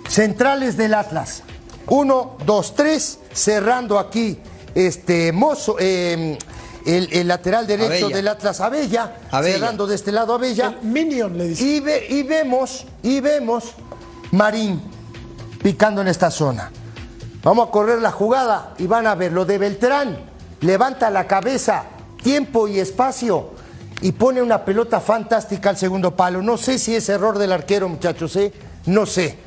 centrales 0.10 0.76
del 0.76 0.94
Atlas. 0.94 1.45
Uno, 1.88 2.38
dos, 2.46 2.74
tres, 2.76 3.20
cerrando 3.34 4.00
aquí 4.00 4.40
este 4.74 5.32
Mozo, 5.32 5.76
eh, 5.80 6.38
el, 6.86 7.10
el 7.14 7.28
lateral 7.28 7.68
derecho 7.68 8.06
Abella. 8.06 8.16
del 8.16 8.28
Atlas 8.28 8.60
Abella, 8.62 9.16
Abella. 9.32 9.54
cerrando 9.58 9.88
de 9.88 9.96
este 9.96 10.12
lado 10.12 10.34
Abella. 10.34 10.76
El 10.82 10.88
Minion 10.88 11.38
le 11.38 11.48
dice. 11.50 11.64
Y, 11.64 11.80
ve- 11.80 12.06
y 12.10 12.24
vemos, 12.24 12.86
y 13.04 13.20
vemos 13.20 13.74
Marín 14.32 14.82
picando 15.62 16.02
en 16.02 16.08
esta 16.08 16.30
zona. 16.32 16.72
Vamos 17.44 17.68
a 17.68 17.72
correr 17.72 18.02
la 18.02 18.12
jugada 18.12 18.74
y 18.80 18.88
van 18.88 19.06
a 19.08 19.16
ver 19.16 19.32
lo 19.32 19.46
de 19.46 19.58
Beltrán. 19.60 20.18
Levanta 20.62 21.10
la 21.12 21.28
cabeza, 21.28 21.84
tiempo 22.24 22.68
y 22.68 22.80
espacio 22.80 23.52
y 24.02 24.12
pone 24.14 24.42
una 24.42 24.66
pelota 24.66 25.00
fantástica 25.00 25.70
al 25.70 25.78
segundo 25.78 26.16
palo. 26.16 26.42
No 26.42 26.58
sé 26.58 26.80
si 26.80 26.96
es 26.96 27.08
error 27.10 27.38
del 27.38 27.52
arquero, 27.52 27.88
muchachos, 27.88 28.36
¿eh? 28.36 28.52
No 28.88 29.06
sé. 29.06 29.38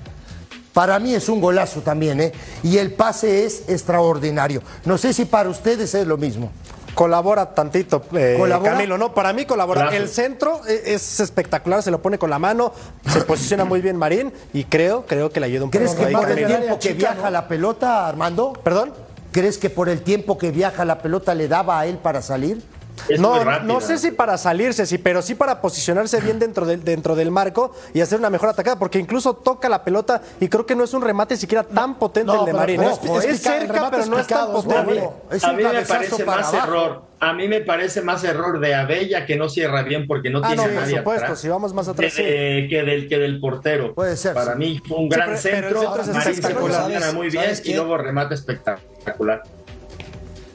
Para 0.73 0.99
mí 0.99 1.15
es 1.15 1.29
un 1.29 1.41
golazo 1.41 1.81
también, 1.81 2.21
¿eh? 2.21 2.33
Y 2.63 2.79
el 2.79 2.93
pase 2.93 3.45
es 3.45 3.69
extraordinario. 3.69 4.63
No 4.85 4.99
sé 4.99 5.13
si 5.13 5.25
para 5.25 5.49
ustedes 5.49 5.95
es 5.95 6.07
lo 6.07 6.17
mismo. 6.17 6.51
Colabora 6.95 7.55
tantito, 7.55 8.03
eh, 8.13 8.35
¿Colabora? 8.39 8.73
Camilo, 8.73 8.99
¿no? 8.99 9.15
Para 9.15 9.33
mí 9.33 9.45
colabora. 9.45 9.83
Gracias. 9.83 10.03
El 10.03 10.09
centro 10.09 10.63
eh, 10.67 10.83
es 10.87 11.21
espectacular, 11.21 11.81
se 11.81 11.93
lo 11.93 12.03
pone 12.03 12.19
con 12.19 12.29
la 12.29 12.41
mano, 12.41 12.73
se 13.07 13.21
posiciona 13.21 13.65
muy 13.65 13.81
bien 13.81 13.97
Marín 13.97 14.33
y 14.53 14.65
creo, 14.65 15.07
creo 15.07 15.31
que 15.31 15.39
le 15.39 15.47
ayuda 15.47 15.65
un 15.65 15.71
¿Crees 15.71 15.93
poco 15.93 16.03
que 16.03 16.07
ahí 16.09 16.15
por 16.15 16.31
el 16.31 16.47
tiempo 16.47 16.79
que 16.81 16.95
viaja 16.95 17.23
¿no? 17.23 17.31
la 17.31 17.47
pelota, 17.47 18.09
Armando? 18.09 18.53
¿Perdón? 18.65 18.95
¿Crees 19.31 19.59
que 19.59 19.71
por 19.71 19.89
el 19.89 20.03
tiempo 20.03 20.39
que 20.39 20.51
viaja 20.51 20.85
la 20.85 20.99
pelota 20.99 21.35
le 21.35 21.47
daba 21.47 21.79
a 21.79 21.87
él 21.87 21.99
para 21.99 22.21
salir? 22.21 22.65
Es 23.09 23.21
no, 23.21 23.43
rápida. 23.45 23.65
no 23.73 23.81
sé 23.81 23.99
si 23.99 24.11
para 24.11 24.37
salirse, 24.39 24.87
sí, 24.87 24.99
pero 24.99 25.23
sí 25.23 25.35
para 25.35 25.61
posicionarse 25.61 26.21
bien 26.21 26.39
dentro 26.39 26.67
del, 26.67 26.83
dentro 26.85 27.15
del 27.15 27.31
marco 27.31 27.73
y 27.95 28.01
hacer 28.01 28.19
una 28.19 28.31
mejor 28.31 28.49
atacada, 28.51 28.79
porque 28.79 28.99
incluso 28.99 29.35
toca 29.35 29.69
la 29.69 29.85
pelota 29.85 30.23
y 30.41 30.49
creo 30.49 30.67
que 30.67 30.75
no 30.75 30.85
es 30.85 30.93
un 30.95 31.03
remate 31.03 31.37
siquiera 31.37 31.63
tan 31.65 31.99
potente 31.99 32.33
no, 32.33 32.41
el 32.41 32.47
de 32.47 32.53
Marín. 32.53 32.83
es- 32.83 32.99
es, 33.03 33.25
es 33.25 33.41
cerca, 33.43 33.91
pero 33.91 34.07
no 34.07 34.19
es 34.19 34.27
tan 34.27 34.47
picado, 34.53 34.59
es 34.59 34.65
potente. 34.65 35.47
a 35.47 35.53
mí 35.53 35.63
me 35.65 35.83
parece 35.85 36.25
más 36.25 36.49
abajo. 36.55 36.67
error. 36.67 37.09
A 37.21 37.33
mí 37.33 37.49
me 37.49 37.61
parece 37.63 38.01
más 38.01 38.23
error 38.23 38.61
de 38.61 38.77
Abella 38.77 39.27
que 39.27 39.35
no 39.37 39.49
cierra 39.49 39.83
bien 39.83 40.07
porque 40.07 40.31
no 40.31 40.39
Ah, 40.39 40.49
tiene 40.49 40.57
no, 40.57 40.63
a 40.63 40.67
por 40.67 40.75
nadie 40.83 40.97
supuesto, 40.99 41.25
atrás. 41.25 41.41
si 41.41 41.49
vamos 41.49 41.75
más 41.75 41.89
atrás, 41.89 42.13
sí. 42.13 42.23
Eh, 42.25 42.67
que 42.71 42.83
del 42.85 43.09
que 43.09 43.19
del 43.19 43.41
portero. 43.41 43.93
Puede 43.93 44.17
ser, 44.17 44.35
Para 44.35 44.53
sí. 44.53 44.59
mí 44.61 44.81
fue 44.87 44.99
un 44.99 45.11
Sí, 45.11 45.17
gran 45.17 45.31
pero- 45.31 45.41
pero 45.43 45.59
el 45.59 45.63
centro. 45.65 45.81
centro 45.81 46.03
es 46.03 46.09
Marín 46.09 47.01
se 47.03 47.13
muy 47.13 47.29
bien 47.31 47.43
¿Sabes 47.45 47.67
y 47.67 47.75
luego 47.75 47.99
remate 47.99 48.35
espectacular. 48.35 49.43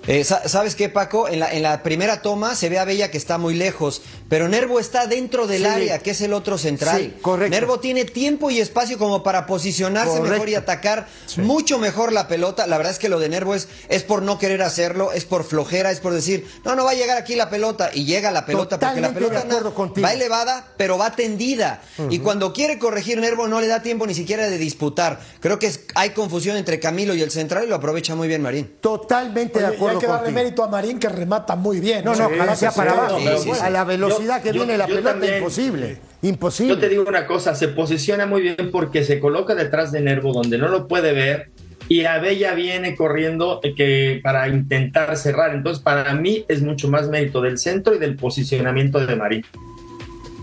Eh, 0.06 0.26
sa- 0.26 0.50
¿Sabes 0.50 0.76
qué, 0.76 0.90
Paco? 0.90 1.30
En 1.30 1.40
la, 1.40 1.54
en 1.54 1.64
la 1.64 1.82
primera 1.82 2.22
toma 2.22 2.56
se 2.56 2.68
ve 2.68 2.78
a 2.78 2.84
Bella 2.84 3.10
que 3.10 3.18
está 3.18 3.38
muy 3.38 3.54
lejos, 3.56 4.02
pero 4.28 4.50
Nervo 4.50 4.80
está 4.82 5.08
dentro 5.08 5.48
del 5.48 5.62
Sí. 5.62 5.68
área, 5.68 6.00
que 6.00 6.12
es 6.12 6.20
el 6.20 6.34
otro 6.34 6.58
central. 6.58 7.00
Sí, 7.00 7.14
correcto. 7.22 7.52
Nervo 7.56 7.80
tiene 7.80 8.04
tiempo 8.04 8.52
y 8.52 8.60
espacio 8.60 8.98
como 8.98 9.24
para 9.24 9.46
posicionarse 9.46 10.10
Correcto. 10.18 10.32
mejor 10.34 10.50
y 10.50 10.56
atacar 10.56 11.08
mucho 11.38 11.80
mejor 11.80 12.12
la 12.12 12.28
pelota. 12.28 12.68
La 12.68 12.78
verdad 12.78 12.92
es 12.92 13.00
que 13.00 13.08
lo 13.08 13.18
de 13.20 13.30
Nervo 13.30 13.56
es, 13.56 13.70
es 13.88 14.04
por 14.04 14.24
no 14.24 14.40
querer 14.40 14.62
hacerlo, 14.62 15.14
es 15.14 15.24
por 15.24 15.46
flojera, 15.46 15.90
es 15.90 16.02
por 16.02 16.14
decir, 16.14 16.46
no, 16.66 16.76
no 16.76 16.84
va 16.84 16.92
a 16.92 16.96
llegar 16.96 17.18
aquí 17.18 17.36
la 17.36 17.50
pelota. 17.50 17.90
Y 17.94 18.04
llega 18.04 18.30
la 18.32 18.46
pelota 18.46 18.78
porque 18.78 19.00
la 19.00 19.08
Totalmente 19.08 19.20
pelota 19.20 19.40
de 19.40 19.48
acuerdo 19.52 19.70
na- 19.70 19.76
contigo. 19.76 20.06
va 20.06 20.14
elevada, 20.14 20.68
pero 20.76 20.98
va 20.98 21.16
tendida. 21.16 21.82
Y 22.10 22.20
cuando 22.20 22.52
quiere 22.52 22.78
corregir 22.78 23.20
Nervo 23.22 23.48
no 23.48 23.62
le 23.62 23.68
da 23.68 23.82
tiempo 23.82 24.06
ni 24.06 24.14
siquiera 24.14 24.50
de 24.50 24.58
disputar. 24.58 25.22
Creo 25.40 25.60
que 25.60 25.68
es- 25.68 25.80
hay 25.96 26.10
confusión 26.10 26.58
entre 26.58 26.82
Camilo 26.82 27.14
y 27.14 27.22
el 27.22 27.32
central 27.32 27.64
y 27.64 27.68
lo 27.70 27.76
aprovecha 27.76 28.16
muy 28.16 28.28
bien 28.28 28.42
Marín. 28.42 28.70
Totalmente 28.82 29.60
Oye, 29.60 29.68
de 29.68 29.74
y 29.76 29.78
hay 29.94 30.00
que 30.00 30.08
darle 30.08 30.24
contigo. 30.26 30.44
mérito 30.44 30.64
a 30.64 30.68
Marín 30.68 31.00
que 31.00 31.10
remata 31.10 31.56
muy 31.56 31.80
bien. 31.80 32.04
No, 32.06 32.12
no, 32.16 32.28
Sí, 32.28 32.34
ojalá 32.36 32.56
sea 32.56 32.72
para 32.72 32.92
abajo. 32.94 33.18
sí, 33.20 33.28
sí, 33.44 33.52
a 33.62 33.70
la 33.70 33.84
velocidad 33.84 34.38
Yo- 34.38 34.44
que 34.44 34.50
yo- 34.50 34.64
viene 34.66 34.78
la 34.78 34.86
pelota, 34.88 35.10
también. 35.12 35.38
imposible. 35.38 35.98
Imposible. 36.22 36.74
Yo 36.76 36.80
te 36.80 36.90
digo 36.90 37.04
una 37.08 37.26
cosa, 37.28 37.56
se 37.56 37.68
posiciona 37.70 38.26
muy 38.26 38.42
bien 38.42 38.70
porque 38.72 39.04
se 39.04 39.20
coloca 39.20 39.56
detrás 39.56 39.92
de 39.92 40.02
Nervo 40.02 40.32
donde 40.34 40.58
no 40.58 40.68
lo 40.70 40.88
puede 40.88 41.14
ver 41.14 41.52
y 41.90 42.06
Abella 42.06 42.54
viene 42.54 42.96
corriendo 42.96 43.60
eh, 43.64 43.76
que 43.76 44.22
para 44.24 44.48
intentar 44.48 45.16
cerrar. 45.18 45.54
Entonces, 45.54 45.84
para 45.84 46.14
mí 46.14 46.46
es 46.48 46.62
mucho 46.62 46.88
más 46.88 47.10
mérito 47.10 47.42
del 47.42 47.58
centro 47.58 47.94
y 47.94 47.98
del 48.00 48.16
posicionamiento 48.16 49.06
de 49.06 49.16
Marín. 49.16 49.46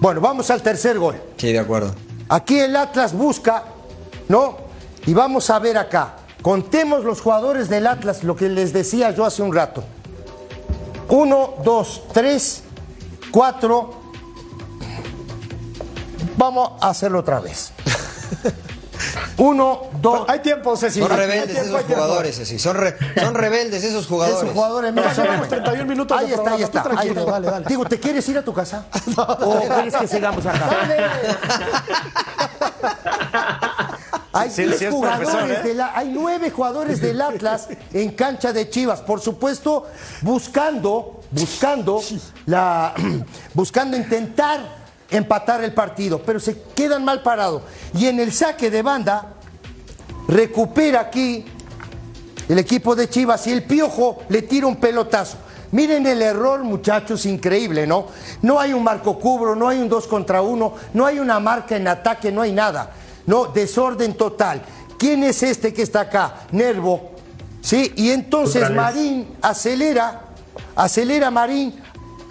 Bueno, 0.01 0.21
vamos 0.21 0.51
al 0.51 0.63
tercer 0.63 0.99
gol. 0.99 1.17
Sí, 1.37 1.53
de 1.53 1.59
acuerdo. 1.59 1.95
Aquí 2.29 2.59
el 2.59 2.77
Atlas 2.77 3.13
busca, 3.15 3.65
¿no? 4.29 4.59
Y 5.07 5.15
vamos 5.15 5.49
a 5.51 5.59
ver 5.59 5.77
acá. 5.79 6.17
Contemos 6.43 7.05
los 7.05 7.21
jugadores 7.21 7.69
del 7.69 7.87
Atlas, 7.87 8.25
lo 8.25 8.35
que 8.35 8.49
les 8.49 8.73
decía 8.73 9.11
yo 9.11 9.25
hace 9.27 9.43
un 9.43 9.55
rato. 9.55 9.85
Uno, 11.09 11.55
dos, 11.65 12.05
tres, 12.13 12.63
cuatro. 13.31 14.01
Vamos 16.37 16.73
a 16.81 16.89
hacerlo 16.91 17.21
otra 17.21 17.41
vez. 17.41 17.73
Uno, 19.39 19.83
dos. 20.01 20.25
Hay 20.29 20.41
tiempo, 20.41 20.77
Ceci. 20.77 21.01
Son 21.01 21.11
rebeldes 21.11 21.57
tiempo, 21.57 21.79
esos 21.79 21.85
jugadores, 21.87 22.37
sí. 22.37 22.59
Son, 22.59 22.77
re- 22.77 22.97
son 23.19 23.35
rebeldes 23.35 23.83
esos 23.85 24.07
jugadores. 24.07 24.43
Esos 24.43 24.55
jugadores, 24.55 24.93
mira, 24.93 25.13
llevamos 25.13 25.49
31 25.49 25.85
minutos 25.87 26.17
ahí 26.19 26.29
de 26.29 26.35
está, 26.35 26.53
ahí 26.55 26.63
está, 26.63 26.81
ahí 26.81 26.85
tranquilo, 26.87 27.21
está. 27.21 27.33
dale, 27.33 27.51
dale. 27.51 27.65
Digo, 27.67 27.85
¿te 27.87 27.99
quieres 27.99 28.29
ir 28.29 28.39
a 28.39 28.43
tu 28.43 28.53
casa? 28.53 28.85
¿O 29.17 29.61
quieres 29.61 29.95
que 29.97 30.07
sigamos 30.09 30.45
acá? 30.47 30.71
Hay, 34.33 34.51
Sí, 34.51 34.63
diez 34.65 34.79
sí 34.79 34.85
es 34.85 34.91
jugadores 34.93 35.29
profesor, 35.29 35.51
¿eh? 35.51 35.69
de 35.69 35.75
la- 35.75 35.93
hay 35.97 36.09
nueve 36.13 36.51
jugadores 36.51 37.01
del 37.01 37.21
Atlas 37.21 37.69
en 37.93 38.13
cancha 38.13 38.53
de 38.53 38.71
Chivas, 38.71 39.01
por 39.01 39.21
supuesto, 39.21 39.87
buscando, 40.23 41.21
buscando 41.33 42.01
la, 42.47 42.95
buscando 43.55 43.97
intentar 43.97 44.61
empatar 45.11 45.65
el 45.65 45.75
partido, 45.75 46.23
pero 46.23 46.39
se 46.39 46.63
quedan 46.77 47.05
mal 47.05 47.23
parados. 47.23 47.63
Y 47.95 48.07
en 48.07 48.21
el 48.21 48.33
saque 48.33 48.71
de 48.71 48.83
banda 48.83 49.35
recupera 50.29 51.01
aquí 51.01 51.45
el 52.49 52.59
equipo 52.59 52.95
de 52.95 53.09
Chivas 53.09 53.47
y 53.47 53.53
el 53.53 53.65
Piojo 53.65 54.23
le 54.29 54.43
tira 54.43 54.67
un 54.67 54.77
pelotazo. 54.77 55.37
Miren 55.73 56.05
el 56.07 56.21
error, 56.21 56.65
muchachos, 56.65 57.27
increíble, 57.27 57.87
¿no? 57.87 58.07
No 58.43 58.59
hay 58.59 58.73
un 58.73 58.83
marco 58.83 59.19
cubro, 59.21 59.55
no 59.55 59.69
hay 59.69 59.79
un 59.79 59.89
dos 59.89 60.09
contra 60.09 60.43
uno, 60.43 60.75
no 60.95 61.07
hay 61.07 61.21
una 61.21 61.39
marca 61.39 61.77
en 61.77 61.87
ataque, 61.87 62.33
no 62.33 62.43
hay 62.43 62.53
nada. 62.53 62.91
No, 63.27 63.47
desorden 63.47 64.15
total. 64.15 64.63
¿Quién 64.99 65.25
es 65.25 65.43
este 65.43 65.73
que 65.73 65.83
está 65.83 66.01
acá? 66.03 66.47
Nervo. 66.53 67.13
¿Sí? 67.63 67.93
Y 67.97 68.11
entonces. 68.11 68.71
Marín 68.71 69.37
acelera, 69.43 70.23
acelera 70.77 71.31
Marín 71.31 71.81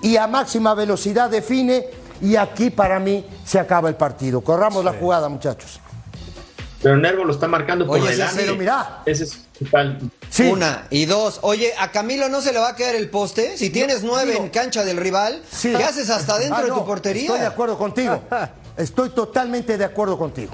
y 0.02 0.18
a 0.18 0.28
máxima 0.28 0.74
velocidad 0.74 1.30
define 1.30 1.86
y 2.22 2.36
aquí 2.36 2.70
para 2.70 3.00
mí 3.00 3.26
se 3.46 3.60
acaba 3.60 3.90
el 3.90 3.96
partido. 3.96 4.42
Corramos 4.42 4.84
la 4.84 4.94
jugada, 4.94 5.30
muchachos. 5.30 5.80
Pero 6.82 6.96
Nervo 6.98 7.26
lo 7.26 7.34
está 7.34 7.48
marcando 7.48 7.86
por 7.86 8.00
Oye, 8.00 8.12
delante. 8.12 8.58
Ese 9.06 9.26
es 9.26 9.42
total. 9.58 10.00
Sí. 10.30 10.44
Una 10.44 10.86
y 10.90 11.06
dos. 11.06 11.40
Oye, 11.42 11.74
¿a 11.78 11.92
Camilo 11.92 12.30
no 12.30 12.40
se 12.42 12.54
le 12.54 12.60
va 12.60 12.70
a 12.70 12.76
caer 12.76 12.96
el 12.96 13.10
poste? 13.10 13.58
Si 13.58 13.70
tienes 13.70 14.02
nueve 14.04 14.32
digo- 14.32 14.44
en 14.46 14.50
cancha 14.50 14.86
del 14.86 14.96
rival, 14.98 15.44
Sí. 15.52 15.74
¿qué 15.76 15.84
haces 15.84 16.10
hasta 16.10 16.38
dentro 16.40 16.58
Ah, 16.58 16.62
de 16.64 16.70
tu 16.72 16.86
portería? 16.86 17.24
Estoy 17.24 17.40
de 17.42 17.46
acuerdo 17.48 17.78
contigo. 17.78 18.22
Estoy 18.78 19.10
totalmente 19.10 19.78
de 19.78 19.84
acuerdo 19.84 20.18
contigo. 20.18 20.54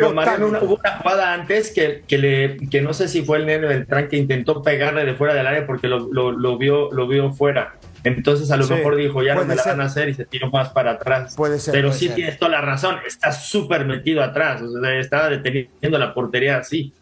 Pero. 0.00 0.12
Mariano, 0.14 0.48
una- 0.48 0.60
hubo 0.62 0.74
una 0.74 0.96
jugada 0.98 1.32
antes 1.34 1.70
que, 1.72 2.02
que, 2.06 2.18
le, 2.18 2.56
que 2.68 2.80
no 2.82 2.92
sé 2.92 3.08
si 3.08 3.22
fue 3.22 3.38
el 3.38 3.46
nene 3.46 3.66
Beltrán 3.66 4.08
que 4.08 4.16
intentó 4.16 4.62
pegarle 4.62 5.04
de 5.04 5.14
fuera 5.14 5.34
del 5.34 5.46
área 5.46 5.66
porque 5.66 5.86
lo, 5.88 6.12
lo, 6.12 6.32
lo 6.32 6.58
vio, 6.58 6.90
lo 6.92 7.06
vio 7.06 7.30
fuera. 7.30 7.74
Entonces 8.02 8.50
a 8.50 8.56
lo 8.58 8.64
Sí, 8.64 8.74
mejor 8.74 8.96
dijo, 8.96 9.22
ya 9.22 9.34
no 9.34 9.44
me 9.46 9.54
la 9.54 9.62
ser. 9.62 9.72
van 9.72 9.80
a 9.80 9.84
hacer 9.84 10.08
y 10.10 10.14
se 10.14 10.24
tiró 10.26 10.50
más 10.50 10.68
para 10.70 10.90
atrás. 10.92 11.34
Puede 11.36 11.58
ser, 11.58 11.72
Pero 11.72 11.88
puede 11.88 11.98
sí 11.98 12.06
ser. 12.08 12.16
tienes 12.16 12.38
toda 12.38 12.50
la 12.50 12.60
razón, 12.60 12.96
está 13.06 13.32
súper 13.32 13.86
metido 13.86 14.22
atrás, 14.22 14.60
o 14.60 14.80
sea, 14.80 14.98
estaba 14.98 15.28
deteniendo 15.30 15.98
la 15.98 16.12
portería 16.12 16.58
así. 16.58 16.92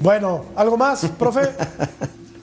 Bueno, 0.00 0.46
¿algo 0.56 0.76
más, 0.76 1.06
profe? 1.18 1.42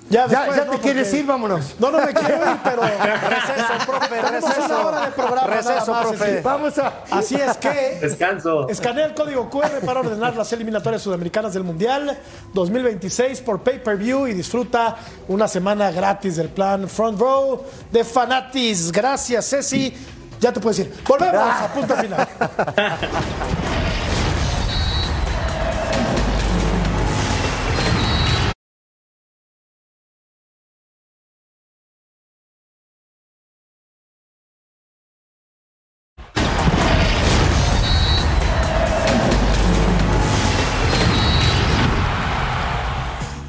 Ya, 0.08 0.28
Ya, 0.28 0.40
después, 0.42 0.58
ya 0.60 0.66
¿no? 0.66 0.72
te 0.74 0.80
quieres 0.80 1.08
Porque- 1.08 1.20
ir, 1.20 1.26
vámonos. 1.26 1.76
No, 1.80 1.90
no 1.92 1.98
me 2.06 2.14
quiero 2.14 2.36
ir, 2.36 2.58
pero. 2.64 2.82
Receso, 3.30 3.86
profe, 3.88 4.22
receso. 4.22 4.66
una 4.66 4.86
hora 4.86 5.02
de 5.08 5.12
programa. 5.14 5.48
Receso, 5.48 5.92
nada 5.92 5.92
más, 5.92 6.08
profe. 6.08 6.42
Vamos 6.42 6.78
a. 6.78 6.94
Así 7.10 7.36
es 7.36 7.58
que. 7.58 7.98
Descanso. 8.02 8.70
Escanea 8.70 9.06
el 9.08 9.16
código 9.16 9.50
QR 9.50 9.84
para 9.84 10.02
ordenar 10.02 10.36
las 10.36 10.54
eliminatorias 10.54 11.02
sudamericanas 11.02 11.54
del 11.56 11.64
Mundial 11.64 12.18
2026 12.54 13.42
por 13.42 13.62
pay-per-view 13.64 14.28
y 14.28 14.34
disfruta 14.36 14.96
una 15.28 15.48
semana 15.48 15.90
gratis 15.90 16.36
del 16.36 16.50
plan 16.50 16.88
Front 16.88 17.20
Row 17.20 17.64
de 17.92 18.04
Fanatis. 18.04 18.92
Gracias, 18.92 19.50
Ceci. 19.50 19.92
Ya 20.40 20.54
te 20.54 20.60
puedes 20.60 20.78
ir. 20.80 20.94
Volvemos 21.08 21.34
a 21.62 21.68
punto 21.74 21.96
final. 21.96 22.28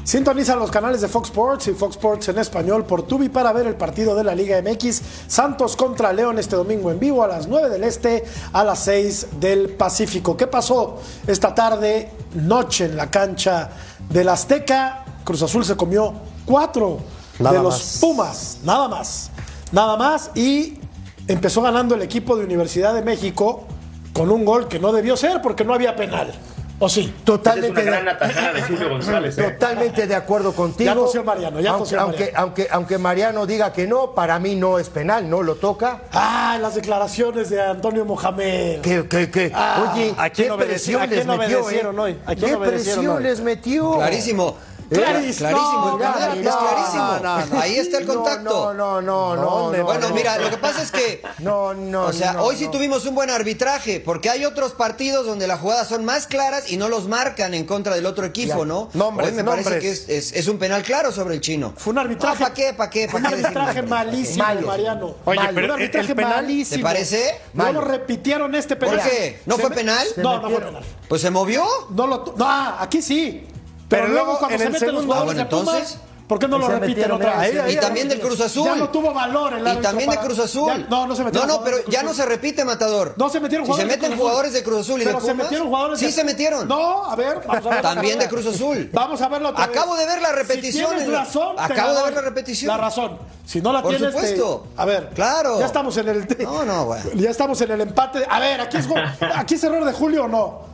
Sintoniza 0.07 0.55
los 0.55 0.71
canales 0.71 1.01
de 1.01 1.09
Fox 1.09 1.27
Sports 1.27 1.67
y 1.67 1.73
Fox 1.73 1.97
Sports 1.97 2.29
en 2.29 2.37
español 2.37 2.85
por 2.85 3.03
Tubi 3.03 3.27
para 3.27 3.51
ver 3.51 3.67
el 3.67 3.75
partido 3.75 4.15
de 4.15 4.23
la 4.23 4.33
Liga 4.33 4.57
MX 4.61 5.01
Santos 5.27 5.75
contra 5.75 6.13
León 6.13 6.39
este 6.39 6.55
domingo 6.55 6.91
en 6.91 6.97
vivo 6.97 7.23
a 7.23 7.27
las 7.27 7.49
9 7.49 7.67
del 7.67 7.83
Este 7.83 8.23
a 8.53 8.63
las 8.63 8.79
6 8.85 9.27
del 9.37 9.67
Pacífico. 9.71 10.37
¿Qué 10.37 10.47
pasó 10.47 10.99
esta 11.27 11.53
tarde, 11.53 12.09
noche 12.35 12.85
en 12.85 12.95
la 12.95 13.11
cancha 13.11 13.69
del 14.09 14.29
Azteca? 14.29 15.03
Cruz 15.25 15.41
Azul 15.41 15.65
se 15.65 15.75
comió 15.75 16.13
cuatro 16.45 16.99
Nada 17.39 17.57
de 17.57 17.63
los 17.63 17.73
más. 17.73 17.97
Pumas, 17.99 18.57
nada 18.63 18.87
más, 18.87 19.29
nada 19.73 19.97
más 19.97 20.31
y 20.35 20.79
empezó 21.27 21.61
ganando 21.61 21.95
el 21.95 22.01
equipo 22.01 22.37
de 22.37 22.45
Universidad 22.45 22.93
de 22.93 23.01
México 23.01 23.65
con 24.13 24.31
un 24.31 24.45
gol 24.45 24.69
que 24.69 24.79
no 24.79 24.93
debió 24.93 25.17
ser 25.17 25.41
porque 25.41 25.65
no 25.65 25.73
había 25.73 25.97
penal. 25.97 26.33
¿O 26.79 26.87
sí? 26.87 27.11
Es 27.17 27.23
Totalmente 27.25 27.81
una 27.81 27.81
de, 27.81 28.13
gran 28.13 28.53
de 28.55 28.61
Julio 28.61 28.89
González. 28.89 29.37
¿eh? 29.37 29.43
totalmente 29.51 30.05
de 30.05 30.13
acuerdo 30.15 30.53
contigo. 30.53 30.85
Ya 30.91 30.93
tosió 30.95 31.23
Mariano, 31.23 31.59
ya 31.59 31.71
aunque, 31.71 31.83
tosió 31.85 32.01
aunque, 32.01 32.17
Mariano. 32.19 32.39
aunque, 32.43 32.67
aunque 32.69 32.97
Mariano 32.99 33.45
diga 33.47 33.73
que 33.73 33.87
no, 33.87 34.11
para 34.13 34.37
mí 34.37 34.55
no 34.55 34.77
es 34.77 34.89
penal, 34.89 35.27
no 35.27 35.41
lo 35.41 35.55
toca. 35.55 36.01
Ah, 36.13 36.59
las 36.61 36.75
declaraciones 36.75 37.49
de 37.49 37.59
Antonio 37.61 38.05
Mohamed. 38.05 38.81
Que, 38.81 39.07
que, 39.07 39.31
que, 39.31 39.51
Ah, 39.55 39.91
oye, 39.91 40.13
¿a 40.17 40.29
quién 40.29 40.49
qué 40.49 40.53
obedeci- 40.53 40.67
presión 40.67 41.01
a 41.01 41.07
quién 41.07 41.17
les 41.17 41.37
metió, 41.39 41.59
obedecieron 41.61 41.95
eh? 41.95 42.01
hoy? 42.01 42.19
¿A 42.27 42.35
quién 42.35 42.51
¿Qué 42.51 42.57
presión 42.67 43.07
hoy? 43.07 43.23
les 43.23 43.41
metió? 43.41 43.91
Clarísimo. 43.95 44.55
Clarísimo. 44.89 45.49
Clarísimo, 45.49 45.97
No, 45.99 46.05
es 46.05 46.55
clarísimo. 46.55 47.03
no, 47.03 47.19
no, 47.19 47.45
no. 47.45 47.59
Ahí 47.59 47.75
está 47.77 47.97
el 47.97 48.05
contacto. 48.05 48.73
No, 48.73 49.01
no, 49.01 49.35
no, 49.35 49.71
no. 49.71 49.83
Bueno, 49.83 50.09
no. 50.09 50.15
mira, 50.15 50.37
lo 50.37 50.49
que 50.49 50.57
pasa 50.57 50.81
es 50.81 50.91
que. 50.91 51.21
No, 51.39 51.73
no, 51.73 52.05
O 52.05 52.13
sea, 52.13 52.33
no, 52.33 52.43
hoy 52.43 52.55
sí 52.55 52.65
no. 52.65 52.71
tuvimos 52.71 53.05
un 53.05 53.15
buen 53.15 53.29
arbitraje, 53.29 53.99
porque 53.99 54.29
hay 54.29 54.45
otros 54.45 54.73
partidos 54.73 55.25
donde 55.25 55.47
las 55.47 55.59
jugadas 55.59 55.87
son 55.87 56.05
más 56.05 56.27
claras 56.27 56.71
y 56.71 56.77
no 56.77 56.87
los 56.89 57.07
marcan 57.07 57.53
en 57.53 57.65
contra 57.65 57.95
del 57.95 58.05
otro 58.05 58.25
equipo, 58.25 58.59
Ya. 58.59 58.65
¿no? 58.65 58.89
Nombres, 58.93 59.29
hoy 59.29 59.35
me 59.35 59.43
parece 59.43 59.79
que 59.79 59.91
es, 59.91 60.07
es- 60.09 60.31
es 60.33 60.47
un 60.47 60.57
penal 60.57 60.83
claro 60.83 61.11
sobre 61.11 61.35
el 61.35 61.41
chino. 61.41 61.73
Fue 61.77 61.91
un 61.91 61.99
arbitraje. 61.99 62.37
¿Para 62.43 62.53
qué? 62.53 62.73
¿Para 62.73 62.89
qué? 62.89 63.07
Fue 63.09 63.17
un 63.19 63.23
¿Para 63.25 63.35
qué 63.35 63.41
decir 63.43 63.57
arbitraje 63.57 63.87
malísimo, 63.87 64.43
Malo. 64.45 64.67
Mariano. 64.67 65.15
Oye, 65.25 65.39
Malo. 65.39 65.51
pero 65.55 65.65
un 65.67 65.71
arbitraje 65.73 66.09
el 66.11 66.15
penal- 66.15 66.35
malísimo. 66.43 66.77
¿Te 66.77 66.83
parece? 66.83 67.41
No 67.53 67.71
lo 67.73 67.81
repitieron 67.81 68.55
este 68.55 68.75
penal. 68.75 68.99
¿Por 68.99 69.09
qué? 69.09 69.41
¿No 69.45 69.57
fue 69.57 69.69
penal? 69.71 70.07
No, 70.17 70.41
no 70.41 70.49
fue 70.49 70.59
penal. 70.61 70.83
Pues 71.07 71.21
se 71.21 71.29
movió. 71.29 71.65
No, 71.91 72.07
lo 72.07 72.33
no, 72.37 72.45
ah, 72.47 72.77
aquí 72.79 73.01
sí. 73.01 73.45
Pero, 73.89 74.03
Pero 74.03 74.07
luego 74.13 74.37
cuando 74.39 74.55
en 74.55 74.61
se 74.63 74.69
meten 74.69 74.95
los 74.95 75.05
jugadores 75.05 75.31
Ah, 75.31 75.37
de 75.37 75.43
bueno, 75.49 75.59
Pumas, 75.65 75.75
entonces. 75.77 75.99
¿por 76.27 76.39
qué 76.39 76.47
no 76.49 76.57
lo 76.57 76.67
se 76.67 76.79
repiten 76.79 77.09
otra 77.11 77.37
vez? 77.37 77.73
Y 77.73 77.77
también 77.77 78.09
de 78.09 78.19
Cruz 78.19 78.41
Azul. 78.41 78.65
Ya 78.65 78.75
no 78.75 78.89
tuvo 78.89 79.13
valor 79.13 79.53
el 79.53 79.61
Y 79.61 79.81
también 79.81 80.09
de 80.09 80.15
para- 80.17 80.27
Cruz 80.27 80.39
Azul. 80.39 80.67
Ya- 80.67 80.77
no, 80.89 81.07
no 81.07 81.15
se 81.15 81.21
No, 81.21 81.25
metieron 81.25 81.47
no, 81.47 81.53
jugadores 81.53 81.79
pero 81.79 81.89
de 81.89 81.95
ya 81.95 82.03
no 82.03 82.13
se 82.13 82.25
repite, 82.25 82.65
Matador. 82.65 83.13
No 83.17 83.29
se 83.29 83.39
metieron 83.39 83.65
Si 83.65 83.71
se 83.71 83.73
jugadores 83.77 84.01
de 84.01 84.07
meten 84.09 84.19
jugadores 84.19 84.53
de 84.53 84.63
Cruz 84.63 84.79
Azul 84.81 85.01
y 85.01 85.05
Pero 85.05 85.19
de 85.19 85.25
se 85.25 85.31
Pumas. 85.31 85.45
metieron 85.45 85.67
jugadores 85.69 85.99
Sí 85.99 86.05
de- 86.07 86.11
se 86.11 86.23
metieron. 86.25 86.67
No, 86.67 87.05
a 87.05 87.15
ver, 87.15 87.41
vamos 87.47 87.65
a 87.65 87.69
ver. 87.69 87.81
También 87.81 88.19
de 88.19 88.27
Cruz 88.27 88.45
Azul. 88.45 88.89
Vamos 88.91 89.21
a 89.21 89.29
verlo 89.29 89.49
otra 89.49 89.67
vez. 89.67 89.77
Acabo 89.77 89.95
de 89.95 90.05
ver 90.05 90.21
la 90.21 90.31
repetición 90.33 90.89
Si 90.89 90.95
tienes 90.97 91.13
razón, 91.17 91.55
Acabo 91.57 91.93
de 91.95 92.03
ver 92.03 92.13
la 92.13 92.21
repetición. 92.21 92.67
La 92.67 92.77
razón. 92.77 93.17
Si 93.45 93.61
no 93.61 93.71
la 93.71 93.81
Por 93.81 93.91
tienes, 93.95 94.13
te- 94.13 94.19
supuesto. 94.19 94.67
A 94.75 94.83
ver. 94.83 95.11
Claro. 95.15 95.57
Ya 95.61 95.65
estamos 95.67 95.95
en 95.95 96.09
el. 96.09 96.27
No, 96.43 96.65
no, 96.65 96.85
güey. 96.87 96.99
Ya 97.15 97.29
estamos 97.29 97.61
en 97.61 97.71
el 97.71 97.79
empate. 97.79 98.25
A 98.29 98.39
ver, 98.41 98.59
aquí 98.59 98.75
es, 98.75 98.87
aquí 99.35 99.55
es 99.55 99.63
error 99.63 99.85
de 99.85 99.93
Julio 99.93 100.25
o 100.25 100.27
no. 100.27 100.67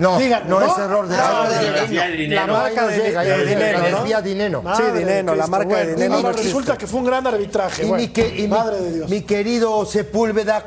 No, 0.00 0.18
Díganme, 0.18 0.48
no, 0.48 0.60
¿no? 0.60 0.66
es 0.66 0.78
error 0.78 1.06
de 1.06 1.14
el 1.14 1.94
La 1.94 2.06
dinero. 2.08 2.52
marca 2.54 2.86
de, 2.86 2.96
llega, 3.02 3.22
de 3.22 3.44
dinero, 3.46 3.78
¿no? 3.78 3.84
desvía 3.98 4.22
dinero. 4.22 4.64
Sí, 4.76 4.82
dinero, 4.98 5.34
la 5.34 5.46
marca 5.46 5.76
de 5.76 5.94
dinero 5.94 6.32
resulta 6.32 6.78
que 6.78 6.86
fue 6.86 7.00
un 7.00 7.06
gran 7.06 7.26
arbitraje. 7.26 7.82
Y, 7.84 7.86
bueno. 7.88 8.02
mi, 8.02 8.08
que- 8.08 8.28
y 8.36 8.42
mi- 8.42 8.48
Madre 8.48 8.80
de 8.80 8.92
Dios. 8.92 9.10
mi 9.10 9.20
querido 9.22 9.84
Sepúlveda, 9.84 10.64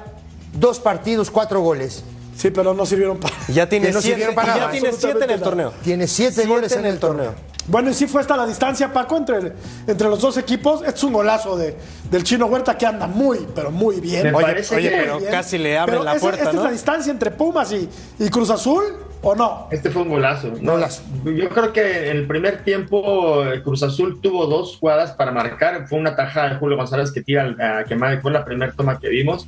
dos 0.54 0.80
partidos, 0.80 1.32
cuatro 1.32 1.62
goles. 1.62 2.04
Sí, 2.38 2.52
pero 2.52 2.74
no 2.76 2.86
sirvieron 2.86 3.18
para. 3.20 3.34
Ya 3.48 3.68
tiene 3.68 3.92
no 3.92 4.02
siete, 4.02 4.08
sirvieron 4.22 4.36
para 4.36 4.48
y 4.52 4.54
ya 4.54 4.60
nada. 4.60 4.72
tiene 4.72 4.92
siete 4.92 5.24
en 5.24 5.30
el 5.32 5.42
torneo. 5.42 5.74
Tiene 5.84 6.08
siete, 6.08 6.34
Siete 6.34 6.50
goles 6.50 6.72
en 6.74 6.86
el 6.86 7.00
torneo. 7.00 7.34
Bueno, 7.68 7.90
y 7.90 7.94
sí 7.94 8.06
fue 8.08 8.22
hasta 8.22 8.36
la 8.38 8.46
distancia, 8.46 8.92
Paco, 8.94 9.18
entre, 9.18 9.54
entre 9.88 10.10
los 10.10 10.20
dos 10.20 10.38
equipos. 10.38 10.82
Este 10.82 10.96
es 10.98 11.04
un 11.06 11.14
golazo 11.14 11.56
de, 11.58 11.76
del 12.12 12.24
Chino 12.24 12.46
Huerta 12.48 12.78
que 12.78 12.86
anda 12.86 13.08
muy, 13.08 13.48
pero 13.56 13.72
muy 13.72 14.00
bien. 14.00 14.24
Me 14.24 14.34
Oye, 14.34 14.46
parece 14.46 14.76
oye, 14.76 14.90
que 14.90 14.96
pero 14.98 15.18
Bien. 15.20 15.32
casi 15.32 15.58
le 15.58 15.78
abren 15.78 16.00
Pero 16.00 16.04
la 16.04 16.20
puerta, 16.20 16.40
¿Esta 16.42 16.54
¿no? 16.54 16.60
es 16.60 16.66
la 16.66 16.72
distancia 16.72 17.12
entre 17.12 17.32
Pumas 17.32 17.72
y, 17.72 17.90
y 18.20 18.30
Cruz 18.30 18.50
Azul 18.50 18.84
o 19.24 19.36
no? 19.36 19.68
Este 19.72 19.90
fue 19.90 20.02
un 20.04 20.10
golazo. 20.10 20.52
No, 20.62 20.74
Golazo. 20.74 21.02
Yo 21.26 21.50
creo 21.50 21.74
que 21.74 22.10
en 22.12 22.18
el 22.18 22.28
primer 22.28 22.64
tiempo 22.64 23.44
eh, 23.46 23.62
Cruz 23.64 23.82
Azul 23.84 24.20
tuvo 24.22 24.46
dos 24.46 24.78
jugadas 24.78 25.12
para 25.14 25.32
marcar. 25.32 25.88
Fue 25.88 25.98
una 25.98 26.16
tajada 26.16 26.50
de 26.50 26.56
Julio 26.58 26.78
González 26.78 27.12
que 27.12 27.22
tira 27.24 27.44
al- 27.44 27.60
a 27.62 27.84
quemar. 27.86 28.22
Fue 28.22 28.32
la 28.32 28.44
primera 28.46 28.72
toma 28.74 29.00
que 29.00 29.10
vimos. 29.10 29.48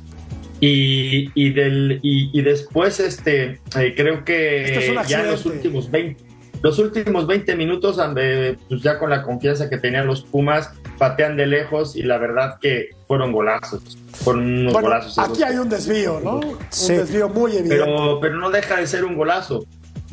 Y, 0.58 1.30
y 1.34 1.50
del, 1.52 2.00
y, 2.02 2.30
y 2.32 2.42
después 2.42 2.98
este, 2.98 3.60
eh, 3.78 3.94
creo 3.94 4.24
que 4.24 4.64
Este 4.64 4.98
es 4.98 5.08
ya 5.08 5.20
en 5.22 5.30
los 5.32 5.44
últimos 5.44 5.90
20, 5.90 6.24
los 6.62 6.78
últimos 6.78 7.26
20 7.26 7.56
minutos, 7.56 7.98
pues 8.68 8.82
ya 8.82 8.98
con 8.98 9.10
la 9.10 9.22
confianza 9.22 9.68
que 9.68 9.78
tenían 9.78 10.06
los 10.06 10.22
Pumas, 10.22 10.70
patean 10.98 11.36
de 11.36 11.46
lejos 11.46 11.96
y 11.96 12.02
la 12.02 12.18
verdad 12.18 12.58
que 12.60 12.90
fueron 13.06 13.32
golazos. 13.32 13.98
Fueron 14.12 14.44
unos 14.44 14.72
Bueno, 14.72 14.88
golazos. 14.88 15.18
aquí 15.18 15.42
hay 15.42 15.56
un 15.56 15.68
desvío, 15.68 16.20
¿no? 16.20 16.40
Sí. 16.70 16.92
Un 16.92 16.98
desvío 16.98 17.28
muy 17.28 17.52
evidente. 17.56 17.84
pero, 17.84 18.20
pero 18.20 18.36
no 18.38 18.50
deja 18.50 18.76
de 18.76 18.86
ser 18.86 19.04
un 19.04 19.16
golazo. 19.16 19.64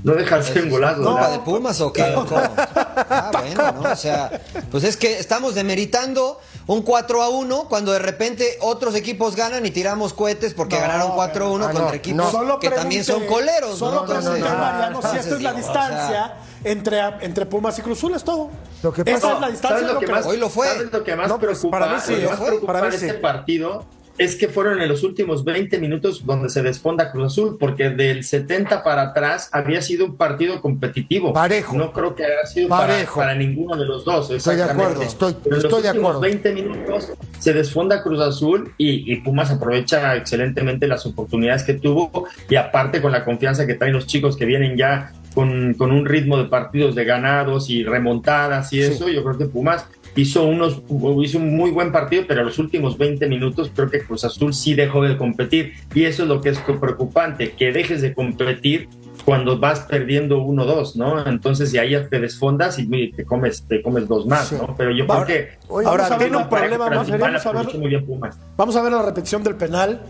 No 0.04 0.14
deja 0.16 0.38
de 0.38 0.44
ser 0.44 0.64
un 0.64 0.70
golazo. 0.70 0.98
¿Culpa 1.02 1.14
¿verdad? 1.14 1.32
de 1.32 1.39
Pumas 1.39 1.80
o 1.80 1.94
qué? 1.94 2.02
Ah, 2.04 3.32
bueno, 3.32 3.82
¿no? 3.82 3.91
O 3.91 3.96
sea, 3.96 4.41
pues 4.70 4.84
es 4.84 4.98
que 4.98 5.18
estamos 5.18 5.56
demeritando 5.56 6.39
un 6.68 6.82
4 6.82 7.22
a 7.22 7.30
1 7.30 7.66
cuando 7.68 7.91
de 7.91 7.99
repente 7.99 8.57
otros 8.61 8.95
equipos 8.95 9.36
ganan 9.36 9.66
y 9.66 9.72
tiramos 9.72 10.14
cohetes 10.14 10.53
porque 10.53 10.76
No, 10.76 10.82
ganaron 10.82 11.11
4 11.16 11.45
a 11.45 11.49
1 11.51 11.64
ah, 11.66 11.68
contra 11.68 11.88
no, 11.89 11.93
equipos 11.93 12.26
no. 12.26 12.32
Solo 12.32 12.59
que 12.59 12.70
también 12.70 13.03
pregunté- 13.03 13.26
son 13.26 13.26
coleros, 13.28 13.78
Solo 13.78 14.01
¿no? 14.01 14.05
pregunté, 14.05 14.38
Entonces, 14.38 14.57
Mariano, 14.59 15.01
si 15.01 15.07
esta 15.18 15.20
es 15.36 15.41
la 15.41 15.53
digo, 15.53 15.68
o 15.70 15.74
sea, 15.74 15.82
distancia 15.89 16.34
entre, 16.64 16.99
entre 17.22 17.45
Pumas 17.45 17.78
y 17.80 17.82
Cruz 17.82 17.97
Azul, 17.97 18.14
es 18.16 18.24
todo. 18.24 18.49
Lo 18.82 18.93
que 18.93 19.01
Esa 19.01 19.14
pasa- 19.14 19.34
es 19.34 19.39
la 19.41 19.49
distancia. 19.49 19.80
¿Sabes 19.80 19.93
lo 19.93 19.99
que 19.99 20.07
más, 20.07 20.26
Hoy 20.26 20.38
lo 20.38 20.49
fue. 20.49 20.68
¿Sabes 20.68 20.91
lo 20.91 21.03
que 21.03 21.16
más 21.16 21.28
No, 21.28 21.39
pues, 21.39 21.49
preocupa? 21.59 21.80
para 21.80 21.93
mí 21.95 21.99
sí, 22.05 22.11
lo 22.11 22.18
que 22.18 22.24
lo 22.24 22.30
más 22.30 22.39
fue. 22.39 22.47
preocupa 22.47 22.74
Para 22.74 22.86
mí 22.86 22.91
de 22.91 22.95
este 22.97 23.11
sí. 23.11 23.18
partido 23.22 23.86
es 24.18 24.36
que 24.36 24.47
fueron 24.47 24.80
en 24.82 24.88
los 24.89 25.03
últimos 25.03 25.43
20 25.43 25.80
minutos 25.80 26.24
donde 26.26 26.49
se 26.49 26.61
desfonda 26.61 27.11
Cruz 27.11 27.34
Azul, 27.34 27.57
porque 27.59 27.89
del 27.89 28.24
70 28.24 28.84
para 28.84 29.01
atrás 29.09 29.49
había 29.51 29.82
sido 29.82 30.05
un 30.05 30.16
partido 30.18 30.61
competitivo. 30.61 31.34
Parejo. 31.34 31.76
No 31.76 31.91
creo 31.91 32.14
que 32.14 32.24
haya 32.26 32.45
sido 32.45 32.70
para, 32.70 32.93
Parejo. 32.93 33.20
para 33.20 33.34
ninguno 33.36 33.76
de 33.76 33.86
los 33.86 34.05
dos. 34.05 34.30
Estoy 34.30 34.57
de 34.57 34.64
acuerdo, 34.64 35.01
estoy- 35.01 35.36
Pero 35.43 35.55
en 35.55 35.61
estoy 35.64 35.72
los 35.72 35.84
de 35.84 35.89
últimos 35.89 36.09
acuerdo. 36.16 36.20
20 36.22 36.53
minutos 36.53 37.11
se 37.39 37.53
desfonda 37.53 38.03
Cruz 38.03 38.20
Azul 38.22 38.72
y, 38.78 39.11
y 39.11 39.16
Pumas 39.22 39.49
aprovecha 39.49 40.16
excelentemente 40.16 40.88
las 40.88 41.05
oportunidades 41.07 41.64
que 41.64 41.74
tuvo 41.74 42.28
y 42.49 42.55
aparte 42.55 43.01
con 43.01 43.11
la 43.11 43.26
confianza 43.26 43.66
que 43.66 43.74
traen 43.74 43.93
los 43.93 44.05
chicos 44.05 44.38
que 44.38 44.45
vienen 44.45 44.78
ya 44.78 45.11
con, 45.34 45.74
con 45.74 45.91
un 45.91 46.05
ritmo 46.05 46.38
de 46.38 46.45
partidos 46.45 46.93
de 46.93 47.03
ganados 47.05 47.70
y 47.72 47.84
remontadas 47.84 48.72
y 48.72 48.82
eso, 48.82 49.09
yo 49.09 49.24
creo 49.24 49.38
que 49.39 49.45
Pumas 49.45 49.88
hizo 50.16 50.43
unos 50.43 50.82
hizo 51.24 51.38
un 51.39 51.55
muy 51.55 51.72
buen 51.72 51.91
partido, 51.91 52.24
pero 52.28 52.41
a 52.41 52.43
los 52.43 52.59
últimos 52.59 52.97
20 52.97 53.28
minutos 53.28 53.72
creo 53.76 53.89
que 53.89 54.01
Cruz 54.01 54.24
Azul 54.24 54.53
sí 54.53 54.74
dejó 54.74 55.01
de 55.03 55.18
competir 55.18 55.74
y 55.93 56.03
eso 56.05 56.24
es 56.24 56.30
lo 56.30 56.41
que 56.41 56.49
es 56.49 56.59
preocupante, 56.59 57.51
que 57.53 57.72
dejes 57.72 58.01
de 58.01 58.14
competir 58.14 58.89
cuando 59.26 59.57
vas 59.57 59.80
perdiendo 59.82 60.39
1-2, 60.43 60.95
¿no? 60.95 61.26
Entonces 61.26 61.74
y 61.74 61.78
ahí 61.78 61.91
ya 61.91 62.07
te 62.09 62.20
desfondas 62.20 62.78
y 62.78 63.11
te 63.11 63.24
comes 63.26 63.64
te 63.68 63.82
comes 63.82 64.07
dos 64.07 64.26
más, 64.26 64.47
Sí. 64.49 64.55
¿no? 64.55 64.76
Pero 64.78 64.91
yo 64.91 65.05
Ahora- 65.07 65.26
creo 65.26 65.38
que 65.45 65.57
Oye, 65.70 65.88
Ahora, 65.88 66.03
vamos 66.03 66.16
a 66.22 66.24
ver 66.24 66.36
un 66.36 66.49
problema 66.49 66.78
vamos 66.89 66.97
más 66.97 67.07
a 67.07 67.11
ver- 67.11 67.22
vamos 67.22 67.45
a 67.45 67.49
ver- 67.49 67.57
aprovechó 67.57 67.80
muy 67.80 67.89
bien 67.89 68.05
Pumas. 68.05 68.38
Vamos 68.57 68.76
a 68.76 68.82
ver 68.82 68.91
la 68.91 69.01
repetición 69.01 69.43
del 69.43 69.55
penal. 69.55 70.01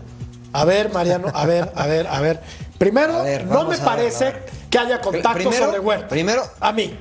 A 0.52 0.64
ver, 0.64 0.92
Mariano, 0.92 1.28
a 1.34 1.46
ver, 1.46 1.68
a 1.74 1.86
ver, 1.86 2.06
a 2.06 2.20
ver. 2.20 2.40
Primero, 2.78 3.14
A 3.14 3.22
ver, 3.22 3.44
no 3.46 3.64
me 3.64 3.70
ver, 3.70 3.84
parece 3.84 4.32
que 4.70 4.78
haya 4.78 5.00
contacto 5.00 5.34
Primero- 5.48 5.64
sobre 5.66 5.80
Huerta. 5.80 6.08
primero- 6.08 6.42
a 6.60 6.72
mí. 6.72 6.92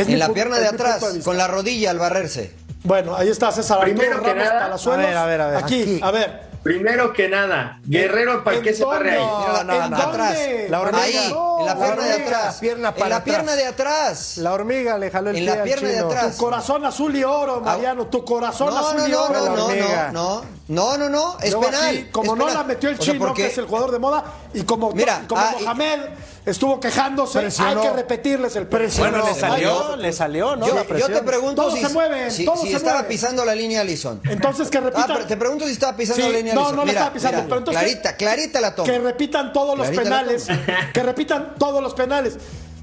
Es 0.00 0.08
En 0.08 0.18
la 0.18 0.28
pierna 0.30 0.58
de 0.58 0.66
atrás, 0.68 1.04
con 1.24 1.36
la 1.36 1.46
rodilla 1.46 1.90
al 1.90 1.98
barrerse. 1.98 2.54
Bueno, 2.84 3.16
ahí 3.16 3.28
está 3.28 3.50
César 3.50 3.80
Primero 3.80 4.22
que 4.22 4.34
nada-. 4.34 4.66
A 4.74 4.96
ver, 4.96 5.16
a 5.16 5.26
ver, 5.26 5.40
a 5.40 5.46
ver. 5.48 5.56
Aquí, 5.64 5.82
Aquí. 5.82 6.00
a 6.02 6.10
ver. 6.10 6.46
Primero 6.62 7.12
que 7.12 7.28
nada, 7.28 7.78
Guerrero, 7.84 8.42
¿para 8.42 8.56
¿En 8.56 8.62
qué 8.64 8.74
se 8.74 8.84
barre 8.84 9.12
ahí? 9.12 9.18
no, 9.18 9.60
¿En 9.60 9.66
no, 9.68 9.74
dónde? 9.78 9.96
atrás. 10.02 10.38
La 10.68 10.80
hormiga. 10.80 11.02
Ahí, 11.04 11.30
No, 11.32 11.60
en 11.60 11.66
la 11.66 11.76
pierna 11.76 12.04
de 12.04 12.12
hormiga. 12.14 12.38
atrás. 12.38 12.56
pierna 12.58 12.76
en 12.76 12.82
la 12.82 12.88
atrás. 13.16 13.20
pierna 13.22 13.54
de 13.56 13.66
atrás. 13.66 14.36
La 14.38 14.52
hormiga 14.52 14.98
le 14.98 15.10
jaló 15.12 15.30
el 15.30 15.36
En 15.36 15.44
pie 15.44 15.54
la 15.54 15.62
al 15.62 15.68
pierna 15.68 15.88
de 15.88 15.98
atrás. 16.00 16.36
Tu 16.36 16.42
corazón 16.42 16.84
azul 16.84 17.14
y 17.14 17.22
oro, 17.22 17.60
Mariano. 17.60 18.06
Tu 18.08 18.24
corazón 18.24 18.74
No, 18.74 18.78
azul 18.80 18.98
no, 18.98 19.06
y 19.08 19.10
no, 19.12 19.22
oro. 19.22 19.32
no, 19.34 19.44
la 19.44 19.54
no, 19.56 19.64
hormiga. 19.66 20.10
no, 20.12 20.44
no, 20.68 20.98
no, 20.98 21.08
no, 21.08 21.36
es 21.40 21.52
Luego 21.52 21.66
penal. 21.66 21.84
aquí, 21.96 22.04
como 22.10 22.32
es 22.32 22.38
no 22.38 22.44
penal. 22.46 22.60
la 22.62 22.64
metió 22.66 22.88
el 22.90 22.96
O 22.96 23.02
sea, 23.02 23.12
chino, 23.14 23.26
porque- 23.26 23.42
que 23.42 23.48
es 23.52 23.58
el 23.58 23.66
jugador 23.66 23.92
de 23.92 23.98
moda, 24.00 24.24
y 24.52 24.62
como, 24.62 24.90
Mira, 24.92 25.22
como 25.28 25.40
ah, 25.40 25.54
y- 25.60 25.62
Mohamed 25.62 26.00
estuvo 26.44 26.80
quejándose, 26.80 27.38
Presionó. 27.40 27.82
hay 27.82 27.88
que 27.88 27.94
repetirles 27.94 28.56
el 28.56 28.66
Presionó. 28.66 29.10
Bueno, 29.10 29.24
le 29.26 29.32
No, 29.32 29.38
salió, 29.48 29.96
le 29.96 30.12
salió, 30.12 30.56
¿no? 30.56 30.66
yo, 30.66 30.74
la 30.74 30.82
te 30.84 31.22
pregunto 31.22 31.62
Todos 31.62 31.74
si, 31.78 31.84
se 31.84 31.88
mueven, 31.92 32.30
si- 32.32 32.44
todos 32.44 32.60
si 32.62 32.70
se 32.70 32.76
estaba 32.78 32.94
mueven. 32.98 33.08
pisando 33.10 33.44
la 33.44 33.54
línea 33.54 33.80
Alison. 33.82 34.20
Entonces 34.28 34.68
que 34.68 34.78
Ah, 34.78 34.80
repitan. 34.82 35.26
te 35.26 35.36
pregunto 35.36 35.66
si 35.66 35.72
estaba 35.72 35.96
pisando 35.96 36.24
Sí, 36.24 36.32
la 36.32 36.38
línea 36.38 36.54
no, 36.54 36.60
Alison. 36.62 36.76
no 36.76 36.82
la 36.82 36.86
Mira, 36.86 36.98
estaba 37.00 37.12
pisando, 37.14 37.36
mira, 37.38 37.48
pero 37.48 37.58
entonces 37.58 37.82
clarita, 37.82 38.16
clarita 38.16 38.60
la 38.60 38.74
toma. 38.74 38.86
Que 38.92 38.98
repitan 38.98 39.52
todos 39.52 39.78
los 39.78 39.86
Clarita 39.88 40.10
la 40.10 40.20
penales. 40.22 40.46
Que 40.92 41.02
repitan 41.02 41.54
todos 41.58 41.82
los 41.82 41.94
penales. 41.94 42.34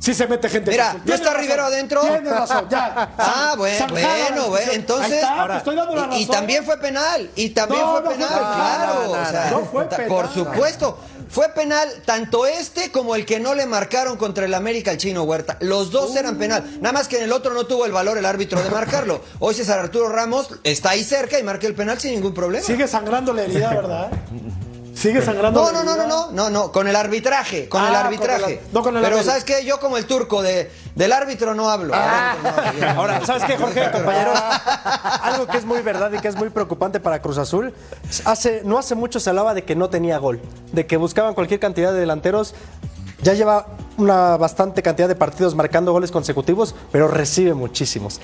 Si 0.04 0.14
se 0.14 0.28
mete 0.28 0.50
gente. 0.50 0.70
Mira. 0.70 0.98
¿no 1.06 1.14
está 1.14 1.34
Rivero 1.34 1.64
adentro? 1.64 2.02
Tienes 2.02 2.26
razón, 2.26 2.68
ya. 2.70 3.14
Ah, 3.18 3.54
bueno, 3.58 3.88
bueno, 3.88 4.50
bueno, 4.50 4.72
entonces. 4.74 5.14
Ahí 5.14 5.20
está, 5.20 5.42
Ahora, 5.42 5.54
te 5.54 5.58
estoy 5.60 5.76
dando 5.78 5.96
la 5.96 6.02
razón. 6.08 6.20
Y, 6.20 6.24
y 6.24 6.26
también 6.28 6.66
fue 6.66 6.78
penal, 6.78 7.30
y 7.38 7.50
también 7.52 7.82
No, 7.82 7.92
fue 7.92 8.02
no 8.02 8.06
fue 8.08 8.16
penal, 8.16 8.40
claro. 8.40 9.12
O 9.12 9.26
sea, 9.26 9.48
no 9.52 9.60
fue 9.62 9.86
penal. 9.86 10.08
Por 10.10 10.34
supuesto, 10.34 11.00
fue 11.30 11.48
penal 11.50 11.88
tanto 12.06 12.46
este 12.46 12.92
como 12.92 13.16
el 13.16 13.26
que 13.26 13.40
no 13.40 13.56
le 13.56 13.66
marcaron 13.66 14.18
contra 14.18 14.44
el 14.44 14.54
América 14.54 14.92
al 14.92 14.98
chino 14.98 15.24
Huerta. 15.24 15.56
Los 15.62 15.90
dos 15.92 16.14
eran 16.18 16.38
penal. 16.38 16.80
Nada 16.82 16.92
más 16.92 17.08
que 17.08 17.20
en 17.20 17.24
el 17.24 17.32
otro 17.32 17.54
no 17.54 17.66
tuvo 17.66 17.86
el 17.86 17.94
valor 17.94 18.18
el 18.18 18.26
árbitro 18.26 18.62
de 18.62 18.70
marcarlo. 18.70 19.22
Hoy 19.40 19.54
César 19.56 19.80
Arturo 19.80 20.10
Ramos 20.10 20.50
está 20.66 20.90
ahí 20.90 21.06
cerca 21.06 21.40
y 21.40 21.44
marca 21.44 21.66
el 21.66 21.76
penal 21.76 21.98
sin 21.98 22.12
ningún 22.12 22.34
problema. 22.34 22.66
Sigue 22.66 22.90
sangrando 22.90 23.32
la 23.32 23.44
herida, 23.44 23.70
¿verdad? 23.74 24.12
Sigue 24.96 25.22
sangrando 25.22 25.62
No, 25.64 25.72
no, 25.72 25.84
no, 25.84 25.96
no, 25.96 26.08
no, 26.08 26.32
no, 26.32 26.50
no, 26.50 26.72
con 26.72 26.88
el 26.88 26.96
arbitraje, 26.96 27.68
con 27.68 27.82
Ah, 27.82 27.88
el 27.88 27.94
con 27.94 28.06
arbitraje. 28.06 28.54
el- 28.66 28.74
no 28.74 28.84
con 28.84 28.96
el 28.98 29.04
Pero. 29.04 29.24
¿sabes 29.24 29.44
qué? 29.44 29.66
Yo 29.66 29.80
como 29.80 29.98
el 29.98 30.06
turco 30.06 30.42
de, 30.42 30.72
del 30.96 31.12
árbitro 31.12 31.54
no 31.56 31.70
hablo. 31.70 31.94
Ah. 31.96 32.36
Del 32.38 32.46
árbitro 32.54 32.72
no 32.74 32.90
hablo. 32.90 33.02
Ahora, 33.02 33.26
¿sabes 33.26 33.44
qué, 33.46 33.58
Jorge, 33.58 33.92
compañero? 33.92 34.32
Algo 35.22 35.48
que 35.48 35.58
es 35.58 35.66
muy 35.66 35.82
verdad 35.82 36.12
y 36.14 36.20
que 36.20 36.28
es 36.28 36.36
muy 36.36 36.50
preocupante 36.50 37.00
para 37.00 37.22
Cruz 37.22 37.38
Azul. 37.38 37.74
Hace, 38.26 38.62
no 38.66 38.78
hace 38.78 38.96
mucho 38.96 39.20
se 39.20 39.30
hablaba 39.30 39.54
de 39.54 39.64
que 39.64 39.76
no 39.76 39.90
tenía 39.90 40.18
gol, 40.20 40.40
de 40.72 40.86
que 40.86 40.98
buscaban 40.98 41.34
cualquier 41.34 41.60
cantidad 41.60 41.92
de 41.92 42.00
delanteros. 42.00 42.54
Ya 43.24 43.34
lleva 43.34 43.68
una 43.98 44.36
bastante 44.38 44.84
cantidad 44.84 45.08
de 45.08 45.16
partidos 45.16 45.56
marcando 45.56 45.92
goles 45.94 46.12
consecutivos, 46.12 46.76
pero 46.92 47.08
recibe 47.08 47.54
muchísimos. 47.54 48.20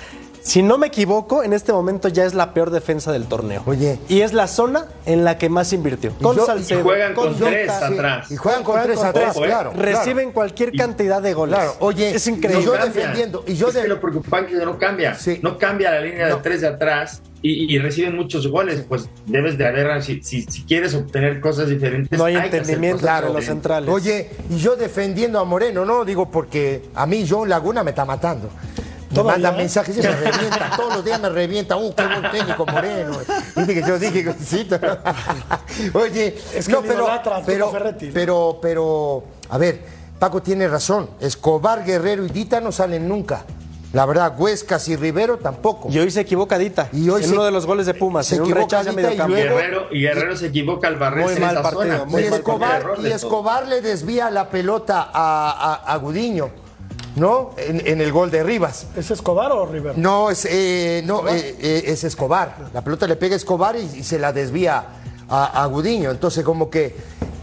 Si 0.49 0.63
no 0.63 0.77
me 0.79 0.87
equivoco, 0.87 1.43
en 1.43 1.53
este 1.53 1.71
momento 1.71 2.07
ya 2.07 2.25
es 2.25 2.33
la 2.33 2.53
peor 2.53 2.71
defensa 2.71 3.11
del 3.11 3.25
torneo. 3.25 3.61
Oye. 3.67 3.99
Y 4.07 4.21
es 4.21 4.33
la 4.33 4.47
zona 4.47 4.85
en 5.05 5.23
la 5.23 5.37
que 5.37 5.47
más 5.49 5.71
invirtió. 5.73 6.11
Con 6.21 6.35
yo- 6.35 6.43
y 6.43 6.45
Salcedo, 6.45 6.79
Y 6.79 6.83
juegan 6.83 7.13
con, 7.13 7.33
Jota, 7.33 7.45
tres 7.51 7.69
atrás. 7.69 8.31
Y 8.31 8.35
juegan 8.35 8.63
con 8.63 8.71
Juegan 8.73 8.87
tres 8.87 8.97
con 8.97 9.07
atrás, 9.07 9.33
tres, 9.35 9.43
¿eh? 9.45 9.47
claro. 9.47 9.73
Reciben 9.75 10.31
cualquier 10.31 10.71
cantidad 10.73 11.21
de 11.21 11.33
goles. 11.33 11.55
Claro, 11.55 11.75
oye, 11.79 12.15
es 12.15 12.25
y 12.27 12.31
increíble. 12.31 12.63
yo 12.65 12.71
cambia. 12.73 12.89
defendiendo, 12.91 13.43
y 13.47 13.53
yo 13.55 13.67
es 13.67 13.75
de- 13.75 13.81
que 13.83 13.87
lo 13.89 14.01
preocupante 14.01 14.53
es 14.53 14.59
que 14.59 14.65
no 14.65 14.77
cambia. 14.79 15.13
Sí. 15.15 15.39
No 15.43 15.57
cambia 15.57 15.91
la 15.91 16.01
línea 16.01 16.29
No. 16.29 16.37
de 16.37 16.41
tres 16.41 16.61
de 16.61 16.67
atrás 16.67 17.21
y, 17.43 17.73
y 17.73 17.77
reciben 17.77 18.15
muchos 18.15 18.47
goles. 18.47 18.83
Pues 18.89 19.07
debes 19.27 19.57
de 19.57 19.67
haber, 19.67 20.01
si, 20.01 20.21
si, 20.23 20.41
si 20.41 20.63
quieres 20.63 20.95
obtener 20.95 21.39
cosas 21.41 21.69
diferentes, 21.69 22.17
No 22.17 22.25
hay 22.25 22.35
entendimiento 22.37 23.07
entre 23.07 23.29
los 23.33 23.45
centrales. 23.45 23.89
Oye, 23.89 24.31
y 24.49 24.57
yo 24.57 24.75
defendiendo 24.75 25.39
a 25.39 25.43
Moreno, 25.45 25.85
no 25.85 26.03
digo 26.05 26.31
porque 26.31 26.81
a 26.95 27.05
mí 27.05 27.25
John 27.29 27.47
Laguna 27.49 27.83
me 27.83 27.91
está 27.91 28.03
matando. 28.03 28.49
Me 29.12 29.24
manda 29.24 29.51
mensajes 29.51 29.97
y 29.97 30.01
me 30.01 30.16
revienta, 30.16 30.72
todos 30.78 30.95
los 30.95 31.05
días 31.05 31.20
me 31.20 31.30
revienta, 31.30 31.76
uh, 31.78 31.93
qué 31.95 32.03
buen 32.05 32.32
técnico 32.32 32.66
Moreno. 32.66 33.18
Viste 33.55 33.74
que 33.74 33.82
yo 33.88 33.97
dije 33.99 34.24
que 34.24 34.34
sí. 34.45 34.68
Oye, 35.93 36.38
Es 36.53 36.68
que 36.68 36.74
no, 36.74 36.82
pero, 36.82 37.07
pero, 37.45 37.66
Tuco 37.66 37.72
Ferretti, 37.78 38.07
¿no? 38.07 38.14
pero, 38.14 38.60
pero, 38.62 39.24
a 39.49 39.57
ver, 39.57 39.80
Paco 40.20 40.41
tiene 40.41 40.68
razón. 40.68 41.10
Escobar, 41.20 41.84
Guerrero 41.84 42.26
y 42.26 42.30
Dita 42.30 42.60
no 42.62 42.72
salen 42.72 43.07
nunca. 43.07 43.45
La 43.93 44.05
verdad, 44.05 44.36
Huescas 44.38 44.88
y 44.89 44.95
Rivero 44.95 45.38
tampoco. 45.39 45.89
Y 45.89 45.97
hoy 45.97 46.12
se 46.12 46.22
equivocadita. 46.22 46.89
Y 46.93 47.10
hoy 47.10 47.24
en 47.24 47.30
se- 47.30 47.34
uno 47.34 47.43
de 47.43 47.49
los 47.51 47.66
goles 47.66 47.88
de 47.88 47.95
Pumas, 47.95 48.28
se 48.28 48.36
en 48.36 48.41
un 48.43 48.51
equivoca 48.51 48.84
Dita 48.84 48.93
medio 48.93 49.12
y 49.12 49.34
Guerrero, 49.41 49.88
y 49.91 50.01
Guerrero 50.01 50.36
se 50.38 50.45
equivoca 50.47 50.88
al 50.88 50.97
barrerse 50.97 51.26
Muy 51.26 51.34
en 51.38 51.41
mal 51.41 51.51
esa 51.53 51.62
partido, 51.64 51.84
zona. 51.97 52.05
muy 52.05 52.22
y 52.22 52.30
mal 52.30 52.39
Escobar, 52.39 52.84
y 53.01 53.07
Escobar 53.07 53.68
le 53.68 53.82
desvía 53.82 54.30
la 54.30 54.49
pelota 54.49 55.10
a, 55.12 55.49
a- 55.88 55.93
a 55.93 55.97
Gudiño, 55.97 56.51
¿no? 57.20 57.51
En, 57.57 57.86
en 57.86 58.01
el 58.01 58.11
gol 58.11 58.32
de 58.32 58.43
Rivas. 58.43 58.88
¿Es 58.95 59.11
Escobar 59.11 59.51
o 59.51 59.65
River? 59.65 59.97
No, 59.97 60.30
es, 60.30 60.45
eh, 60.45 61.03
no 61.05 61.28
eh, 61.28 61.55
eh, 61.59 61.84
es 61.88 62.03
Escobar. 62.03 62.70
La 62.74 62.82
pelota 62.84 63.05
le 63.07 63.15
pega 63.15 63.36
a 63.36 63.38
Escobar 63.38 63.76
y, 63.76 63.99
y 63.99 64.03
se 64.03 64.17
la 64.17 64.32
desvía 64.32 64.86
a, 65.28 65.63
a 65.63 65.65
Gudiño. 65.67 66.09
Entonces, 66.11 66.43
como 66.43 66.70
que 66.70 66.95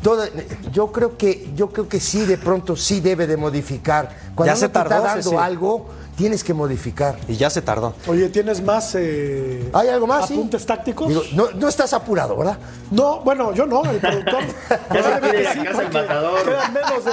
todo, 0.03 0.25
yo 0.73 0.93
creo 0.93 1.17
que 1.17 1.51
yo 1.55 1.69
creo 1.69 1.89
que 1.89 2.01
sí, 2.01 2.25
de 2.25 2.39
pronto 2.39 2.77
sí 2.77 3.01
debe 3.01 3.27
de 3.27 3.37
modificar. 3.37 4.17
Cuando 4.35 4.53
Ya 4.53 4.57
se 4.57 4.67
está 4.67 4.85
dando 4.85 5.39
algo, 5.39 5.87
tienes 6.17 6.43
que 6.43 6.55
modificar. 6.55 7.17
Y 7.29 7.37
ya 7.37 7.51
se 7.51 7.63
tardó. 7.63 7.95
Oye, 8.07 8.29
¿tienes 8.31 8.63
más 8.63 8.95
eh, 8.95 9.69
¿Hay 9.73 9.89
algo 9.89 10.07
más? 10.07 10.27
sí? 10.29 10.35
apuntes 10.35 10.65
tácticos? 10.67 11.09
Digo, 11.09 11.23
no, 11.35 11.51
no 11.53 11.69
estás 11.69 11.93
apurado, 11.93 12.37
¿verdad? 12.37 12.59
No, 12.91 13.21
bueno, 13.21 13.53
yo 13.53 13.67
no, 13.67 13.85
el 13.85 13.99
productor. 13.99 14.43
Ya 14.93 15.03
se 15.03 15.21
quiere 15.21 15.41
ir 15.43 15.49
a 15.49 15.55
casa 15.65 15.83
el 15.83 15.93
matador. 15.93 16.45
Quedan 16.45 16.73
menos 16.73 17.05
de, 17.05 17.13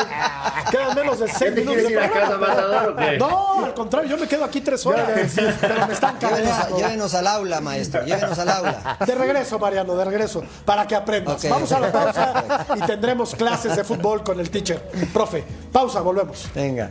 quedan 0.71 0.95
menos 0.95 1.19
de 1.19 1.27
¿Ya 1.27 1.33
seis 1.33 1.51
minutos. 1.55 1.73
quieres 1.73 1.87
de 1.87 1.91
ir 1.91 1.99
a 1.99 2.09
casa 2.11 2.27
programa. 2.27 2.47
matador 2.47 2.89
o 2.89 2.95
qué? 2.95 3.17
No, 3.17 3.65
al 3.65 3.73
contrario, 3.73 4.09
yo 4.09 4.17
me 4.17 4.27
quedo 4.27 4.43
aquí 4.45 4.61
tres 4.61 4.85
horas. 4.85 5.09
Pero 5.35 5.87
me 5.87 5.93
están 5.93 6.17
Llévenos, 6.19 6.49
cargando. 6.49 6.77
llévenos 6.77 7.13
al 7.13 7.27
aula, 7.27 7.61
maestro. 7.61 8.05
Llévenos 8.05 8.39
al 8.39 8.49
aula. 8.49 8.97
De 9.05 9.15
regreso, 9.15 9.59
Mariano, 9.59 9.95
de 9.95 10.05
regreso, 10.05 10.43
para 10.65 10.87
que 10.87 10.95
aprendas. 10.95 11.47
Vamos 11.49 11.71
a 11.71 11.79
la 11.79 11.91
pausa 11.91 12.65
y 12.75 12.79
tendremos 12.81 13.35
clases 13.35 13.75
de 13.75 13.83
fútbol 13.83 14.23
con 14.23 14.39
el 14.39 14.49
teacher. 14.49 14.81
Profe, 15.13 15.43
pausa, 15.71 16.01
volvemos. 16.01 16.47
Venga. 16.55 16.89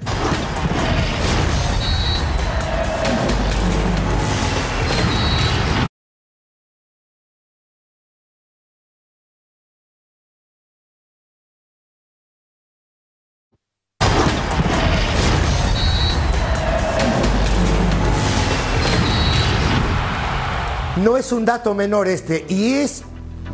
No 21.13 21.19
es 21.19 21.31
un 21.31 21.45
dato 21.45 21.75
menor 21.75 22.09
este, 22.09 22.47
y 22.49 22.73
es 22.73 23.03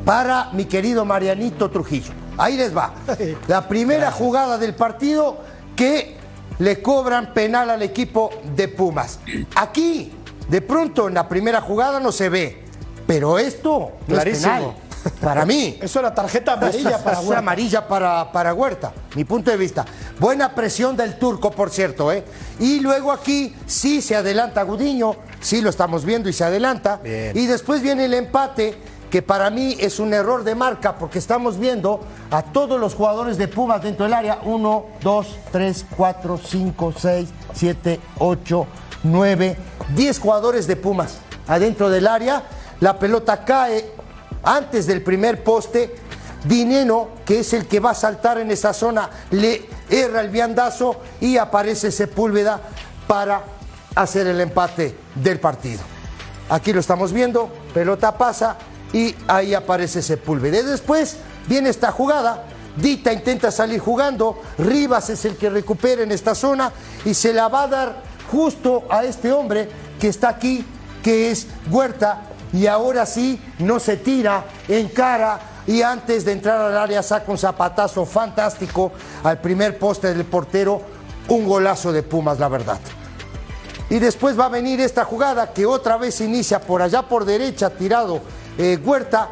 para 0.04 0.50
mi 0.52 0.66
querido 0.66 1.04
Marianito 1.04 1.68
Trujillo. 1.68 2.12
Ahí 2.36 2.56
les 2.56 2.72
va. 2.74 2.92
La 3.48 3.66
primera 3.66 4.12
jugada 4.12 4.58
del 4.58 4.76
partido 4.76 5.38
que 5.74 6.16
le 6.60 6.80
cobran 6.80 7.34
penal 7.34 7.68
al 7.70 7.82
equipo 7.82 8.30
de 8.54 8.68
Pumas. 8.68 9.18
Aquí, 9.56 10.12
de 10.48 10.60
pronto, 10.60 11.08
en 11.08 11.14
la 11.14 11.28
primera 11.28 11.60
jugada 11.60 11.98
no 11.98 12.12
se 12.12 12.28
ve, 12.28 12.62
pero 13.08 13.40
esto 13.40 13.90
no 14.06 14.14
es 14.16 14.22
Clarísimo. 14.22 14.52
penal. 14.52 14.74
Para 15.20 15.44
mí. 15.44 15.78
Eso 15.80 16.00
era 16.00 16.14
tarjeta 16.14 16.54
amarilla 16.54 17.02
para 17.02 17.18
Es 17.18 17.24
Huerta. 17.24 17.38
amarilla 17.38 17.88
para, 17.88 18.32
para 18.32 18.54
Huerta, 18.54 18.92
mi 19.14 19.24
punto 19.24 19.50
de 19.50 19.56
vista. 19.56 19.84
Buena 20.18 20.54
presión 20.54 20.96
del 20.96 21.18
turco, 21.18 21.50
por 21.50 21.70
cierto, 21.70 22.12
¿eh? 22.12 22.24
Y 22.58 22.80
luego 22.80 23.12
aquí 23.12 23.54
sí 23.66 24.02
se 24.02 24.16
adelanta 24.16 24.62
Gudiño, 24.62 25.16
sí 25.40 25.60
lo 25.60 25.70
estamos 25.70 26.04
viendo 26.04 26.28
y 26.28 26.32
se 26.32 26.44
adelanta. 26.44 27.00
Y 27.04 27.46
después 27.46 27.82
viene 27.82 28.06
el 28.06 28.14
empate, 28.14 28.76
que 29.10 29.22
para 29.22 29.48
mí 29.48 29.76
es 29.80 30.00
un 30.00 30.12
error 30.12 30.44
de 30.44 30.54
marca, 30.54 30.96
porque 30.98 31.18
estamos 31.18 31.58
viendo 31.58 32.00
a 32.30 32.42
todos 32.42 32.78
los 32.78 32.94
jugadores 32.94 33.38
de 33.38 33.48
Pumas 33.48 33.82
dentro 33.82 34.04
del 34.04 34.12
área. 34.12 34.40
Uno, 34.44 34.86
dos, 35.00 35.36
tres, 35.50 35.86
cuatro, 35.96 36.38
cinco, 36.38 36.92
seis, 36.96 37.30
siete, 37.54 38.00
ocho, 38.18 38.66
nueve, 39.02 39.56
diez 39.94 40.18
jugadores 40.18 40.66
de 40.66 40.76
Pumas 40.76 41.18
adentro 41.46 41.88
del 41.88 42.06
área. 42.06 42.42
La 42.80 42.98
pelota 42.98 43.44
cae 43.44 43.92
antes 44.42 44.86
del 44.86 45.02
primer 45.02 45.42
poste, 45.42 45.94
Dineno, 46.44 47.08
que 47.26 47.40
es 47.40 47.52
el 47.52 47.66
que 47.66 47.80
va 47.80 47.90
a 47.90 47.94
saltar 47.94 48.38
en 48.38 48.50
esa 48.50 48.72
zona, 48.72 49.10
le 49.30 49.68
erra 49.90 50.20
el 50.20 50.30
viandazo 50.30 51.00
y 51.20 51.36
aparece 51.36 51.90
Sepúlveda 51.90 52.60
para 53.06 53.42
hacer 53.94 54.26
el 54.26 54.40
empate 54.40 54.96
del 55.16 55.40
partido. 55.40 55.80
Aquí 56.48 56.72
lo 56.72 56.80
estamos 56.80 57.12
viendo, 57.12 57.50
pelota 57.74 58.16
pasa 58.16 58.56
y 58.92 59.14
ahí 59.26 59.54
aparece 59.54 60.00
Sepúlveda. 60.00 60.60
Y 60.60 60.62
después 60.62 61.16
viene 61.48 61.70
esta 61.70 61.90
jugada, 61.90 62.44
Dita 62.76 63.12
intenta 63.12 63.50
salir 63.50 63.80
jugando, 63.80 64.40
Rivas 64.56 65.10
es 65.10 65.24
el 65.24 65.36
que 65.36 65.50
recupera 65.50 66.02
en 66.02 66.12
esta 66.12 66.34
zona 66.34 66.72
y 67.04 67.12
se 67.12 67.32
la 67.32 67.48
va 67.48 67.64
a 67.64 67.68
dar 67.68 68.02
justo 68.30 68.84
a 68.88 69.04
este 69.04 69.32
hombre 69.32 69.68
que 69.98 70.08
está 70.08 70.28
aquí, 70.28 70.64
que 71.02 71.32
es 71.32 71.48
Huerta, 71.70 72.27
y 72.52 72.66
ahora 72.66 73.06
sí 73.06 73.40
no 73.58 73.78
se 73.78 73.96
tira 73.96 74.44
en 74.68 74.88
cara 74.88 75.40
y 75.66 75.82
antes 75.82 76.24
de 76.24 76.32
entrar 76.32 76.60
al 76.60 76.76
área 76.76 77.02
saca 77.02 77.30
un 77.30 77.38
zapatazo 77.38 78.06
fantástico 78.06 78.92
al 79.22 79.40
primer 79.40 79.78
poste 79.78 80.14
del 80.14 80.24
portero, 80.24 80.80
un 81.28 81.46
golazo 81.46 81.92
de 81.92 82.02
Pumas, 82.02 82.38
la 82.38 82.48
verdad. 82.48 82.78
Y 83.90 83.98
después 83.98 84.38
va 84.38 84.46
a 84.46 84.48
venir 84.48 84.80
esta 84.80 85.04
jugada 85.04 85.52
que 85.52 85.66
otra 85.66 85.96
vez 85.96 86.20
inicia 86.20 86.60
por 86.60 86.80
allá 86.80 87.02
por 87.02 87.24
derecha, 87.24 87.70
tirado 87.70 88.20
eh, 88.56 88.78
Huerta. 88.82 89.28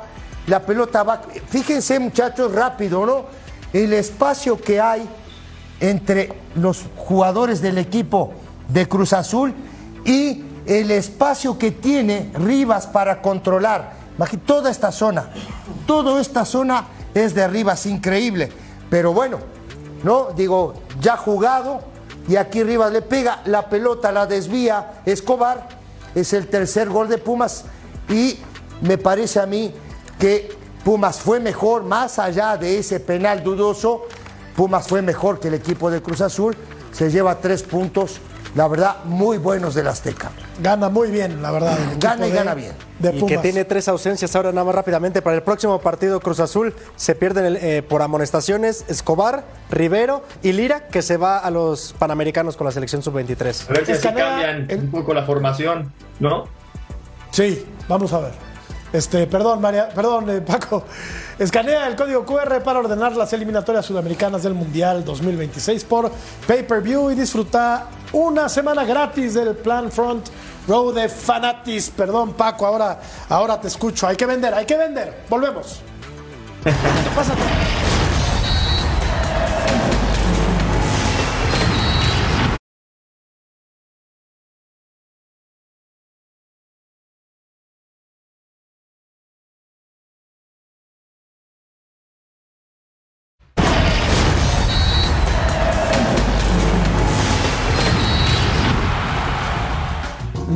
La 0.46 0.60
pelota 0.60 1.02
va. 1.02 1.22
Fíjense, 1.48 1.98
muchachos, 1.98 2.52
rápido, 2.52 3.04
¿no? 3.04 3.24
El 3.72 3.92
espacio 3.92 4.60
que 4.60 4.80
hay 4.80 5.08
entre 5.80 6.32
los 6.54 6.84
jugadores 6.96 7.60
del 7.60 7.78
equipo 7.78 8.32
de 8.68 8.86
Cruz 8.86 9.12
Azul 9.12 9.54
y 10.04 10.42
el 10.66 10.90
espacio 10.90 11.58
que 11.58 11.70
tiene 11.70 12.30
Rivas 12.34 12.86
para 12.86 13.22
controlar. 13.22 13.94
Toda 14.46 14.70
esta 14.70 14.92
zona, 14.92 15.30
toda 15.86 16.20
esta 16.20 16.44
zona 16.44 16.86
es 17.14 17.34
de 17.34 17.46
Rivas, 17.48 17.86
increíble. 17.86 18.50
Pero 18.90 19.12
bueno, 19.12 19.38
¿no? 20.02 20.28
Digo, 20.36 20.74
ya 21.00 21.16
jugado 21.16 21.80
y 22.28 22.36
aquí 22.36 22.62
Rivas 22.62 22.92
le 22.92 23.02
pega, 23.02 23.42
la 23.44 23.68
pelota 23.68 24.10
la 24.10 24.26
desvía 24.26 25.02
Escobar, 25.04 25.68
es 26.14 26.32
el 26.32 26.48
tercer 26.48 26.88
gol 26.88 27.08
de 27.08 27.18
Pumas 27.18 27.64
y 28.08 28.38
me 28.80 28.98
parece 28.98 29.40
a 29.40 29.46
mí 29.46 29.72
que 30.18 30.56
Pumas 30.84 31.20
fue 31.20 31.40
mejor, 31.40 31.82
más 31.82 32.18
allá 32.18 32.56
de 32.56 32.78
ese 32.78 33.00
penal 33.00 33.42
dudoso, 33.42 34.04
Pumas 34.56 34.86
fue 34.86 35.02
mejor 35.02 35.40
que 35.40 35.48
el 35.48 35.54
equipo 35.54 35.90
de 35.90 36.00
Cruz 36.00 36.20
Azul, 36.20 36.56
se 36.92 37.10
lleva 37.10 37.40
tres 37.40 37.62
puntos, 37.62 38.20
la 38.56 38.66
verdad, 38.68 38.96
muy 39.04 39.36
buenos 39.38 39.74
del 39.74 39.86
Azteca. 39.86 40.30
Gana 40.60 40.88
muy 40.88 41.10
bien, 41.10 41.42
la 41.42 41.50
verdad. 41.50 41.76
Gana 42.00 42.26
y 42.26 42.30
de- 42.30 42.36
gana 42.36 42.54
bien. 42.54 42.72
De 42.98 43.14
y 43.14 43.26
que 43.26 43.36
tiene 43.38 43.64
tres 43.66 43.86
ausencias 43.88 44.34
ahora 44.34 44.50
nada 44.50 44.64
más 44.64 44.74
rápidamente. 44.74 45.20
Para 45.20 45.36
el 45.36 45.42
próximo 45.42 45.78
partido 45.80 46.18
Cruz 46.20 46.40
Azul 46.40 46.74
se 46.96 47.14
pierden 47.14 47.44
el- 47.44 47.56
eh, 47.56 47.82
por 47.86 48.00
amonestaciones 48.00 48.84
Escobar, 48.88 49.44
Rivero 49.70 50.24
y 50.42 50.52
Lira, 50.52 50.88
que 50.88 51.02
se 51.02 51.18
va 51.18 51.36
a 51.38 51.50
los 51.50 51.92
Panamericanos 51.98 52.56
con 52.56 52.64
la 52.64 52.70
selección 52.72 53.02
sub-23. 53.02 53.68
A 53.68 53.72
ver 53.74 53.86
si 53.86 53.92
cambian 54.02 54.66
el- 54.70 54.78
un 54.80 54.90
poco 54.90 55.12
la 55.12 55.24
formación, 55.24 55.92
¿no? 56.18 56.44
Sí, 57.32 57.66
vamos 57.88 58.12
a 58.14 58.20
ver. 58.20 58.32
Este, 58.92 59.26
perdón, 59.26 59.60
María, 59.60 59.88
perdón, 59.88 60.30
eh, 60.30 60.40
Paco. 60.40 60.84
Escanea 61.38 61.86
el 61.86 61.96
código 61.96 62.24
QR 62.24 62.62
para 62.62 62.78
ordenar 62.78 63.14
las 63.16 63.32
eliminatorias 63.32 63.84
sudamericanas 63.84 64.42
del 64.42 64.54
Mundial 64.54 65.04
2026 65.04 65.84
por 65.84 66.10
pay-per-view 66.46 67.10
y 67.10 67.14
disfruta 67.14 67.88
una 68.12 68.48
semana 68.48 68.84
gratis 68.84 69.34
del 69.34 69.54
Plan 69.56 69.90
Front 69.90 70.28
Row 70.66 70.92
de 70.92 71.08
Fanatis. 71.08 71.90
Perdón, 71.90 72.34
Paco, 72.34 72.66
ahora, 72.66 73.00
ahora 73.28 73.60
te 73.60 73.68
escucho. 73.68 74.06
Hay 74.06 74.16
que 74.16 74.26
vender, 74.26 74.54
hay 74.54 74.64
que 74.64 74.76
vender. 74.76 75.24
Volvemos. 75.28 75.80
Pásate. 77.14 77.42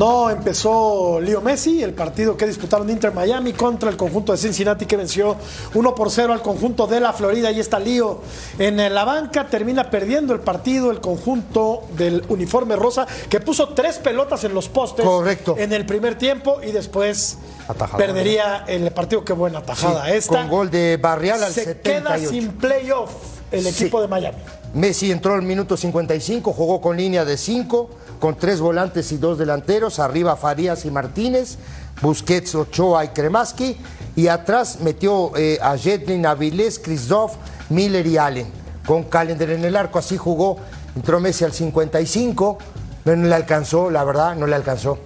No 0.01 0.31
empezó 0.31 1.21
Leo 1.21 1.43
Messi, 1.43 1.83
el 1.83 1.93
partido 1.93 2.35
que 2.35 2.47
disputaron 2.47 2.89
Inter 2.89 3.13
Miami 3.13 3.53
contra 3.53 3.91
el 3.91 3.99
conjunto 3.99 4.33
de 4.33 4.39
Cincinnati 4.39 4.87
que 4.87 4.97
venció 4.97 5.37
1 5.75 5.95
por 5.95 6.11
0 6.11 6.33
al 6.33 6.41
conjunto 6.41 6.87
de 6.87 7.01
la 7.01 7.13
Florida. 7.13 7.51
Y 7.51 7.61
está 7.61 7.79
Lío 7.79 8.23
en 8.59 8.79
la 8.95 9.05
banca, 9.05 9.49
termina 9.49 9.91
perdiendo 9.91 10.33
el 10.33 10.41
partido 10.41 10.91
el 10.91 11.03
conjunto 11.03 11.83
del 11.99 12.25
uniforme 12.31 12.77
rosa 12.77 13.07
que 13.29 13.41
puso 13.41 13.75
tres 13.75 13.99
pelotas 13.99 14.43
en 14.45 14.55
los 14.55 14.71
postes 14.71 15.05
Correcto. 15.05 15.57
en 15.59 15.71
el 15.75 15.85
primer 15.85 16.15
tiempo 16.17 16.63
y 16.67 16.73
después 16.73 17.37
Atajada. 17.69 17.99
perdería 17.99 18.65
el 18.69 18.91
partido. 18.93 19.23
Qué 19.23 19.35
buena 19.35 19.59
atajada 19.59 20.07
Sí, 20.07 20.13
esta. 20.13 20.39
con 20.41 20.49
gol 20.49 20.71
de 20.71 20.97
Barrial 20.97 21.45
al 21.45 21.53
Se 21.53 21.65
78. 21.65 22.05
queda 22.05 22.19
sin 22.27 22.53
playoff 22.53 23.11
el 23.53 23.65
Sí. 23.65 23.69
equipo 23.85 24.01
de 24.01 24.09
Miami. 24.09 24.39
Messi 24.73 25.11
entró 25.13 25.35
al 25.35 25.43
minuto 25.43 25.77
55, 25.77 26.55
jugó 26.55 26.81
con 26.81 26.97
línea 26.97 27.27
de 27.27 27.37
5, 27.37 27.91
con 28.21 28.37
tres 28.37 28.61
volantes 28.61 29.11
y 29.13 29.17
dos 29.17 29.39
delanteros, 29.39 29.99
arriba 29.99 30.37
Farías 30.37 30.85
y 30.85 30.91
Martínez, 30.91 31.57
Busquets, 32.03 32.55
Ochoa 32.55 33.05
y 33.05 33.09
Kremaski, 33.09 33.77
y 34.15 34.29
atrás 34.29 34.79
metió 34.81 35.33
eh, 35.37 35.59
a 35.63 35.77
Jedlin, 35.77 36.27
Avilés, 36.27 36.79
Christoph, 36.79 37.33
Miller 37.71 38.07
y 38.07 38.19
Allen. 38.19 38.47
Con 38.87 39.05
Calendar 39.05 39.51
en 39.51 39.65
el 39.65 39.77
arco, 39.77 39.99
así 39.99 40.17
jugó, 40.17 40.59
entró 40.95 41.19
Messi 41.19 41.45
al 41.45 41.53
55, 41.53 42.59
pero 43.05 43.17
no 43.17 43.27
le 43.27 43.35
alcanzó, 43.35 43.91
la 43.91 44.05
verdad, 44.05 44.37
no 44.37 44.47
le 44.47 44.55
alcanzó. 44.55 44.99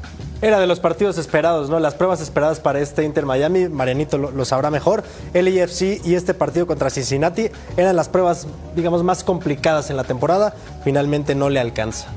Era 0.43 0.59
de 0.59 0.67
los 0.67 0.81
partidos 0.81 1.17
esperados, 1.17 1.71
¿no? 1.71 1.79
Las 1.79 1.95
pruebas 1.95 2.21
esperadas 2.21 2.61
para 2.61 2.81
este 2.81 3.05
Inter 3.05 3.25
Miami, 3.25 3.69
Marianito 3.69 4.19
lo, 4.19 4.31
lo 4.31 4.45
sabrá 4.45 4.71
mejor. 4.71 5.05
El 5.33 5.49
IFC 5.49 6.05
y 6.05 6.17
este 6.17 6.35
partido 6.35 6.67
contra 6.67 6.91
Cincinnati 6.91 7.49
eran 7.77 7.97
las 7.97 8.09
pruebas, 8.09 8.47
digamos, 8.77 9.05
más 9.05 9.25
complicadas 9.25 9.89
en 9.89 9.97
la 9.97 10.05
temporada. 10.05 10.55
Finalmente 10.83 11.35
no 11.35 11.49
le 11.49 11.61
alcanza. 11.61 12.09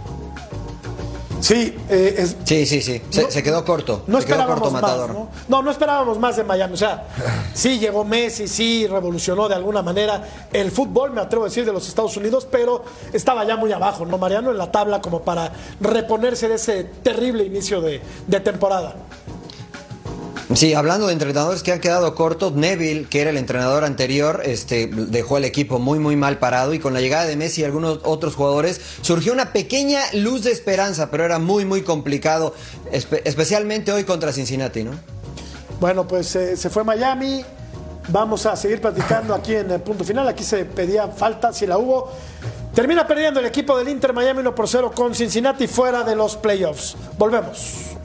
Sí, 1.40 1.76
eh, 1.90 2.16
es- 2.18 2.36
Sí, 2.44 2.66
sí, 2.66 2.82
sí. 2.82 3.02
Se, 3.10 3.24
No- 3.24 3.32
se 3.32 3.44
quedó 3.44 3.64
corto. 3.66 4.04
No 4.08 4.20
se 4.20 4.26
quedó 4.28 4.36
esperábamos 4.36 4.60
corto 4.60 4.72
más, 4.74 4.82
Matador. 4.82 5.14
¿no? 5.14 5.30
¿no? 5.48 5.62
no 5.64 5.72
esperábamos 5.72 6.20
más 6.20 6.36
de 6.38 6.44
Miami. 6.44 6.74
O 6.74 6.78
sea, 6.78 7.08
sí 7.54 7.80
llegó 7.80 8.04
Messi, 8.04 8.48
sí 8.48 8.88
revolucionó 8.88 9.48
de 9.48 9.56
alguna 9.56 9.82
manera 9.82 10.48
el 10.54 10.72
fútbol, 10.72 11.12
me 11.12 11.22
atrevo 11.22 11.46
a 11.46 11.48
decir, 11.50 11.66
de 11.66 11.74
los 11.74 11.88
Estados 11.88 12.16
Unidos, 12.18 12.48
pero 12.50 12.84
estaba 13.14 13.44
ya 13.44 13.56
muy 13.58 13.72
abajo, 13.72 14.06
¿no, 14.06 14.18
Mariano? 14.18 14.52
En 14.52 14.58
la 14.58 14.72
tabla 14.72 15.02
como 15.02 15.22
para 15.22 15.52
reponerse 15.80 16.48
de 16.48 16.56
ese 16.56 16.84
terrible 16.84 17.44
inicio 17.46 17.82
de, 17.82 18.02
de 18.28 18.40
temporada. 18.40 18.96
Sí, 20.56 20.74
hablando 20.74 21.08
de 21.08 21.14
entrenadores 21.14 21.62
que 21.62 21.74
han 21.74 21.82
quedado 21.82 22.16
cortos, 22.16 22.54
Neville, 22.54 23.06
que 23.10 23.20
era 23.22 23.32
el 23.32 23.38
entrenador 23.38 23.84
anterior, 23.84 24.42
este, 24.46 24.88
dejó 24.88 25.38
el 25.38 25.44
equipo 25.44 25.78
muy, 25.78 26.00
muy 26.00 26.16
mal 26.16 26.40
parado 26.40 26.74
y 26.74 26.80
con 26.80 26.94
la 26.94 27.02
llegada 27.02 27.26
de 27.26 27.36
Messi 27.36 27.62
y 27.62 27.64
algunos 27.66 28.00
otros 28.04 28.36
jugadores 28.36 28.80
surgió 29.02 29.34
una 29.34 29.52
pequeña 29.52 30.00
luz 30.14 30.44
de 30.44 30.52
esperanza, 30.52 31.12
pero 31.12 31.26
era 31.26 31.38
muy, 31.38 31.66
muy 31.66 31.82
complicado, 31.82 32.54
espe- 32.94 33.22
especialmente 33.26 33.92
hoy 33.92 34.06
contra 34.06 34.32
Cincinnati, 34.32 34.84
¿no? 34.86 34.92
Bueno, 35.82 36.08
pues 36.08 36.34
eh, 36.38 36.56
se 36.56 36.70
fue 36.70 36.84
Miami. 36.86 37.44
Vamos 38.10 38.46
a 38.46 38.56
seguir 38.56 38.80
platicando 38.80 39.36
aquí 39.36 39.54
en 39.54 39.70
el 39.70 39.82
punto 39.82 40.06
final. 40.06 40.26
Aquí 40.30 40.46
se 40.46 40.64
pedía 40.64 41.10
falta, 41.10 41.52
si 41.52 41.68
la 41.68 41.78
hubo. 41.78 42.10
Termina 42.74 43.06
perdiendo 43.06 43.42
el 43.42 43.46
equipo 43.48 43.78
del 43.78 43.90
Inter 43.90 44.14
Miami 44.14 44.40
1 44.40 44.56
por 44.56 44.68
0 44.70 44.94
con 44.96 45.14
Cincinnati 45.14 45.68
fuera 45.68 46.04
de 46.04 46.16
los 46.16 46.38
playoffs. 46.38 46.96
Volvemos. 47.18 47.97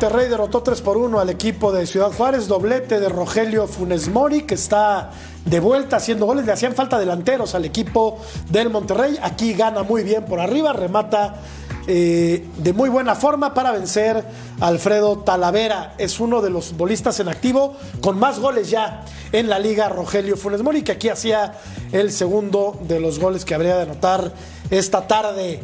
Monterrey 0.00 0.28
derrotó 0.28 0.62
3 0.62 0.80
por 0.82 0.96
1 0.96 1.18
al 1.18 1.28
equipo 1.28 1.72
de 1.72 1.84
Ciudad 1.84 2.12
Juárez, 2.12 2.46
doblete 2.46 3.00
de 3.00 3.08
Rogelio 3.08 3.66
Funes 3.66 4.08
Mori, 4.08 4.42
que 4.42 4.54
está 4.54 5.10
de 5.44 5.58
vuelta 5.58 5.96
haciendo 5.96 6.24
goles. 6.24 6.46
Le 6.46 6.52
hacían 6.52 6.76
falta 6.76 7.00
delanteros 7.00 7.56
al 7.56 7.64
equipo 7.64 8.20
del 8.48 8.70
Monterrey. 8.70 9.18
Aquí 9.20 9.54
gana 9.54 9.82
muy 9.82 10.04
bien 10.04 10.24
por 10.24 10.38
arriba, 10.38 10.72
remata 10.72 11.40
eh, 11.88 12.46
de 12.58 12.72
muy 12.72 12.88
buena 12.88 13.16
forma 13.16 13.54
para 13.54 13.72
vencer 13.72 14.24
a 14.60 14.68
Alfredo 14.68 15.18
Talavera. 15.18 15.94
Es 15.98 16.20
uno 16.20 16.42
de 16.42 16.50
los 16.50 16.76
bolistas 16.76 17.18
en 17.18 17.26
activo 17.26 17.74
con 18.00 18.20
más 18.20 18.38
goles 18.38 18.70
ya 18.70 19.04
en 19.32 19.48
la 19.48 19.58
liga, 19.58 19.88
Rogelio 19.88 20.36
Funes 20.36 20.62
Mori, 20.62 20.82
que 20.82 20.92
aquí 20.92 21.08
hacía 21.08 21.54
el 21.90 22.12
segundo 22.12 22.78
de 22.82 23.00
los 23.00 23.18
goles 23.18 23.44
que 23.44 23.56
habría 23.56 23.74
de 23.74 23.82
anotar 23.82 24.32
esta 24.70 25.08
tarde. 25.08 25.60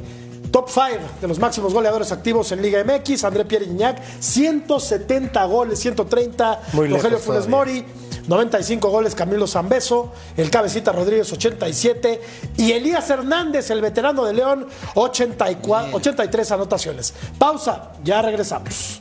Top 0.55 0.69
5 0.69 0.87
de 1.21 1.27
los 1.27 1.41
máximos 1.41 1.75
goleadores 1.75 2.13
activos 2.13 2.53
en 2.53 2.63
Liga 2.63 2.85
MX, 2.85 3.25
André 3.25 3.45
Pierre 3.45 3.65
Gignac, 3.65 4.01
170 4.21 5.45
goles, 5.47 5.81
130 5.81 6.61
Muy 6.75 6.87
lejos 6.87 7.03
Rogelio 7.03 7.19
Funes. 7.19 7.49
Mori, 7.49 7.85
95 8.29 8.89
goles 8.89 9.17
Camilo 9.17 9.49
Zambeso, 9.49 10.13
el 10.37 10.51
cabecita 10.51 10.93
Rodríguez 10.93 11.33
87 11.33 12.23
y 12.57 12.71
Elías 12.71 13.11
Hernández, 13.11 13.69
el 13.71 13.81
veterano 13.81 14.25
de 14.25 14.33
León, 14.33 14.69
84, 14.95 15.97
83 15.97 16.53
anotaciones. 16.53 17.15
Pausa, 17.37 17.91
ya 18.05 18.23
regresamos. 18.23 19.01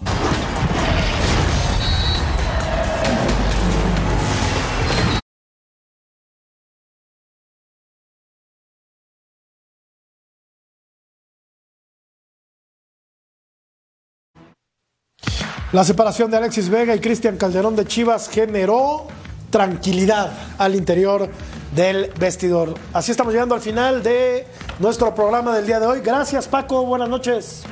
La 15.73 15.83
separación 15.83 16.29
de 16.31 16.37
Alexis 16.37 16.69
Vega 16.69 16.95
y 16.95 16.99
Cristian 16.99 17.35
Calderón 17.35 17.75
de 17.75 17.85
Chivas 17.85 18.29
generó 18.29 19.07
tranquilidad 19.49 20.31
al 20.59 20.75
interior 20.75 21.27
del 21.75 22.11
vestidor. 22.19 22.75
Así 22.93 23.09
estamos 23.11 23.33
llegando 23.33 23.55
al 23.55 23.61
final 23.61 24.03
de 24.03 24.45
nuestro 24.77 25.15
programa 25.15 25.55
del 25.55 25.65
día 25.65 25.79
de 25.79 25.87
hoy. 25.87 26.01
Gracias 26.01 26.47
Paco, 26.47 26.85
buenas 26.85 27.09
noches. 27.09 27.63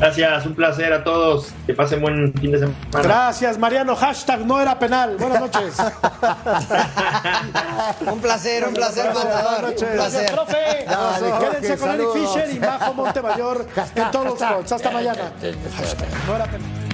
Gracias, 0.00 0.46
un 0.46 0.54
placer 0.56 0.92
a 0.92 1.04
todos. 1.04 1.52
Que 1.64 1.74
pasen 1.74 2.02
buen 2.02 2.34
fin 2.34 2.50
de 2.50 2.58
semana. 2.58 2.76
Gracias 2.90 3.56
Mariano, 3.56 3.94
hashtag 3.94 4.44
no 4.44 4.60
era 4.60 4.76
penal. 4.76 5.16
Buenas 5.16 5.40
noches. 5.40 5.76
Un 8.10 8.20
placer, 8.20 8.66
un 8.66 8.74
placer, 8.74 9.14
Matador. 9.14 9.64
Un 9.64 9.70
Gracias, 9.70 9.92
placer. 9.92 10.32
profe. 10.32 10.84
Dale, 10.86 11.32
Quédense 11.38 11.78
con 11.78 11.90
Eric. 11.90 12.08
Fisher 12.12 12.50
y 12.54 12.58
Majo 12.58 12.94
Montemayor 12.94 13.66
en 13.94 14.10
todos 14.10 14.26
los 14.26 14.40
sports. 14.40 14.72
Hasta 14.72 14.90
mañana. 14.90 15.32
No 16.26 16.34
era 16.36 16.44
penal. 16.46 16.85